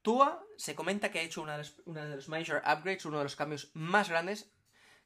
Tua 0.01 0.43
se 0.57 0.75
comenta 0.75 1.11
que 1.11 1.19
ha 1.19 1.23
hecho 1.23 1.41
una 1.41 1.57
de, 1.57 2.15
los, 2.15 2.29
major 2.29 2.61
upgrades, 2.65 3.05
uno 3.05 3.17
de 3.17 3.23
los 3.23 3.35
cambios 3.35 3.71
más 3.73 4.09
grandes 4.09 4.51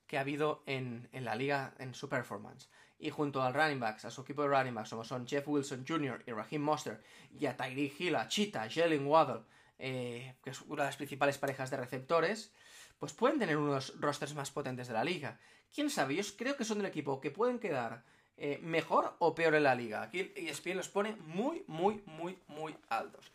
que 0.08 0.18
ha 0.18 0.22
habido 0.22 0.64
en, 0.66 1.10
en 1.12 1.26
la 1.26 1.36
liga 1.36 1.74
en 1.80 1.94
su 1.94 2.10
performance 2.10 2.70
y 3.02 3.10
junto 3.10 3.42
al 3.42 3.54
running 3.54 3.80
backs, 3.80 4.06
a 4.06 4.12
su 4.12 4.22
equipo 4.22 4.44
de 4.44 4.50
running 4.50 4.76
backs, 4.76 4.92
como 4.92 5.04
son 5.04 5.28
Jeff 5.28 5.48
Wilson 5.48 5.84
Jr. 5.88 6.24
y 6.28 6.32
Raheem 6.32 6.62
Monster, 6.62 7.02
y 7.38 7.48
a 7.48 7.58
Tyree 7.58 7.92
Hill, 7.98 8.16
a 8.16 8.28
Cheetah, 8.28 8.70
Jalen 8.70 9.08
Waddle, 9.08 9.42
eh, 9.80 10.36
que 10.44 10.52
es 10.52 10.62
una 10.62 10.84
de 10.84 10.90
las 10.90 10.98
principales 10.98 11.40
parejas 11.40 11.72
de 11.72 11.78
receptores, 11.78 12.54
pues 13.00 13.14
pueden 13.14 13.40
tener 13.40 13.58
unos 13.58 14.00
rosters 14.00 14.36
más 14.36 14.52
potentes 14.52 14.88
de 14.88 14.94
la 14.94 15.04
liga. 15.04 15.40
Quién 15.74 15.90
sabe, 15.90 16.16
yo 16.16 16.24
creo 16.38 16.56
que 16.56 16.64
son 16.64 16.78
del 16.78 16.88
equipo 16.88 17.20
que 17.20 17.32
pueden 17.32 17.58
quedar 17.58 18.04
eh, 18.38 18.60
mejor 18.62 19.16
o 19.18 19.34
peor 19.34 19.56
en 19.56 19.64
la 19.64 19.74
liga. 19.74 20.04
Aquí 20.04 20.32
ESPN 20.36 20.78
los 20.78 20.90
pone 20.90 21.16
muy, 21.16 21.64
muy, 21.66 22.04
muy, 22.06 22.38
muy 22.48 22.78
altos. 22.90 23.32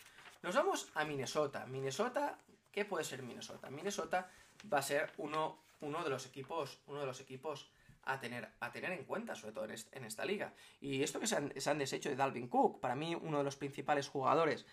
Nos 0.46 0.54
vamos 0.54 0.92
a 0.94 1.04
Minnesota. 1.04 1.66
Minnesota, 1.66 2.38
¿qué 2.70 2.84
puede 2.84 3.02
ser 3.02 3.20
Minnesota? 3.20 3.68
Minnesota 3.68 4.30
va 4.72 4.78
a 4.78 4.82
ser 4.82 5.12
uno, 5.16 5.58
uno 5.80 6.04
de 6.04 6.08
los 6.08 6.24
equipos, 6.24 6.78
uno 6.86 7.00
de 7.00 7.06
los 7.06 7.18
equipos 7.20 7.68
a 8.04 8.20
tener, 8.20 8.48
a 8.60 8.70
tener 8.70 8.92
en 8.92 9.02
cuenta, 9.06 9.34
sobre 9.34 9.52
todo 9.52 9.64
en, 9.64 10.04
esta 10.04 10.24
liga. 10.24 10.54
Y 10.80 11.02
esto 11.02 11.18
que 11.18 11.26
se 11.26 11.34
han, 11.34 11.78
deshecho 11.78 12.10
de 12.10 12.14
Dalvin 12.14 12.46
Cook, 12.46 12.78
para 12.78 12.94
mí 12.94 13.16
uno 13.16 13.38
de 13.38 13.42
los 13.42 13.56
principales 13.56 14.06
jugadores 14.06 14.66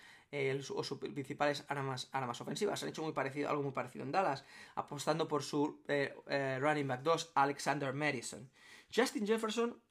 o 0.75 0.83
sus 0.83 0.99
principales 0.99 1.65
armas, 1.67 2.07
armas 2.11 2.39
ofensivas. 2.39 2.83
Han 2.83 2.89
hecho 2.89 3.01
muy 3.01 3.13
parecido, 3.13 3.49
algo 3.49 3.63
muy 3.63 3.71
parecido 3.71 4.05
en 4.05 4.11
Dallas, 4.11 4.45
apostando 4.75 5.27
por 5.27 5.41
su 5.41 5.81
eh, 5.87 6.13
eh, 6.27 6.59
running 6.61 6.87
back 6.87 7.01
2, 7.01 7.31
Alexander 7.33 7.93
Madison. 7.93 8.47
Justin 8.95 9.25
Jefferson 9.25 9.81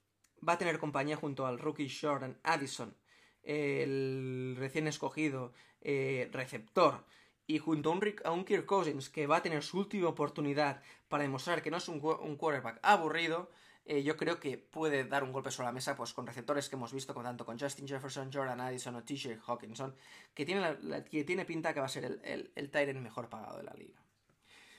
va 0.49 0.53
a 0.53 0.59
tener 0.59 0.79
compañía 0.79 1.17
junto 1.17 1.45
al 1.45 1.59
rookie 1.59 1.91
Jordan 1.91 2.39
Addison, 2.45 2.97
el 3.43 4.55
recién 4.57 4.87
escogido 4.87 5.53
eh, 5.83 6.29
receptor 6.33 7.05
y 7.47 7.59
junto 7.59 7.91
a 7.91 7.93
un, 7.93 8.15
a 8.25 8.31
un, 8.31 8.45
Kirk 8.45 8.67
Cousins 8.67 9.11
que 9.11 9.27
va 9.27 9.39
a 9.39 9.43
tener 9.43 9.63
su 9.63 9.79
última 9.79 10.09
oportunidad 10.09 10.83
para 11.09 11.25
demostrar 11.25 11.63
que 11.63 11.71
no 11.71 11.79
es 11.79 11.89
un, 11.89 12.01
quarterback 12.01 12.79
aburrido, 12.83 13.51
eh, 13.85 14.03
yo 14.03 14.17
creo 14.17 14.39
que 14.39 14.59
puede 14.59 15.05
dar 15.05 15.25
un 15.25 15.33
golpe 15.33 15.51
sobre 15.51 15.67
la 15.67 15.73
mesa 15.73 15.97
pues, 15.97 16.13
con 16.13 16.27
receptores 16.27 16.69
que 16.69 16.77
hemos 16.77 16.93
visto 16.93 17.13
con, 17.15 17.25
tanto 17.25 17.45
con 17.45 17.59
Justin 17.59 17.89
Jefferson, 17.89 18.31
Jordan 18.33 18.61
Addison 18.61 18.95
o 18.95 19.03
TJ 19.03 19.41
Hawkinson, 19.45 19.95
que 20.33 20.47
tiene, 20.47 20.79
que 21.11 21.25
tiene 21.25 21.45
pinta 21.45 21.75
que 21.75 21.81
va 21.81 21.87
a 21.87 21.89
ser 21.89 22.05
el, 22.05 22.53
el, 22.55 23.01
mejor 23.01 23.29
pagado 23.29 23.59
de 23.59 23.65
la 23.65 23.75
liga. 23.75 24.01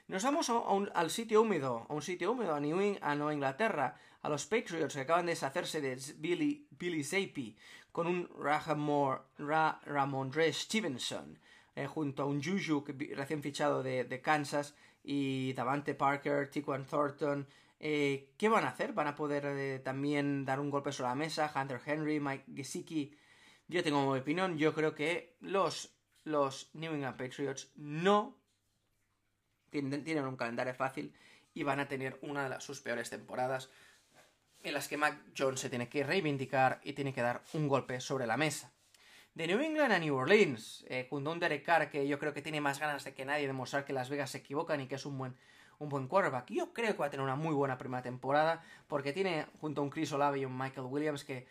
Nos 0.08 0.24
vamos 0.24 0.50
al 0.94 1.10
sitio 1.10 1.42
húmedo, 1.42 1.86
a 1.89 1.94
un 1.94 2.02
sitio 2.02 2.32
húmedo, 2.32 2.56
a, 2.56 2.60
New 2.60 2.98
a 3.02 3.34
Inglaterra, 3.34 3.98
a 4.22 4.30
los 4.30 4.46
Patriots 4.46 4.96
que 4.96 5.02
acaban 5.02 5.26
de 5.26 5.34
deshacerse 5.34 5.82
de 5.82 6.00
Billy, 6.18 6.68
Billy 6.72 7.04
Zappi 7.04 7.58
con 7.93 8.08
un 8.08 8.27
Ra 8.38 9.79
Ramondre 9.86 10.51
Stevenson. 10.51 11.39
Eh, 11.75 11.87
junto 11.87 12.23
a 12.23 12.25
un 12.25 12.44
Juju 12.44 12.83
recién 13.15 13.41
fichado 13.41 13.81
de, 13.81 14.21
Kansas 14.21 14.75
y 15.04 15.54
Davante 15.54 15.94
Parker, 15.94 16.50
Tiquan 16.50 16.85
Thornton. 16.85 17.48
Eh, 17.79 18.33
¿Qué 18.37 18.50
van 18.50 18.65
a 18.65 18.69
hacer? 18.69 18.94
¿Van 18.94 19.08
a 19.08 19.15
poder 19.15 19.46
eh, 19.46 19.79
también 19.79 20.44
dar 20.44 20.60
un 20.60 20.71
golpe 20.71 20.91
sobre 20.91 21.10
la 21.10 21.15
mesa? 21.15 21.52
Hunter 21.56 21.79
Henry, 21.85 22.19
Mike 22.19 22.46
Gesicki. 22.56 23.15
Yo 23.67 23.83
tengo 23.83 24.12
mi 24.12 24.19
opinión. 24.19 24.58
Yo 24.58 24.73
creo 24.73 24.96
que 24.96 25.35
los, 25.39 25.96
los 26.23 26.71
New 26.73 26.94
England 26.94 27.17
Patriots 27.17 27.71
no 27.75 28.37
tienen, 29.69 30.04
tienen 30.04 30.25
un 30.25 30.35
calendario 30.35 30.73
fácil 30.73 31.13
y 31.54 31.62
van 31.62 31.79
a 31.79 31.87
tener 31.87 32.17
una 32.23 32.50
de 32.50 32.60
sus 32.60 32.81
peores 32.81 33.12
temporadas 33.12 33.69
en 34.64 34.74
las 34.74 34.88
que 34.88 34.98
Mac 34.98 35.20
Jones 35.38 35.60
se 35.60 35.70
tiene 35.70 35.90
que 35.90 36.04
reivindicar 36.04 36.80
y 36.84 36.94
tiene 36.94 37.14
que 37.14 37.22
dar 37.22 37.44
un 37.54 37.68
golpe 37.68 38.00
sobre 38.00 38.26
la 38.26 38.38
mesa 38.38 38.74
de 39.36 39.48
New 39.48 39.60
England 39.60 39.92
a 39.92 40.00
New 40.00 40.16
Orleans, 40.16 40.86
eh, 40.90 41.08
junto 41.10 41.32
a 41.32 41.34
un 41.34 41.40
Derek 41.40 41.64
Carr 41.64 41.90
que 41.90 42.08
yo 42.08 42.20
creo 42.20 42.34
que 42.34 42.42
tiene 42.42 42.62
más 42.62 42.80
ganas 42.80 43.04
de 43.04 43.14
que 43.14 43.26
nadie 43.26 43.48
de 43.48 43.54
mostrar 43.54 43.84
que 43.84 43.94
Las 43.94 44.10
Vegas 44.10 44.30
se 44.30 44.40
equivocan 44.40 44.80
y 44.82 44.88
que 44.88 44.96
es 44.96 45.06
un 45.06 45.18
buen, 45.18 45.36
un 45.80 45.90
buen 45.90 46.08
quarterback. 46.08 46.52
Yo 46.52 46.72
creo 46.72 46.92
que 46.92 47.00
va 47.00 47.08
a 47.08 47.10
tener 47.10 47.24
una 47.24 47.36
muy 47.36 47.54
buena 47.54 47.78
primera 47.78 48.04
temporada 48.04 48.64
porque 48.88 49.12
tiene 49.12 49.48
junto 49.60 49.82
a 49.82 49.84
un 49.84 49.90
Chris 49.90 50.12
Olave 50.12 50.40
y 50.40 50.46
un 50.46 50.56
Michael 50.56 50.86
Williams 50.86 51.24
que 51.24 51.48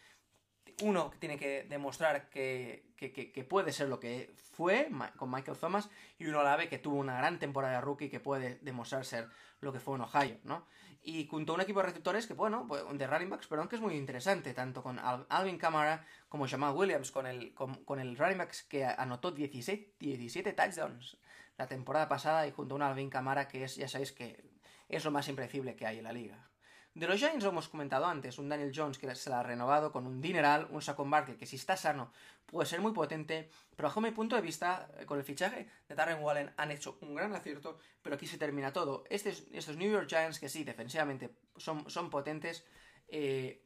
uno 0.83 1.11
que 1.11 1.19
tiene 1.19 1.39
que 1.39 1.65
demostrar 1.65 2.29
que, 2.29 2.93
que, 2.97 3.45
puede 3.45 3.73
ser 3.73 3.89
lo 3.89 3.99
que 3.99 4.35
fue 4.53 4.89
con 5.17 5.31
Michael 5.31 5.59
Thomas 5.59 5.89
y 6.19 6.27
uno 6.27 6.43
la 6.43 6.57
ve 6.57 6.69
que 6.69 6.79
tuvo 6.79 6.97
una 6.97 7.17
gran 7.17 7.39
temporada 7.39 7.75
de 7.75 7.81
rookie 7.81 8.11
que 8.11 8.21
puede 8.21 8.59
demostrar 8.63 9.05
ser 9.05 9.29
lo 9.61 9.73
que 9.73 9.81
fue 9.81 9.97
en 9.97 10.03
Ohio, 10.03 10.39
¿no? 10.45 10.67
Y 11.05 11.27
junto 11.27 11.53
a 11.53 11.55
un 11.57 11.61
equipo 11.61 11.81
de 11.81 11.87
receptores 11.87 12.27
que, 12.27 12.35
bueno, 12.35 12.67
pues, 12.69 12.85
de 12.93 13.07
running 13.07 13.31
backs, 13.31 13.49
perdón, 13.49 13.69
que 13.69 13.77
es 13.77 13.83
muy 13.83 13.97
interesante, 13.97 14.55
tanto 14.55 14.83
con 14.83 15.01
Alvin 15.01 15.59
Kamara 15.59 16.07
como 16.29 16.47
Jamal 16.47 16.77
Williams, 16.77 17.11
con 17.11 17.27
el, 17.27 17.55
con, 17.55 17.99
el 17.99 18.17
running 18.17 18.39
backs 18.39 18.63
que 18.63 18.85
anotó 18.85 19.33
17, 19.33 19.97
17 19.99 20.53
touchdowns 20.53 21.19
la 21.59 21.67
temporada 21.67 22.09
pasada 22.09 22.47
y 22.47 22.53
junto 22.53 22.75
a 22.75 22.77
un 22.77 22.83
Alvin 22.83 23.11
Kamara 23.11 23.49
que 23.49 23.65
es, 23.65 23.77
ya 23.77 23.89
sabéis 23.89 24.13
que 24.13 24.45
es 24.89 25.05
lo 25.05 25.11
más 25.11 25.29
impredecible 25.29 25.75
que 25.75 25.87
hay 25.87 25.99
en 25.99 26.05
la 26.05 26.13
liga. 26.13 26.52
De 26.95 27.07
los 27.07 27.19
Giants 27.19 27.43
lo 27.43 27.51
hemos 27.51 27.69
comentado 27.69 28.05
antes, 28.05 28.39
un 28.39 28.51
Daniel 28.51 28.71
Jones 28.75 28.99
que 28.99 29.15
se 29.15 29.31
la 29.31 29.41
ha 29.41 29.43
renovado 29.43 29.91
con 29.93 30.07
un 30.07 30.21
dineral, 30.21 30.69
un 30.71 30.83
Saquon 30.83 31.11
Barkley 31.11 31.39
que 31.39 31.47
si 31.47 31.57
está 31.57 31.75
sano 31.75 32.13
puede 32.45 32.69
ser 32.69 32.83
muy 32.83 32.93
potente, 32.93 33.49
pero 33.75 33.89
bajo 33.89 34.03
mi 34.03 34.11
punto 34.11 34.37
de 34.37 34.43
vista, 34.43 34.91
eh, 34.99 35.07
con 35.07 35.19
el 35.19 35.25
fichaje 35.25 35.69
de 35.89 35.95
Darren 35.95 36.23
Wallen 36.23 36.53
han 36.59 36.71
hecho 36.71 36.99
un 37.01 37.15
gran 37.15 37.35
acierto, 37.35 37.79
pero 38.03 38.17
aquí 38.17 38.27
se 38.27 38.37
termina 38.37 38.75
todo. 38.75 39.05
Estos, 39.09 39.45
estos 39.53 39.79
New 39.79 39.91
York 39.91 40.07
Giants 40.07 40.39
que 40.39 40.51
sí, 40.51 40.65
defensivamente 40.65 41.31
son, 41.57 41.89
son 41.89 42.11
potentes, 42.11 42.67
eh, 43.09 43.63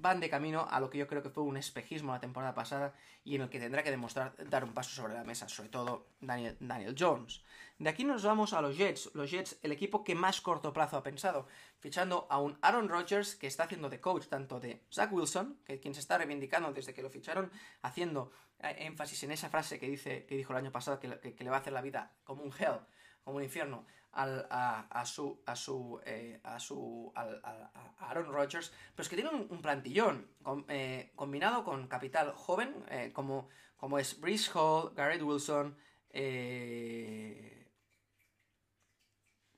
van 0.00 0.20
de 0.20 0.30
camino 0.30 0.66
a 0.70 0.80
lo 0.80 0.90
que 0.90 0.98
yo 0.98 1.06
creo 1.06 1.22
que 1.22 1.30
fue 1.30 1.42
un 1.42 1.56
espejismo 1.56 2.12
la 2.12 2.20
temporada 2.20 2.54
pasada 2.54 2.94
y 3.24 3.34
en 3.34 3.42
el 3.42 3.48
que 3.48 3.58
tendrá 3.58 3.82
que 3.82 3.90
demostrar 3.90 4.34
dar 4.48 4.64
un 4.64 4.72
paso 4.72 4.90
sobre 4.90 5.14
la 5.14 5.24
mesa, 5.24 5.48
sobre 5.48 5.68
todo 5.68 6.08
Daniel, 6.20 6.56
Daniel 6.60 6.94
Jones. 6.98 7.42
De 7.78 7.88
aquí 7.88 8.04
nos 8.04 8.24
vamos 8.24 8.52
a 8.54 8.60
los 8.60 8.76
Jets. 8.76 9.10
Los 9.14 9.30
Jets, 9.30 9.58
el 9.62 9.70
equipo 9.70 10.02
que 10.02 10.14
más 10.14 10.40
corto 10.40 10.72
plazo 10.72 10.96
ha 10.96 11.02
pensado, 11.02 11.46
fichando 11.78 12.26
a 12.30 12.38
un 12.38 12.58
Aaron 12.60 12.88
Rodgers 12.88 13.36
que 13.36 13.46
está 13.46 13.64
haciendo 13.64 13.88
de 13.88 14.00
coach 14.00 14.26
tanto 14.26 14.58
de 14.58 14.82
Zach 14.92 15.12
Wilson, 15.12 15.60
que 15.64 15.78
quien 15.78 15.94
se 15.94 16.00
está 16.00 16.18
reivindicando 16.18 16.72
desde 16.72 16.92
que 16.92 17.02
lo 17.02 17.10
ficharon, 17.10 17.52
haciendo 17.82 18.32
eh, 18.58 18.76
énfasis 18.80 19.22
en 19.22 19.32
esa 19.32 19.48
frase 19.48 19.78
que, 19.78 19.88
dice, 19.88 20.26
que 20.26 20.36
dijo 20.36 20.52
el 20.52 20.58
año 20.58 20.72
pasado 20.72 20.98
que, 20.98 21.34
que 21.34 21.44
le 21.44 21.50
va 21.50 21.56
a 21.56 21.60
hacer 21.60 21.72
la 21.72 21.82
vida 21.82 22.12
como 22.24 22.42
un 22.42 22.52
hell, 22.52 22.80
como 23.22 23.36
un 23.36 23.44
infierno 23.44 23.86
a, 24.12 25.04
su 25.04 25.40
a 25.46 25.54
su 25.54 26.00
eh, 26.04 26.40
a 26.42 26.58
su 26.58 27.12
a 27.14 27.70
Aaron 27.98 28.32
Rodgers 28.32 28.72
pero 28.94 29.02
es 29.02 29.08
que 29.08 29.16
tiene 29.16 29.30
un, 29.30 29.62
plantillón 29.62 30.28
eh, 30.68 31.12
combinado 31.14 31.64
con 31.64 31.86
capital 31.88 32.32
joven 32.32 32.74
eh, 32.90 33.12
como 33.12 33.48
como 33.76 33.98
es 33.98 34.20
Brice 34.20 34.50
Hall 34.54 34.92
Garrett 34.94 35.22
Wilson 35.22 35.76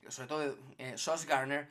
sobre 0.09 0.27
todo 0.27 0.57
Sauce 0.95 1.25
Garner 1.25 1.69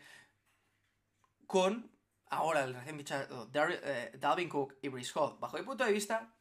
con 1.46 1.90
ahora 2.26 2.64
el 2.64 2.74
recién 2.74 2.96
fichado 2.96 3.46
Dalvin 3.46 4.48
Cook 4.48 4.76
y 4.82 4.88
Brice 4.88 5.12
Hall. 5.14 5.36
Bajo 5.38 5.58
mi 5.58 5.64
punto 5.64 5.84
de 5.84 5.92
vista 5.92 6.32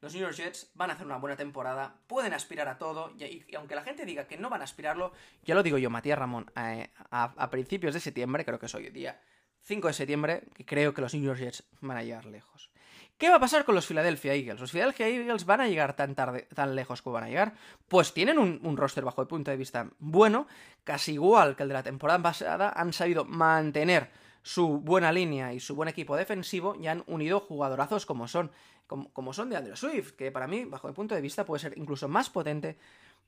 los 0.00 0.14
New 0.14 0.22
York 0.22 0.34
Jets 0.34 0.70
van 0.74 0.90
a 0.90 0.94
hacer 0.94 1.06
una 1.06 1.18
buena 1.18 1.36
temporada, 1.36 1.94
pueden 2.06 2.32
aspirar 2.32 2.68
a 2.68 2.78
todo, 2.78 3.12
y, 3.18 3.44
aunque 3.54 3.74
la 3.74 3.82
gente 3.82 4.06
diga 4.06 4.26
que 4.26 4.38
no 4.38 4.48
van 4.48 4.62
a 4.62 4.64
aspirarlo, 4.64 5.12
ya 5.44 5.54
lo 5.54 5.62
digo 5.62 5.78
yo, 5.78 5.90
Matías 5.90 6.18
Ramón, 6.18 6.50
eh, 6.56 6.88
a, 7.10 7.50
principios 7.50 7.94
de 7.94 8.00
septiembre, 8.00 8.44
creo 8.44 8.58
que 8.58 8.66
es 8.66 8.74
hoy 8.74 8.88
día 8.90 9.20
5 9.62 9.88
de 9.88 9.94
septiembre, 9.94 10.42
que 10.54 10.64
creo 10.64 10.94
que 10.94 11.02
los 11.02 11.14
New 11.14 11.22
York 11.22 11.38
Jets 11.38 11.64
van 11.80 11.98
a 11.98 12.02
llegar 12.02 12.24
lejos. 12.24 12.70
¿Qué 13.18 13.28
va 13.28 13.36
a 13.36 13.40
pasar 13.40 13.66
con 13.66 13.74
los 13.74 13.86
Philadelphia 13.86 14.32
Eagles? 14.32 14.58
¿Los 14.58 14.72
Philadelphia 14.72 15.06
Eagles 15.06 15.44
van 15.44 15.60
a 15.60 15.68
llegar 15.68 15.94
tan 15.94 16.14
tarde, 16.14 16.48
tan 16.54 16.74
lejos 16.74 17.02
como 17.02 17.14
van 17.14 17.24
a 17.24 17.28
llegar? 17.28 17.52
Pues 17.86 18.14
tienen 18.14 18.38
un, 18.38 18.58
un, 18.62 18.78
roster 18.78 19.04
bajo 19.04 19.20
el 19.20 19.28
punto 19.28 19.50
de 19.50 19.58
vista 19.58 19.90
bueno, 19.98 20.46
casi 20.84 21.12
igual 21.12 21.54
que 21.54 21.64
el 21.64 21.68
de 21.68 21.74
la 21.74 21.82
temporada 21.82 22.22
pasada, 22.22 22.72
han 22.74 22.94
sabido 22.94 23.26
mantener 23.26 24.10
su 24.42 24.78
buena 24.78 25.12
línea 25.12 25.52
y 25.52 25.60
su 25.60 25.74
buen 25.74 25.90
equipo 25.90 26.16
defensivo 26.16 26.74
y 26.74 26.86
han 26.86 27.04
unido 27.06 27.40
jugadorazos 27.40 28.06
como 28.06 28.26
son 28.26 28.50
como, 28.90 29.32
son 29.32 29.48
de 29.50 29.56
Andrew 29.56 29.76
Swift, 29.76 30.12
que 30.12 30.32
para 30.32 30.48
mí, 30.48 30.64
bajo 30.64 30.88
mi 30.88 30.94
punto 30.94 31.14
de 31.14 31.20
vista, 31.20 31.44
puede 31.44 31.60
ser 31.60 31.78
incluso 31.78 32.08
más 32.08 32.28
potente 32.28 32.76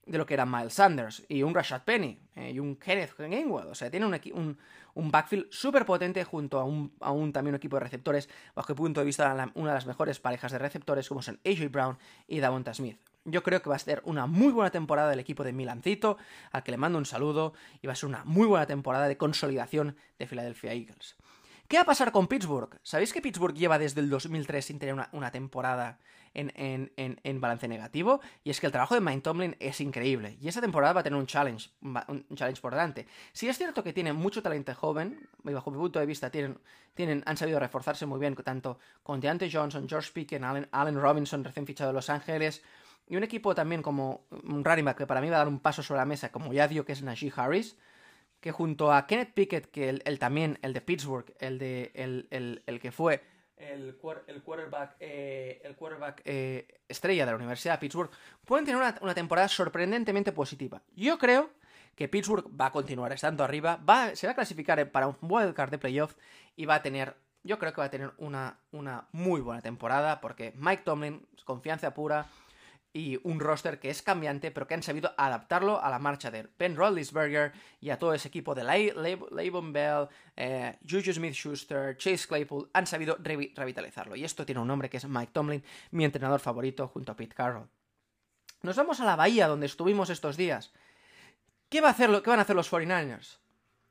de 0.04 0.18
lo 0.18 0.26
que 0.26 0.34
era 0.34 0.44
Miles 0.44 0.74
Sanders 0.74 1.24
y 1.28 1.44
un 1.44 1.54
Rashad 1.54 1.82
Penny 1.82 2.18
eh, 2.34 2.50
y 2.50 2.58
un 2.58 2.74
Kenneth 2.74 3.16
Gainwell. 3.16 3.68
O 3.68 3.74
sea, 3.74 3.88
tiene 3.88 4.06
un, 4.06 4.58
un, 4.94 5.10
backfield 5.12 5.46
súper 5.50 5.86
potente 5.86 6.24
junto 6.24 6.58
a 6.58 6.64
un, 6.64 6.92
a 7.00 7.12
un, 7.12 7.32
también 7.32 7.52
un 7.52 7.58
equipo 7.58 7.76
de 7.76 7.80
receptores, 7.80 8.28
bajo 8.56 8.72
mi 8.72 8.76
punto 8.76 9.00
de 9.00 9.06
vista, 9.06 9.32
una 9.54 9.68
de 9.68 9.74
las 9.74 9.86
mejores 9.86 10.18
parejas 10.18 10.50
de 10.50 10.58
receptores 10.58 11.08
como 11.08 11.22
son 11.22 11.38
AJ 11.44 11.70
Brown 11.70 11.98
y 12.26 12.40
Davonta 12.40 12.74
Smith. 12.74 12.98
Yo 13.24 13.44
creo 13.44 13.62
que 13.62 13.70
va 13.70 13.76
a 13.76 13.78
ser 13.78 14.02
una 14.04 14.26
muy 14.26 14.52
buena 14.52 14.70
temporada 14.70 15.08
del 15.10 15.20
equipo 15.20 15.44
de 15.44 15.52
Milancito, 15.52 16.18
al 16.50 16.64
que 16.64 16.72
le 16.72 16.76
mando 16.76 16.98
un 16.98 17.06
saludo, 17.06 17.54
y 17.80 17.86
va 17.86 17.92
a 17.92 17.96
ser 17.96 18.08
una 18.08 18.24
muy 18.24 18.48
buena 18.48 18.66
temporada 18.66 19.06
de 19.06 19.16
consolidación 19.16 19.96
de 20.18 20.26
Philadelphia 20.26 20.72
Eagles. 20.72 21.16
¿Qué 21.72 21.78
va 21.78 21.84
a 21.84 21.86
pasar 21.86 22.12
con 22.12 22.26
Pittsburgh? 22.26 22.78
¿Sabéis 22.82 23.14
que 23.14 23.22
Pittsburgh 23.22 23.54
lleva 23.54 23.78
desde 23.78 24.02
el 24.02 24.10
2003 24.10 24.62
sin 24.62 24.78
tener 24.78 24.94
una, 25.12 25.30
temporada 25.30 25.98
en, 26.34 27.40
balance 27.40 27.66
negativo? 27.66 28.20
Y 28.44 28.50
es 28.50 28.60
que 28.60 28.66
el 28.66 28.72
trabajo 28.72 28.94
de 28.94 29.00
Mike 29.00 29.22
Tomlin 29.22 29.56
es 29.58 29.80
increíble. 29.80 30.36
Y 30.38 30.48
esta 30.48 30.60
temporada 30.60 30.92
va 30.92 31.00
a 31.00 31.02
tener 31.02 31.18
un 31.18 31.24
challenge, 31.24 31.70
un 31.80 32.26
challenge 32.34 32.60
por 32.60 32.72
delante. 32.72 33.06
Si 33.32 33.48
es 33.48 33.56
cierto 33.56 33.82
que 33.82 33.94
tiene 33.94 34.12
mucho 34.12 34.42
talento 34.42 34.74
joven, 34.74 35.26
y 35.44 35.50
bajo 35.50 35.70
mi 35.70 35.78
punto 35.78 35.98
de 35.98 36.04
vista 36.04 36.28
tienen, 36.28 36.58
tienen, 36.92 37.22
han 37.24 37.38
sabido 37.38 37.58
reforzarse 37.58 38.04
muy 38.04 38.20
bien, 38.20 38.34
tanto 38.34 38.78
con 39.02 39.18
Deante 39.20 39.50
Johnson, 39.50 39.88
George 39.88 40.10
Pickens, 40.12 40.44
Allen, 40.44 40.68
Allen 40.72 41.00
Robinson, 41.00 41.42
recién 41.42 41.66
fichado 41.66 41.88
de 41.88 41.94
Los 41.94 42.10
Ángeles, 42.10 42.62
y 43.08 43.16
un 43.16 43.24
equipo 43.24 43.54
también 43.54 43.80
como 43.80 44.26
un 44.30 44.62
running 44.62 44.84
back 44.84 44.98
que 44.98 45.06
para 45.06 45.22
mí 45.22 45.30
va 45.30 45.36
a 45.36 45.38
dar 45.38 45.48
un 45.48 45.58
paso 45.58 45.82
sobre 45.82 46.00
la 46.00 46.04
mesa, 46.04 46.30
como 46.30 46.52
ya 46.52 46.68
dio 46.68 46.84
que 46.84 46.92
es 46.92 47.02
Najee 47.02 47.32
Harris 47.34 47.78
que 48.42 48.50
junto 48.50 48.92
a 48.92 49.06
Kenneth 49.06 49.34
Pickett, 49.34 49.70
que 49.70 49.88
el, 49.88 50.18
también, 50.18 50.58
el 50.62 50.72
de 50.72 50.80
Pittsburgh, 50.80 51.32
el, 51.38 51.58
de, 51.60 51.92
el, 51.94 52.80
que 52.80 52.90
fue 52.90 53.22
el, 53.56 53.96
el 54.26 54.42
quarterback, 54.42 54.96
eh, 54.98 55.62
el 55.64 55.76
quarterback 55.76 56.22
eh, 56.24 56.80
estrella 56.88 57.24
de 57.24 57.30
la 57.30 57.36
Universidad 57.36 57.74
de 57.74 57.78
Pittsburgh, 57.78 58.10
pueden 58.44 58.66
tener 58.66 58.82
una, 59.00 59.14
temporada 59.14 59.46
sorprendentemente 59.46 60.32
positiva. 60.32 60.82
Yo 60.96 61.18
creo 61.18 61.50
que 61.94 62.08
Pittsburgh 62.08 62.50
va 62.60 62.66
a 62.66 62.72
continuar 62.72 63.12
estando 63.12 63.44
arriba, 63.44 63.78
va, 63.88 64.16
se 64.16 64.26
va 64.26 64.32
a 64.32 64.34
clasificar 64.34 64.90
para 64.90 65.06
un 65.06 65.16
wildcard 65.20 65.70
de 65.70 65.78
playoff 65.78 66.16
y 66.56 66.66
va 66.66 66.74
a 66.74 66.82
tener, 66.82 67.14
yo 67.44 67.60
creo 67.60 67.72
que 67.72 67.80
va 67.80 67.86
a 67.86 67.90
tener 67.90 68.10
una, 68.18 68.58
una 68.72 69.06
muy 69.12 69.40
buena 69.40 69.62
temporada 69.62 70.20
porque 70.20 70.52
Mike 70.56 70.82
Tomlin, 70.84 71.24
confianza 71.44 71.94
pura, 71.94 72.26
y 72.92 73.18
un 73.22 73.40
roster 73.40 73.78
que 73.78 73.90
es 73.90 74.02
cambiante, 74.02 74.50
pero 74.50 74.66
que 74.66 74.74
han 74.74 74.82
sabido 74.82 75.14
adaptarlo 75.16 75.82
a 75.82 75.88
la 75.88 75.98
marcha 75.98 76.30
de 76.30 76.48
Ben 76.58 76.76
Roethlisberger 76.76 77.52
y 77.80 77.90
a 77.90 77.98
todo 77.98 78.12
ese 78.12 78.28
equipo 78.28 78.54
de 78.54 78.64
Le'Veon 78.64 79.72
Bell, 79.72 80.08
eh, 80.36 80.78
Juju 80.88 81.12
Smith-Schuster, 81.12 81.96
Chase 81.96 82.26
Claypool, 82.28 82.68
han 82.72 82.86
sabido 82.86 83.16
revitalizarlo. 83.18 84.14
Y 84.16 84.24
esto 84.24 84.44
tiene 84.44 84.60
un 84.60 84.68
nombre 84.68 84.90
que 84.90 84.98
es 84.98 85.08
Mike 85.08 85.32
Tomlin, 85.32 85.64
mi 85.92 86.04
entrenador 86.04 86.40
favorito, 86.40 86.88
junto 86.88 87.12
a 87.12 87.16
Pete 87.16 87.34
Carroll. 87.34 87.68
Nos 88.62 88.76
vamos 88.76 89.00
a 89.00 89.04
la 89.04 89.16
bahía 89.16 89.48
donde 89.48 89.66
estuvimos 89.66 90.10
estos 90.10 90.36
días. 90.36 90.72
¿Qué, 91.68 91.80
va 91.80 91.88
a 91.88 91.92
hacer, 91.92 92.10
qué 92.22 92.30
van 92.30 92.38
a 92.38 92.42
hacer 92.42 92.54
los 92.54 92.70
49ers? 92.70 93.38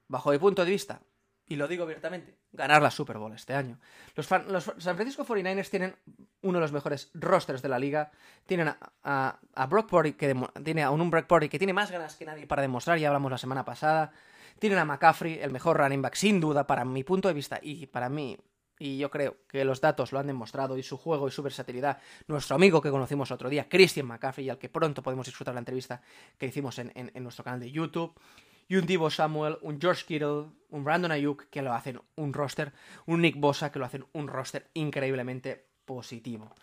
Bajo 0.07 0.31
mi 0.31 0.37
punto 0.37 0.63
de 0.63 0.71
vista, 0.71 1.01
y 1.47 1.55
lo 1.55 1.67
digo 1.67 1.83
abiertamente, 1.83 2.37
ganar 2.53 2.81
la 2.81 2.91
Super 2.91 3.17
Bowl 3.17 3.33
este 3.33 3.53
año. 3.53 3.79
Los, 4.15 4.27
San 4.27 4.95
Francisco 4.95 5.25
49ers 5.25 5.69
tienen 5.69 5.95
uno 6.41 6.57
de 6.57 6.61
los 6.61 6.71
mejores 6.71 7.11
rosters 7.13 7.61
de 7.61 7.69
la 7.69 7.79
liga. 7.79 8.11
Tienen 8.45 8.69
a, 8.69 9.39
a, 9.53 9.65
Brock 9.67 9.89
Purdy, 9.89 10.13
que 10.13 10.35
tiene 10.63 10.83
a 10.83 10.91
un 10.91 11.09
Brock 11.09 11.27
Purdy 11.27 11.49
que 11.49 11.57
tiene 11.57 11.73
más 11.73 11.91
ganas 11.91 12.15
que 12.15 12.25
nadie 12.25 12.47
para 12.47 12.61
demostrar, 12.61 12.97
ya 12.97 13.07
hablamos 13.07 13.31
la 13.31 13.37
semana 13.37 13.63
pasada. 13.63 14.11
Tienen 14.59 14.79
a 14.79 14.85
McCaffrey, 14.85 15.39
el 15.39 15.51
mejor 15.51 15.77
running 15.77 16.01
back, 16.01 16.15
sin 16.15 16.39
duda, 16.39 16.67
para 16.67 16.85
mi 16.85 17.03
punto 17.03 17.27
de 17.27 17.33
vista 17.33 17.59
y 17.61 17.87
para 17.87 18.09
mí. 18.09 18.37
Y 18.77 18.97
yo 18.97 19.11
creo 19.11 19.37
que 19.47 19.63
los 19.63 19.79
datos 19.79 20.11
lo 20.11 20.19
han 20.19 20.27
demostrado 20.27 20.75
y 20.75 20.83
su 20.83 20.97
juego 20.97 21.27
y 21.27 21.31
su 21.31 21.43
versatilidad. 21.43 21.99
Nuestro 22.27 22.55
amigo 22.55 22.81
que 22.81 22.89
conocimos 22.89 23.31
otro 23.31 23.47
día, 23.47 23.69
Christian 23.69 24.07
McCaffrey, 24.07 24.49
al 24.49 24.57
que 24.57 24.69
pronto 24.69 25.03
podemos 25.03 25.27
disfrutar 25.27 25.53
la 25.53 25.59
entrevista 25.59 26.01
que 26.37 26.47
hicimos 26.47 26.79
en, 26.79 26.91
en 26.95 27.23
nuestro 27.23 27.43
canal 27.43 27.59
de 27.59 27.71
YouTube 27.71 28.13
y 28.71 28.77
un 28.77 28.85
Divo 28.85 29.09
Samuel, 29.09 29.57
un 29.63 29.81
George 29.81 30.05
Kittle, 30.05 30.45
un 30.69 30.85
Brandon 30.85 31.11
Ayuk 31.11 31.49
que 31.49 31.61
lo 31.61 31.73
hacen 31.73 31.99
un 32.15 32.31
roster, 32.31 32.71
un 33.05 33.21
Nick 33.21 33.35
Bosa 33.37 33.69
que 33.69 33.79
lo 33.79 33.85
hacen 33.85 34.05
un 34.13 34.29
roster 34.29 34.69
increíblemente 34.73 35.67
positivo. 35.83 36.55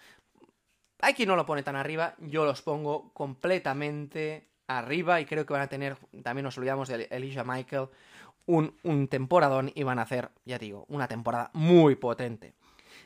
Hay 1.03 1.13
quien 1.13 1.29
no 1.29 1.37
lo 1.37 1.45
pone 1.45 1.63
tan 1.63 1.77
arriba, 1.77 2.15
yo 2.17 2.47
los 2.47 2.63
pongo 2.63 3.13
completamente 3.13 4.49
arriba 4.69 5.21
y 5.21 5.27
creo 5.27 5.45
que 5.45 5.53
van 5.53 5.61
a 5.61 5.69
tener, 5.69 5.99
también 6.23 6.45
nos 6.45 6.57
olvidamos 6.57 6.89
de 6.89 7.09
Elijah 7.11 7.45
Michael, 7.45 7.89
un, 8.47 8.75
un 8.85 9.09
temporadón 9.09 9.71
y 9.75 9.83
van 9.83 9.99
a 9.99 10.03
hacer, 10.03 10.31
ya 10.47 10.59
digo, 10.59 10.87
una 10.89 11.09
temporada 11.09 11.51
muy 11.53 11.97
potente. 11.97 12.55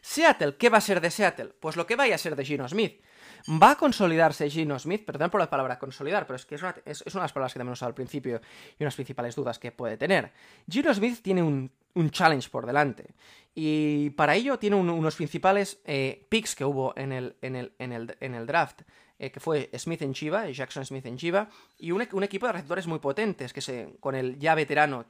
Seattle, 0.01 0.55
¿qué 0.57 0.69
va 0.69 0.79
a 0.79 0.81
ser 0.81 1.01
de 1.01 1.11
Seattle? 1.11 1.57
Pues 1.59 1.75
lo 1.75 1.89
que 1.89 1.97
vaya 1.97 2.15
a 2.15 2.19
ser 2.19 2.37
de 2.37 2.45
Gino 2.45 2.69
Smith. 2.69 3.03
Va 3.49 3.73
a 3.73 3.77
consolidarse 3.77 4.49
Gino 4.49 4.79
Smith, 4.79 5.05
perdón 5.05 5.31
por 5.31 5.41
la 5.41 5.51
palabra 5.51 5.79
consolidar, 5.79 6.27
pero 6.27 6.37
es 6.37 6.47
que 6.47 6.55
es 6.55 6.63
una, 6.63 6.75
es, 6.85 7.01
una 7.03 7.15
de 7.15 7.21
las 7.21 7.33
palabras 7.33 7.53
que 7.53 7.59
también 7.59 7.77
he 7.81 7.85
al 7.85 7.95
principio 7.95 8.41
y 8.79 8.83
unas 8.83 8.95
principales 8.95 9.35
dudas 9.35 9.59
que 9.59 9.73
puede 9.73 9.97
tener. 9.97 10.33
Gino 10.71 10.95
Smith 10.95 11.21
tiene 11.23 11.43
un, 11.43 11.71
challenge 12.11 12.49
por 12.49 12.67
delante. 12.67 13.07
Y 13.55 14.11
para 14.11 14.35
ello 14.35 14.59
tiene 14.59 14.77
unos 14.77 15.17
principales 15.17 15.81
eh, 15.85 16.27
picks 16.29 16.55
que 16.55 16.65
hubo 16.65 16.95
en 16.97 17.13
el, 17.13 17.37
en 17.43 17.57
el, 17.57 17.73
en 17.79 17.93
el, 17.93 18.17
en 18.21 18.35
el 18.35 18.47
draft, 18.47 18.83
eh, 19.19 19.31
que 19.31 19.41
fue 19.41 19.71
Smith 19.77 20.03
en 20.03 20.15
Chiva, 20.15 20.49
Jackson 20.49 20.85
Smith 20.85 21.07
en 21.07 21.17
Chiva, 21.17 21.49
y 21.79 21.93
un, 21.93 22.01
equipo 22.01 22.47
de 22.47 22.53
receptores 22.53 22.87
muy 22.87 22.99
potentes, 22.99 23.53
que 23.53 23.61
se, 23.61 23.95
con 24.01 24.15
el 24.15 24.39
ya 24.39 24.55
veterano 24.55 25.05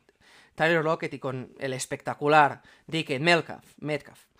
Tyler 0.54 0.84
Lockett 0.84 1.14
y 1.14 1.18
con 1.18 1.54
el 1.58 1.72
espectacular 1.72 2.62
Dick. 2.86 3.18
Metcalf. 3.20 4.31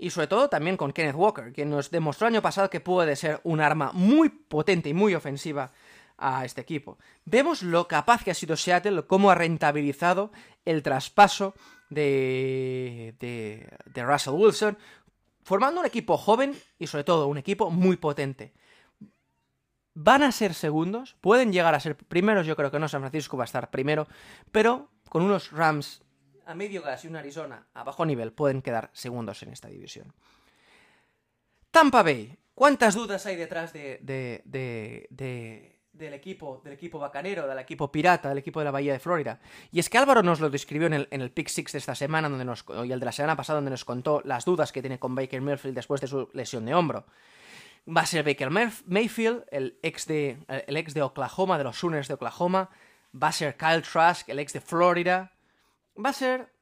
Y 0.00 0.10
sobre 0.10 0.26
todo 0.26 0.48
también 0.48 0.78
con 0.78 0.92
Kenneth 0.92 1.14
Walker, 1.14 1.52
quien 1.52 1.68
nos 1.68 1.90
demostró 1.90 2.26
el 2.26 2.34
año 2.34 2.42
pasado 2.42 2.70
que 2.70 2.80
puede 2.80 3.14
ser 3.16 3.40
un 3.44 3.60
arma 3.60 3.92
muy 3.92 4.30
potente 4.30 4.88
y 4.88 4.94
muy 4.94 5.14
ofensiva 5.14 5.72
a 6.16 6.44
este 6.44 6.62
equipo. 6.62 6.98
Vemos 7.26 7.62
lo 7.62 7.86
capaz 7.86 8.24
que 8.24 8.30
ha 8.30 8.34
sido 8.34 8.56
Seattle, 8.56 9.06
cómo 9.06 9.30
ha 9.30 9.34
rentabilizado 9.34 10.32
el 10.64 10.82
traspaso 10.82 11.54
de, 11.90 13.14
de, 13.20 13.68
de 13.86 14.04
Russell 14.04 14.34
Wilson, 14.34 14.78
formando 15.42 15.80
un 15.80 15.86
equipo 15.86 16.16
joven 16.16 16.58
y 16.78 16.86
sobre 16.86 17.04
todo 17.04 17.26
un 17.26 17.36
equipo 17.36 17.70
muy 17.70 17.96
potente. 17.96 18.54
Van 19.92 20.22
a 20.22 20.32
ser 20.32 20.54
segundos, 20.54 21.14
pueden 21.20 21.52
llegar 21.52 21.74
a 21.74 21.80
ser 21.80 21.96
primeros, 21.96 22.46
yo 22.46 22.56
creo 22.56 22.70
que 22.70 22.78
no, 22.78 22.88
San 22.88 23.02
Francisco 23.02 23.36
va 23.36 23.44
a 23.44 23.46
estar 23.46 23.70
primero, 23.70 24.06
pero 24.50 24.88
con 25.10 25.22
unos 25.22 25.52
Rams 25.52 26.02
a 26.50 26.54
medio 26.54 26.82
gas 26.82 27.04
y 27.04 27.08
un 27.08 27.16
Arizona 27.16 27.66
a 27.74 27.84
bajo 27.84 28.04
nivel 28.04 28.32
pueden 28.32 28.60
quedar 28.60 28.90
segundos 28.92 29.42
en 29.42 29.52
esta 29.52 29.68
división. 29.68 30.12
Tampa 31.70 32.02
Bay, 32.02 32.36
¿cuántas 32.54 32.94
dudas 32.94 33.24
hay 33.26 33.36
detrás 33.36 33.72
de, 33.72 33.98
de, 34.02 34.42
de, 34.44 35.78
del 35.92 36.14
equipo, 36.14 36.60
del 36.64 36.72
equipo 36.72 36.98
bacanero, 36.98 37.46
del 37.46 37.58
equipo 37.58 37.92
pirata, 37.92 38.28
del 38.28 38.38
equipo 38.38 38.58
de 38.58 38.64
la 38.64 38.72
Bahía 38.72 38.92
de 38.92 38.98
Florida? 38.98 39.40
Y 39.70 39.78
es 39.78 39.88
que 39.88 39.98
Álvaro 39.98 40.22
nos 40.22 40.40
lo 40.40 40.50
describió 40.50 40.88
en 40.88 40.94
el, 40.94 41.08
en 41.12 41.20
el 41.20 41.30
Pick 41.30 41.48
Six 41.48 41.72
de 41.72 41.78
esta 41.78 41.94
semana, 41.94 42.28
donde 42.28 42.44
nos, 42.44 42.64
y 42.84 42.90
el 42.90 42.98
de 42.98 43.06
la 43.06 43.12
semana 43.12 43.36
pasada, 43.36 43.58
donde 43.58 43.70
nos 43.70 43.84
contó 43.84 44.20
las 44.24 44.44
dudas 44.44 44.72
que 44.72 44.82
tiene 44.82 44.98
con 44.98 45.14
Baker 45.14 45.40
Mayfield 45.40 45.76
después 45.76 46.00
de 46.00 46.08
su 46.08 46.28
lesión 46.32 46.64
de 46.66 46.74
hombro. 46.74 47.06
Va 47.88 48.02
a 48.02 48.06
ser 48.06 48.24
Baker 48.24 48.50
Mayfield, 48.50 49.44
el 49.50 49.78
ex 49.82 50.06
de, 50.06 50.38
el 50.48 50.76
ex 50.76 50.92
de 50.92 51.02
Oklahoma, 51.02 51.56
de 51.56 51.64
los 51.64 51.78
Sooners 51.78 52.08
de 52.08 52.14
Oklahoma. 52.14 52.68
Va 53.14 53.28
a 53.28 53.32
ser 53.32 53.56
Kyle 53.56 53.82
Trask, 53.82 54.28
el 54.28 54.38
ex 54.38 54.52
de 54.52 54.60
Florida. 54.60 55.32
Va 56.04 56.10
a 56.10 56.14
ser 56.14 56.52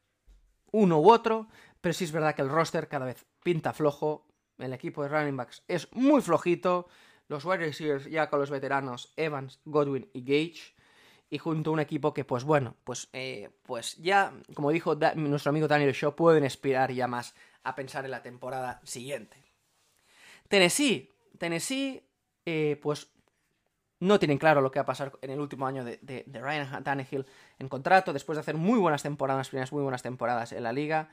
uno 0.73 1.01
u 1.01 1.11
otro, 1.11 1.49
pero 1.81 1.93
sí 1.93 2.05
es 2.05 2.13
verdad 2.13 2.35
que 2.35 2.43
el 2.43 2.49
roster 2.49 2.89
cada 2.89 3.07
vez 3.07 3.25
pinta 3.43 3.73
flojo. 3.73 4.27
El 4.59 4.73
equipo 4.73 5.03
de 5.03 5.09
running 5.09 5.37
backs 5.37 5.63
es 5.69 5.89
muy 5.93 6.21
flojito. 6.21 6.89
Los 7.29 7.45
wide 7.45 7.59
receivers 7.59 8.07
ya 8.07 8.29
con 8.29 8.41
los 8.41 8.51
veteranos 8.51 9.13
Evans, 9.17 9.61
Godwin 9.65 10.09
y 10.13 10.23
Gage. 10.23 10.75
Y 11.31 11.39
junto 11.39 11.71
a 11.71 11.73
un 11.75 11.81
equipo 11.81 12.15
que, 12.15 12.25
pues 12.25 12.43
bueno, 12.45 12.75
pues, 12.85 13.09
eh, 13.13 13.51
pues 13.63 13.97
ya, 13.99 14.33
como 14.55 14.71
dijo 14.71 14.97
nuestro 15.15 15.51
amigo 15.51 15.69
Daniel 15.69 15.93
Shaw, 15.93 16.17
pueden 16.17 16.45
aspirar 16.45 16.91
ya 16.91 17.07
más 17.07 17.35
a 17.65 17.75
pensar 17.75 18.07
en 18.07 18.13
la 18.13 18.23
temporada 18.23 18.81
siguiente. 18.85 19.45
Tennessee. 20.49 21.13
Tennessee, 21.39 22.03
eh, 22.47 22.81
pues 22.83 23.13
no 24.01 24.19
tienen 24.19 24.39
claro 24.39 24.61
lo 24.61 24.71
que 24.71 24.79
va 24.79 24.83
a 24.85 24.87
pasar 24.87 25.13
en 25.23 25.31
el 25.31 25.41
último 25.41 25.67
año 25.67 25.85
de, 25.85 26.25
Ryan 26.33 26.83
Tannehill 26.85 27.27
en 27.59 27.69
contrato, 27.69 28.13
después 28.13 28.37
de 28.37 28.41
hacer 28.41 28.57
muy 28.57 28.79
buenas 28.79 29.03
temporadas, 29.03 29.49
primeras 29.49 29.73
muy 29.73 29.83
buenas 29.83 30.03
temporadas 30.03 30.53
en 30.53 30.63
la 30.63 30.73
liga. 30.73 31.11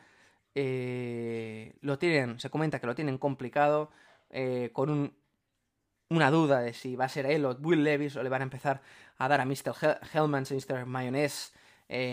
Eh, 0.53 1.75
lo 1.81 1.97
tienen, 1.97 2.39
se 2.39 2.49
comenta 2.49 2.79
que 2.79 2.87
lo 2.87 2.95
tienen 2.95 3.17
complicado, 3.17 3.91
eh, 4.29 4.69
con 4.73 4.89
un, 4.89 5.13
una 6.09 6.31
duda 6.31 6.59
de 6.61 6.73
si 6.73 6.95
va 6.95 7.05
a 7.05 7.09
ser 7.09 7.25
él 7.25 7.45
o 7.45 7.51
Will 7.59 7.83
Levis 7.83 8.15
o 8.15 8.23
le 8.23 8.29
van 8.29 8.41
a 8.41 8.43
empezar 8.43 8.81
a 9.17 9.27
dar 9.27 9.41
a 9.41 9.45
Mr. 9.45 9.99
Hellman, 10.13 10.45
Mr. 10.49 10.85
Mayonnaise 10.85 11.51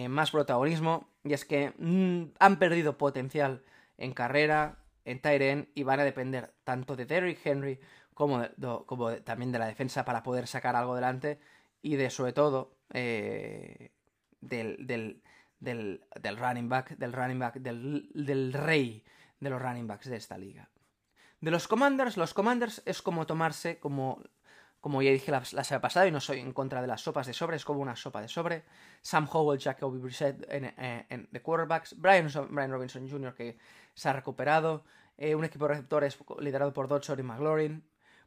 más 0.09 0.31
protagonismo. 0.31 1.09
Y 1.25 1.35
es 1.35 1.45
que 1.45 1.73
mm, 1.79 2.35
han 2.39 2.59
perdido 2.59 2.99
potencial 2.99 3.63
en 3.99 4.13
carrera, 4.13 4.79
en 5.05 5.21
Tyren 5.21 5.69
y 5.75 5.83
van 5.83 6.01
a 6.01 6.05
depender 6.05 6.53
tanto 6.65 6.97
de 6.97 7.07
Derrick 7.07 7.45
Henry 7.45 7.81
como, 8.15 8.47
también 9.25 9.53
de 9.53 9.59
la 9.59 9.67
defensa 9.67 10.05
para 10.05 10.23
poder 10.23 10.47
sacar 10.47 10.77
algo 10.77 10.95
delante 10.95 11.41
y 11.81 11.97
de 11.97 12.11
sobre 12.11 12.33
todo 12.33 12.77
eh, 12.93 13.93
del, 14.41 14.87
del, 14.87 15.23
del, 15.59 16.05
del, 16.21 16.37
running 16.37 16.69
back, 16.69 16.97
del 16.97 17.13
running 17.13 17.39
back, 17.39 17.55
del, 17.57 18.11
del 18.15 18.53
rey 18.53 19.05
de 19.41 19.51
los 19.51 19.61
running 19.61 19.87
backs 19.87 20.09
de 20.09 20.17
esta 20.17 20.39
liga. 20.39 20.69
De 21.41 21.51
los 21.51 21.67
Commanders, 21.67 22.17
los 22.17 22.35
Commanders 22.35 22.83
es 22.87 23.03
como 23.03 23.27
tomarse, 23.27 23.81
como, 23.81 24.23
como 24.81 25.03
ya 25.03 25.11
dije 25.11 25.33
la, 25.33 25.45
semana 25.45 25.81
pasada, 25.81 26.07
y 26.07 26.13
no 26.13 26.21
soy 26.21 26.39
en 26.39 26.53
contra 26.53 26.81
de 26.81 26.87
las 26.87 27.01
sopas 27.01 27.27
de 27.27 27.33
sobre, 27.33 27.57
es 27.57 27.65
como 27.65 27.81
una 27.81 27.97
sopa 27.97 28.21
de 28.21 28.29
sobre. 28.29 28.63
Sam 29.01 29.29
Howell, 29.31 29.61
Jacoby 29.61 29.99
Brissett 29.99 30.47
en, 30.49 30.67
en, 30.67 31.07
en, 31.09 31.29
de 31.33 31.43
quarterbacks, 31.43 31.99
Brian, 31.99 32.29
Brian 32.51 32.71
Robinson 32.71 33.11
Jr. 33.11 33.35
que 33.35 33.59
se 33.95 34.09
ha 34.09 34.13
recuperado, 34.13 34.85
eh, 35.17 35.35
un 35.35 35.45
equipo 35.45 35.67
de 35.67 35.75
receptores 35.75 36.17
liderado 36.39 36.73
por 36.73 36.87
Dodson 36.87 37.19
y 37.19 37.23
McLaurin. 37.23 37.85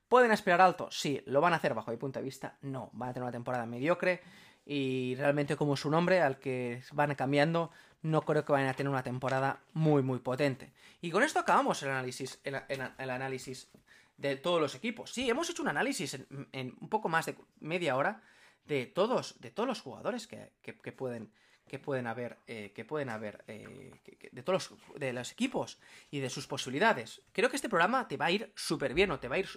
¿Pueden 0.08 0.32
aspirar 0.32 0.62
alto? 0.62 0.90
Sí. 0.92 1.22
¿Lo 1.26 1.42
van 1.42 1.54
a 1.54 1.58
hacer 1.58 1.74
bajo 1.74 1.92
mi 1.92 1.98
punto 1.98 2.20
de 2.20 2.26
vista? 2.26 2.58
No. 2.62 2.90
Van 2.94 3.10
a 3.10 3.14
tener 3.14 3.24
una 3.24 3.32
temporada 3.32 3.66
mediocre 3.66 4.22
y 4.66 5.16
realmente 5.16 5.56
como 5.56 5.78
su 5.78 5.90
nombre 5.90 6.22
al 6.22 6.40
que 6.40 6.82
van 6.92 7.14
cambiando, 7.16 7.72
no 8.02 8.22
creo 8.24 8.44
que 8.46 8.52
vayan 8.52 8.70
a 8.70 8.74
tener 8.74 8.90
una 8.90 9.04
temporada 9.04 9.62
muy 9.74 10.02
muy 10.02 10.20
potente. 10.20 10.74
Y 11.02 11.12
con 11.12 11.24
esto 11.24 11.40
acabamos 11.40 11.82
el 11.84 11.90
análisis, 11.90 12.40
el, 12.44 12.56
análisis 12.98 13.70
de 14.18 14.36
todos 14.38 14.60
los 14.60 14.76
equipos. 14.76 15.12
Sí, 15.12 15.30
hemos 15.30 15.50
hecho 15.50 15.62
un 15.62 15.70
análisis 15.70 16.18
en, 16.52 16.76
un 16.80 16.90
poco 16.90 17.10
más 17.10 17.26
de 17.28 17.36
media 17.60 17.96
hora 17.96 18.22
de 18.66 18.88
todos, 18.88 19.40
de 19.42 19.52
todos 19.52 19.68
los 19.68 19.82
jugadores 19.82 20.26
que, 20.28 20.52
que, 20.62 20.76
que 20.78 20.92
pueden 20.92 21.32
que 21.68 21.80
pueden 21.80 22.08
haber, 22.08 22.38
eh, 22.48 22.72
que 22.76 22.86
pueden 22.86 23.10
haber 23.10 23.44
eh, 23.48 23.92
de 24.32 24.44
todos 24.44 24.72
los, 24.72 25.00
de 25.00 25.14
los 25.14 25.32
equipos 25.32 25.80
y 26.12 26.20
de 26.20 26.30
sus 26.30 26.48
posibilidades. 26.48 27.22
Creo 27.32 27.50
que 27.50 27.56
este 27.56 27.70
programa 27.70 28.08
te 28.08 28.18
va 28.18 28.26
a 28.26 28.32
ir 28.32 28.52
súper 28.56 28.94
bien 28.94 29.12
o 29.12 29.20
te 29.20 29.28
va 29.28 29.36
a 29.36 29.40
ir 29.40 29.50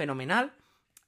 fenomenal 0.00 0.54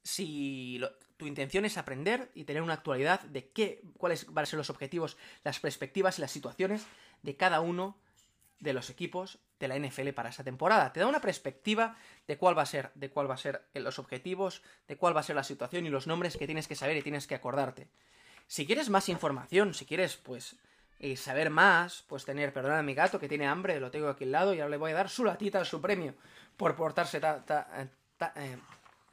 si 0.03 0.79
tu 1.17 1.27
intención 1.27 1.65
es 1.65 1.79
aprender 1.79 2.31
y 2.35 2.45
tener 2.45 2.61
una 2.61 2.75
actualidad 2.75 3.21
de 3.23 3.49
qué, 3.49 3.81
cuáles 3.97 4.27
van 4.27 4.43
a 4.43 4.47
ser 4.47 4.59
los 4.59 4.69
objetivos, 4.69 5.17
las 5.45 5.61
perspectivas 5.61 6.19
y 6.19 6.21
las 6.21 6.31
situaciones 6.31 6.85
de 7.23 7.35
cada 7.35 7.61
uno 7.61 7.97
de 8.61 8.75
los 8.75 8.91
equipos 8.91 9.39
de 9.59 9.69
la 9.69 9.79
NFL 9.79 10.11
para 10.11 10.29
esa 10.29 10.45
temporada. 10.45 10.93
Te 10.93 11.01
da 11.01 11.07
una 11.07 11.23
perspectiva 11.23 11.97
de 12.27 12.37
cuál 12.37 12.59
va 12.59 12.63
a 12.63 12.67
ser, 12.67 12.91
de 12.95 13.09
cuál 13.09 13.31
va 13.31 13.35
a 13.35 13.39
ser 13.39 13.67
los 13.73 13.99
objetivos, 13.99 14.63
de 14.87 14.99
cuál 14.99 15.17
va 15.17 15.21
a 15.21 15.25
ser 15.25 15.37
la 15.37 15.45
situación 15.45 15.87
y 15.87 15.89
los 15.89 16.07
nombres 16.07 16.37
que 16.37 16.47
tienes 16.47 16.69
que 16.69 16.75
saber 16.75 16.99
y 16.99 17.03
tienes 17.03 17.27
que 17.27 17.35
acordarte. 17.35 17.89
Si 18.47 18.67
quieres 18.67 18.91
más 18.91 19.09
información, 19.09 19.73
si 19.73 19.87
quieres, 19.87 20.17
pues, 20.17 20.57
eh, 20.99 21.17
saber 21.17 21.49
más, 21.49 22.05
pues 22.09 22.27
tener, 22.27 22.53
perdona 22.53 22.81
a 22.81 22.83
mi 22.83 22.93
gato 22.93 23.19
que 23.19 23.29
tiene 23.29 23.47
hambre, 23.47 23.81
lo 23.81 23.91
tengo 23.91 24.09
aquí 24.09 24.25
al 24.25 24.33
lado 24.33 24.53
y 24.53 24.61
ahora 24.61 24.71
le 24.71 24.77
voy 24.77 24.91
a 24.91 24.97
dar 24.97 25.09
su 25.09 25.25
latita, 25.25 25.65
su 25.65 25.81
premio, 25.81 26.15
por 26.59 26.77
portarse 26.77 27.21
ta, 27.21 27.43
eh, 27.77 27.89
eh, 28.37 28.59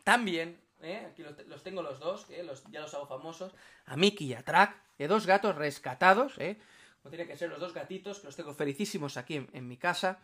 tan 0.10 0.26
bien. 0.26 0.60
¿eh? 0.82 1.06
Aquí 1.08 1.22
los, 1.22 1.62
tengo 1.62 1.84
los 1.84 2.00
dos, 2.00 2.26
los, 2.44 2.64
ya 2.72 2.80
los 2.80 2.92
hago 2.96 3.06
famosos, 3.06 3.54
a 3.86 3.96
Mickey 3.96 4.26
y 4.26 4.34
a 4.34 4.42
Track, 4.42 4.76
de 4.98 5.08
dos 5.08 5.28
gatos 5.28 5.56
rescatados, 5.56 6.34
¿eh? 6.40 6.58
Como 7.04 7.12
tiene 7.12 7.28
que 7.28 7.38
ser 7.38 7.52
los 7.52 7.60
dos 7.60 7.76
gatitos, 7.76 8.18
que 8.18 8.26
los 8.26 8.36
tengo 8.36 8.56
felicísimos 8.56 9.18
aquí 9.18 9.48
en, 9.54 9.68
mi 9.68 9.78
casa. 9.78 10.18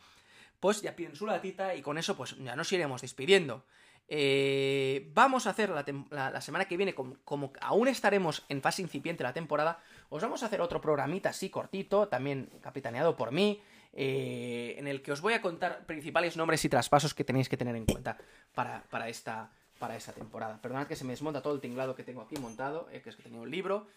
Pues 0.59 0.81
ya 0.81 0.95
piden 0.95 1.15
su 1.15 1.27
latita 1.27 1.75
y 1.75 1.83
con 1.83 1.99
eso 1.99 2.17
pues 2.17 2.35
ya 2.37 2.55
nos 2.55 2.71
iremos 2.71 3.03
despidiendo. 3.03 3.63
Eh, 4.07 5.11
vamos 5.13 5.45
a 5.45 5.51
hacer 5.51 5.69
la, 5.69 5.85
la, 6.31 6.41
semana 6.41 6.65
que 6.65 6.77
viene, 6.77 6.95
como, 6.95 7.53
aún 7.61 7.87
estaremos 7.87 8.43
en 8.49 8.63
fase 8.63 8.81
incipiente 8.81 9.23
de 9.23 9.29
la 9.29 9.33
temporada, 9.33 9.79
os 10.09 10.21
vamos 10.21 10.41
a 10.41 10.47
hacer 10.47 10.61
otro 10.61 10.81
programita 10.81 11.29
así 11.29 11.51
cortito, 11.51 12.07
también 12.07 12.49
capitaneado 12.61 13.15
por 13.15 13.31
mí, 13.31 13.61
eh, 13.97 14.75
en 14.77 14.87
el 14.87 15.01
que 15.01 15.13
os 15.13 15.21
voy 15.21 15.33
a 15.33 15.41
contar 15.41 15.85
principales 15.85 16.35
nombres 16.35 16.65
y 16.65 16.69
traspasos 16.69 17.13
que 17.13 17.23
tenéis 17.23 17.47
que 17.47 17.55
tener 17.55 17.77
en 17.77 17.85
cuenta 17.85 18.17
para, 18.53 18.83
para, 18.89 19.07
esta, 19.07 19.51
para 19.79 19.95
esta 19.95 20.13
temporada. 20.13 20.61
Perdonad 20.61 20.87
que 20.87 20.95
se 20.95 21.03
me 21.03 21.13
desmonta 21.13 21.41
todo 21.41 21.53
el 21.53 21.61
tinglado 21.61 21.95
que 21.95 22.03
tengo 22.03 22.21
aquí 22.21 22.37
montado, 22.37 22.87
eh, 22.91 23.01
que 23.01 23.09
es 23.09 23.15
que 23.15 23.23
tengo 23.23 23.41
un 23.41 23.51
libro. 23.51 23.87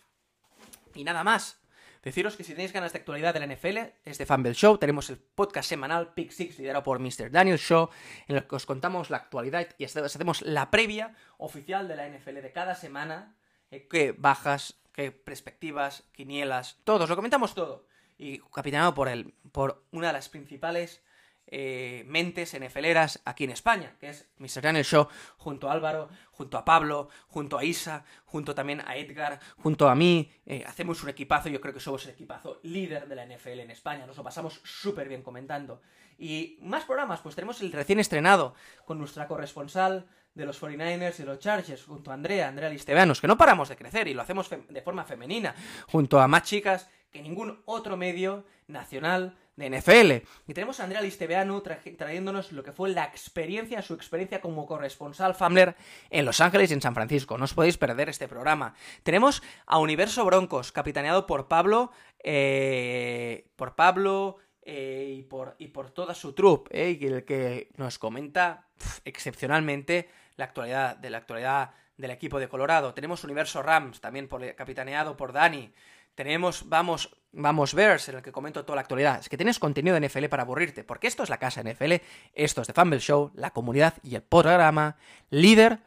Y 0.95 1.05
nada 1.05 1.24
más. 1.24 1.61
Deciros 2.03 2.37
que 2.37 2.45
si 2.45 2.53
tenéis 2.53 2.72
ganas 2.72 2.93
de 2.93 3.01
actualidad 3.01 3.35
de 3.35 3.41
la 3.41 3.47
NFL, 3.47 3.79
es 4.05 4.18
de 4.18 4.26
Fanbell 4.26 4.55
Show. 4.55 4.79
Tenemos 4.79 5.11
el 5.11 5.18
podcast 5.18 5.68
semanal 5.68 6.14
Pick 6.14 6.31
Six, 6.31 6.59
liderado 6.59 6.85
por 6.85 7.01
Mr. 7.01 7.31
Daniel 7.31 7.59
Show, 7.59 7.91
en 8.29 8.37
el 8.37 8.47
que 8.47 8.55
os 8.55 8.66
contamos 8.66 9.11
la 9.11 9.16
actualidad 9.16 9.66
y 9.79 9.85
hacemos 9.85 10.43
la 10.43 10.70
previa 10.70 11.16
oficial 11.39 11.89
de 11.89 11.97
la 11.97 12.09
NFL 12.09 12.41
de 12.41 12.53
cada 12.53 12.76
semana. 12.76 13.37
Eh, 13.70 13.89
qué 13.89 14.14
bajas, 14.16 14.81
qué 14.93 15.11
perspectivas, 15.11 16.05
quinielas, 16.12 16.79
todos, 16.85 17.09
lo 17.09 17.16
comentamos 17.16 17.55
todo. 17.55 17.87
Y 18.16 18.39
capitaneado 18.39 18.95
por, 18.95 19.09
el, 19.09 19.35
por 19.51 19.85
una 19.91 20.09
de 20.09 20.12
las 20.12 20.29
principales 20.29 21.03
eh, 21.51 22.05
mentes 22.07 22.55
NFLeras 22.59 23.20
aquí 23.24 23.44
en 23.44 23.51
España, 23.51 23.96
que 23.99 24.11
es 24.11 24.28
Mr. 24.38 24.62
Daniel 24.62 24.84
Show, 24.84 25.09
junto 25.38 25.68
a 25.68 25.72
Álvaro, 25.72 26.11
junto 26.30 26.59
a 26.59 26.64
Pablo, 26.64 27.09
junto 27.28 27.57
a 27.57 27.64
Isa, 27.64 28.05
junto 28.26 28.55
también 28.55 28.82
a 28.86 28.96
Edgar, 28.96 29.40
junto 29.57 29.88
a 29.88 29.94
mí. 29.94 30.30
Eh, 30.44 30.64
hacemos 30.66 31.03
un 31.03 31.09
equipazo, 31.09 31.49
yo 31.49 31.61
creo 31.61 31.72
que 31.72 31.80
somos 31.80 32.05
el 32.05 32.12
equipazo 32.12 32.61
líder 32.62 33.09
de 33.09 33.16
la 33.16 33.24
NFL 33.24 33.61
en 33.61 33.70
España, 33.70 34.07
nos 34.07 34.16
lo 34.16 34.22
pasamos 34.22 34.61
súper 34.62 35.09
bien 35.09 35.22
comentando. 35.22 35.80
Y 36.18 36.59
más 36.62 36.84
programas, 36.84 37.20
pues 37.20 37.34
tenemos 37.34 37.61
el 37.62 37.72
recién 37.72 38.01
estrenado 38.01 38.55
con 38.84 38.99
nuestra 38.99 39.26
corresponsal 39.26 40.07
de 40.34 40.44
los 40.44 40.61
49ers 40.61 41.18
y 41.20 41.22
los 41.22 41.38
Chargers, 41.38 41.84
junto 41.84 42.11
a 42.11 42.14
Andrea, 42.14 42.49
Andrea 42.49 42.68
Listeveanos, 42.68 43.20
que 43.20 43.26
no 43.26 43.38
paramos 43.38 43.68
de 43.68 43.76
crecer 43.76 44.07
y 44.07 44.14
lo 44.14 44.22
hacemos 44.22 44.51
de 44.51 44.82
forma 44.82 45.05
femenina, 45.05 45.55
junto 45.86 46.20
a 46.20 46.28
más 46.28 46.42
chicas 46.42 46.90
que 47.11 47.22
ningún 47.22 47.62
otro 47.64 47.96
medio 47.96 48.44
nacional 48.66 49.36
de 49.59 49.70
NFL. 49.70 50.26
Y 50.46 50.54
tenemos 50.54 50.78
a 50.78 50.84
Andrea 50.84 51.02
Listeveanu 51.02 51.61
tra 51.61 51.80
trayéndonos 51.96 52.52
lo 52.52 52.62
que 52.62 52.72
fue 52.72 52.90
la 52.90 53.04
experiencia, 53.04 53.82
su 53.82 53.94
experiencia 53.94 54.40
como 54.40 54.66
corresponsal 54.66 55.34
Famler 55.34 55.74
en 56.11 56.24
Los 56.24 56.40
Ángeles 56.40 56.70
y 56.70 56.74
en 56.74 56.80
San 56.80 56.94
Francisco. 56.94 57.36
No 57.36 57.44
os 57.44 57.54
podéis 57.54 57.76
perder 57.76 58.09
este 58.09 58.28
programa. 58.28 58.74
Tenemos 59.02 59.42
a 59.66 59.78
Universo 59.78 60.24
Broncos, 60.24 60.70
capitaneado 60.70 61.26
por 61.26 61.48
Pablo, 61.48 61.90
eh, 62.22 63.48
por 63.56 63.74
Pablo, 63.74 64.36
eh, 64.62 65.14
y, 65.18 65.22
por, 65.22 65.56
y 65.59 65.68
por 65.68 65.90
toda 65.90 66.14
su 66.14 66.34
troupe, 66.34 66.70
eh, 66.72 66.98
y 67.00 67.06
el 67.06 67.24
que 67.24 67.70
nos 67.76 67.98
comenta 67.98 68.68
excepcionalmente 69.04 70.09
la 70.36 70.44
actualidad 70.44 70.96
de 70.96 71.11
la 71.11 71.18
actualidad 71.18 71.70
del 71.96 72.12
equipo 72.12 72.38
de 72.38 72.48
Colorado. 72.48 72.94
Tenemos 72.94 73.24
Universo 73.24 73.62
Rams, 73.62 74.00
también 74.00 74.28
por, 74.28 74.54
capitaneado 74.54 75.16
por 75.16 75.32
Dani. 75.32 75.72
Tenemos 76.19 76.69
Vamos, 76.69 77.16
Vamos 77.31 77.75
Bears, 77.75 78.09
en 78.09 78.16
el 78.16 78.23
que 78.23 78.33
comento 78.33 78.64
toda 78.64 78.75
la 78.75 78.81
actualidad. 78.81 79.21
Es 79.21 79.29
que 79.29 79.37
tienes 79.37 79.61
contenido 79.61 79.95
de 79.95 80.09
NFL 80.09 80.25
para 80.25 80.43
aburrirte, 80.43 80.83
porque 80.83 81.07
esto 81.07 81.23
es 81.23 81.31
la 81.31 81.39
casa 81.39 81.62
NFL, 81.62 81.93
esto 82.35 82.61
es 82.61 82.66
The 82.66 82.73
Fumble 82.73 82.99
Show, 82.99 83.31
la 83.35 83.53
comunidad 83.53 83.95
y 84.03 84.16
el 84.16 84.23
programa 84.23 84.97
líder 85.31 85.79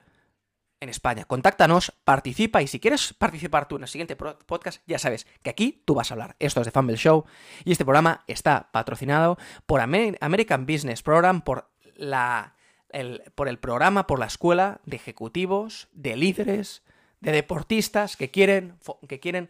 en 0.79 0.87
España. 0.87 1.25
Contáctanos, 1.25 1.91
participa 2.05 2.61
y 2.61 2.67
si 2.67 2.79
quieres 2.79 3.11
participar 3.11 3.67
tú 3.67 3.75
en 3.75 3.81
el 3.81 3.89
siguiente 3.89 4.15
podcast, 4.15 4.81
ya 4.87 4.99
sabes 4.99 5.27
que 5.43 5.49
aquí 5.49 5.83
tú 5.83 5.95
vas 5.95 6.11
a 6.11 6.13
hablar. 6.13 6.37
Esto 6.39 6.61
es 6.61 6.67
The 6.67 6.71
Fumble 6.71 6.95
Show 6.95 7.25
y 7.65 7.73
este 7.73 7.83
programa 7.83 8.23
está 8.27 8.69
patrocinado 8.71 9.37
por 9.65 9.81
American 9.81 10.65
Business 10.65 11.03
Program, 11.03 11.41
por 11.41 11.69
la 11.97 12.55
el, 12.91 13.21
por 13.35 13.49
el 13.49 13.59
programa, 13.59 14.07
por 14.07 14.17
la 14.17 14.27
escuela 14.27 14.79
de 14.85 14.95
ejecutivos, 14.95 15.89
de 15.91 16.15
líderes, 16.15 16.83
de 17.19 17.33
deportistas 17.33 18.15
que 18.15 18.31
quieren, 18.31 18.77
que 19.09 19.19
quieren 19.19 19.49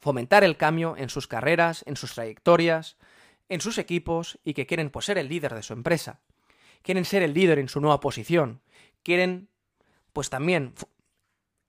fomentar 0.00 0.44
el 0.44 0.56
cambio 0.56 0.96
en 0.96 1.10
sus 1.10 1.26
carreras, 1.26 1.84
en 1.86 1.96
sus 1.96 2.14
trayectorias, 2.14 2.96
en 3.48 3.60
sus 3.60 3.78
equipos 3.78 4.38
y 4.44 4.54
que 4.54 4.66
quieren 4.66 4.90
pues, 4.90 5.06
ser 5.06 5.18
el 5.18 5.28
líder 5.28 5.54
de 5.54 5.62
su 5.62 5.72
empresa. 5.72 6.20
Quieren 6.82 7.04
ser 7.04 7.22
el 7.22 7.34
líder 7.34 7.58
en 7.58 7.68
su 7.68 7.80
nueva 7.80 8.00
posición. 8.00 8.62
Quieren, 9.02 9.48
pues 10.12 10.30
también, 10.30 10.74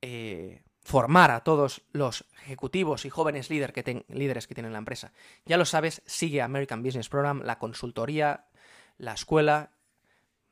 eh, 0.01 0.63
formar 0.83 1.31
a 1.31 1.43
todos 1.43 1.83
los 1.91 2.25
ejecutivos 2.43 3.05
y 3.05 3.09
jóvenes 3.09 3.49
líder 3.49 3.73
que 3.73 4.05
líderes 4.09 4.47
que 4.47 4.55
tienen 4.55 4.73
la 4.73 4.79
empresa. 4.79 5.11
Ya 5.45 5.57
lo 5.57 5.65
sabes, 5.65 6.01
sigue 6.05 6.41
American 6.41 6.81
Business 6.81 7.09
Program, 7.09 7.41
la 7.43 7.59
consultoría, 7.59 8.45
la 8.97 9.13
escuela, 9.13 9.71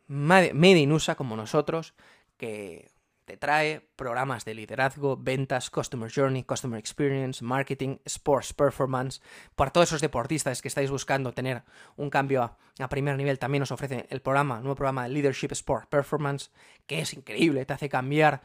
Made 0.07 0.79
in 0.79 0.91
USA 0.91 1.15
como 1.15 1.35
nosotros, 1.35 1.93
que 2.37 2.91
te 3.29 3.37
trae 3.37 3.87
programas 3.95 4.43
de 4.43 4.55
liderazgo, 4.55 5.15
ventas, 5.15 5.69
customer 5.69 6.11
journey, 6.11 6.43
customer 6.43 6.79
experience, 6.79 7.43
marketing, 7.43 7.97
sports 8.03 8.53
performance. 8.53 9.21
Para 9.55 9.69
todos 9.69 9.89
esos 9.89 10.01
deportistas 10.01 10.63
que 10.63 10.67
estáis 10.67 10.89
buscando 10.89 11.31
tener 11.31 11.61
un 11.95 12.09
cambio 12.09 12.41
a, 12.79 12.89
primer 12.89 13.17
nivel, 13.17 13.37
también 13.37 13.61
os 13.61 13.71
ofrece 13.71 14.07
el 14.09 14.23
programa, 14.23 14.61
nuevo 14.61 14.73
programa 14.73 15.03
de 15.03 15.09
Leadership 15.09 15.51
Sport 15.51 15.89
Performance, 15.89 16.49
que 16.87 17.01
es 17.01 17.13
increíble, 17.13 17.67
te 17.67 17.73
hace 17.73 17.87
cambiar 17.87 18.41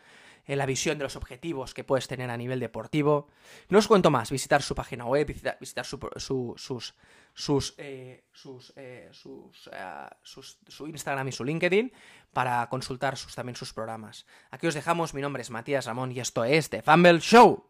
eh, 0.46 0.56
la 0.56 0.66
visión 0.66 0.98
de 0.98 1.04
los 1.04 1.16
objetivos 1.16 1.74
que 1.74 1.84
puedes 1.84 2.08
tener 2.08 2.30
a 2.30 2.36
nivel 2.36 2.60
deportivo. 2.60 3.28
No 3.68 3.78
os 3.78 3.88
cuento 3.88 4.10
más, 4.10 4.30
visitar 4.30 4.62
su 4.62 4.74
página 4.74 5.04
web, 5.04 5.26
visitar, 5.26 5.86
su, 5.86 5.98
sus, 6.56 6.94
sus, 7.34 7.74
eh, 7.78 8.24
sus, 8.32 8.72
eh, 8.76 9.08
sus, 9.12 10.58
su 10.68 10.86
Instagram 10.86 11.28
y 11.28 11.32
su 11.32 11.44
LinkedIn 11.44 11.92
para 12.32 12.68
consultar 12.68 13.16
también 13.34 13.56
sus 13.56 13.72
programas. 13.72 14.26
Aquí 14.50 14.66
os 14.66 14.74
dejamos, 14.74 15.14
mi 15.14 15.22
nombre 15.22 15.42
es 15.42 15.50
Matías 15.50 15.86
Ramón 15.86 16.12
y 16.12 16.20
esto 16.20 16.44
es 16.44 16.68
The 16.70 16.82
Fumble 16.82 17.20
Show. 17.20 17.64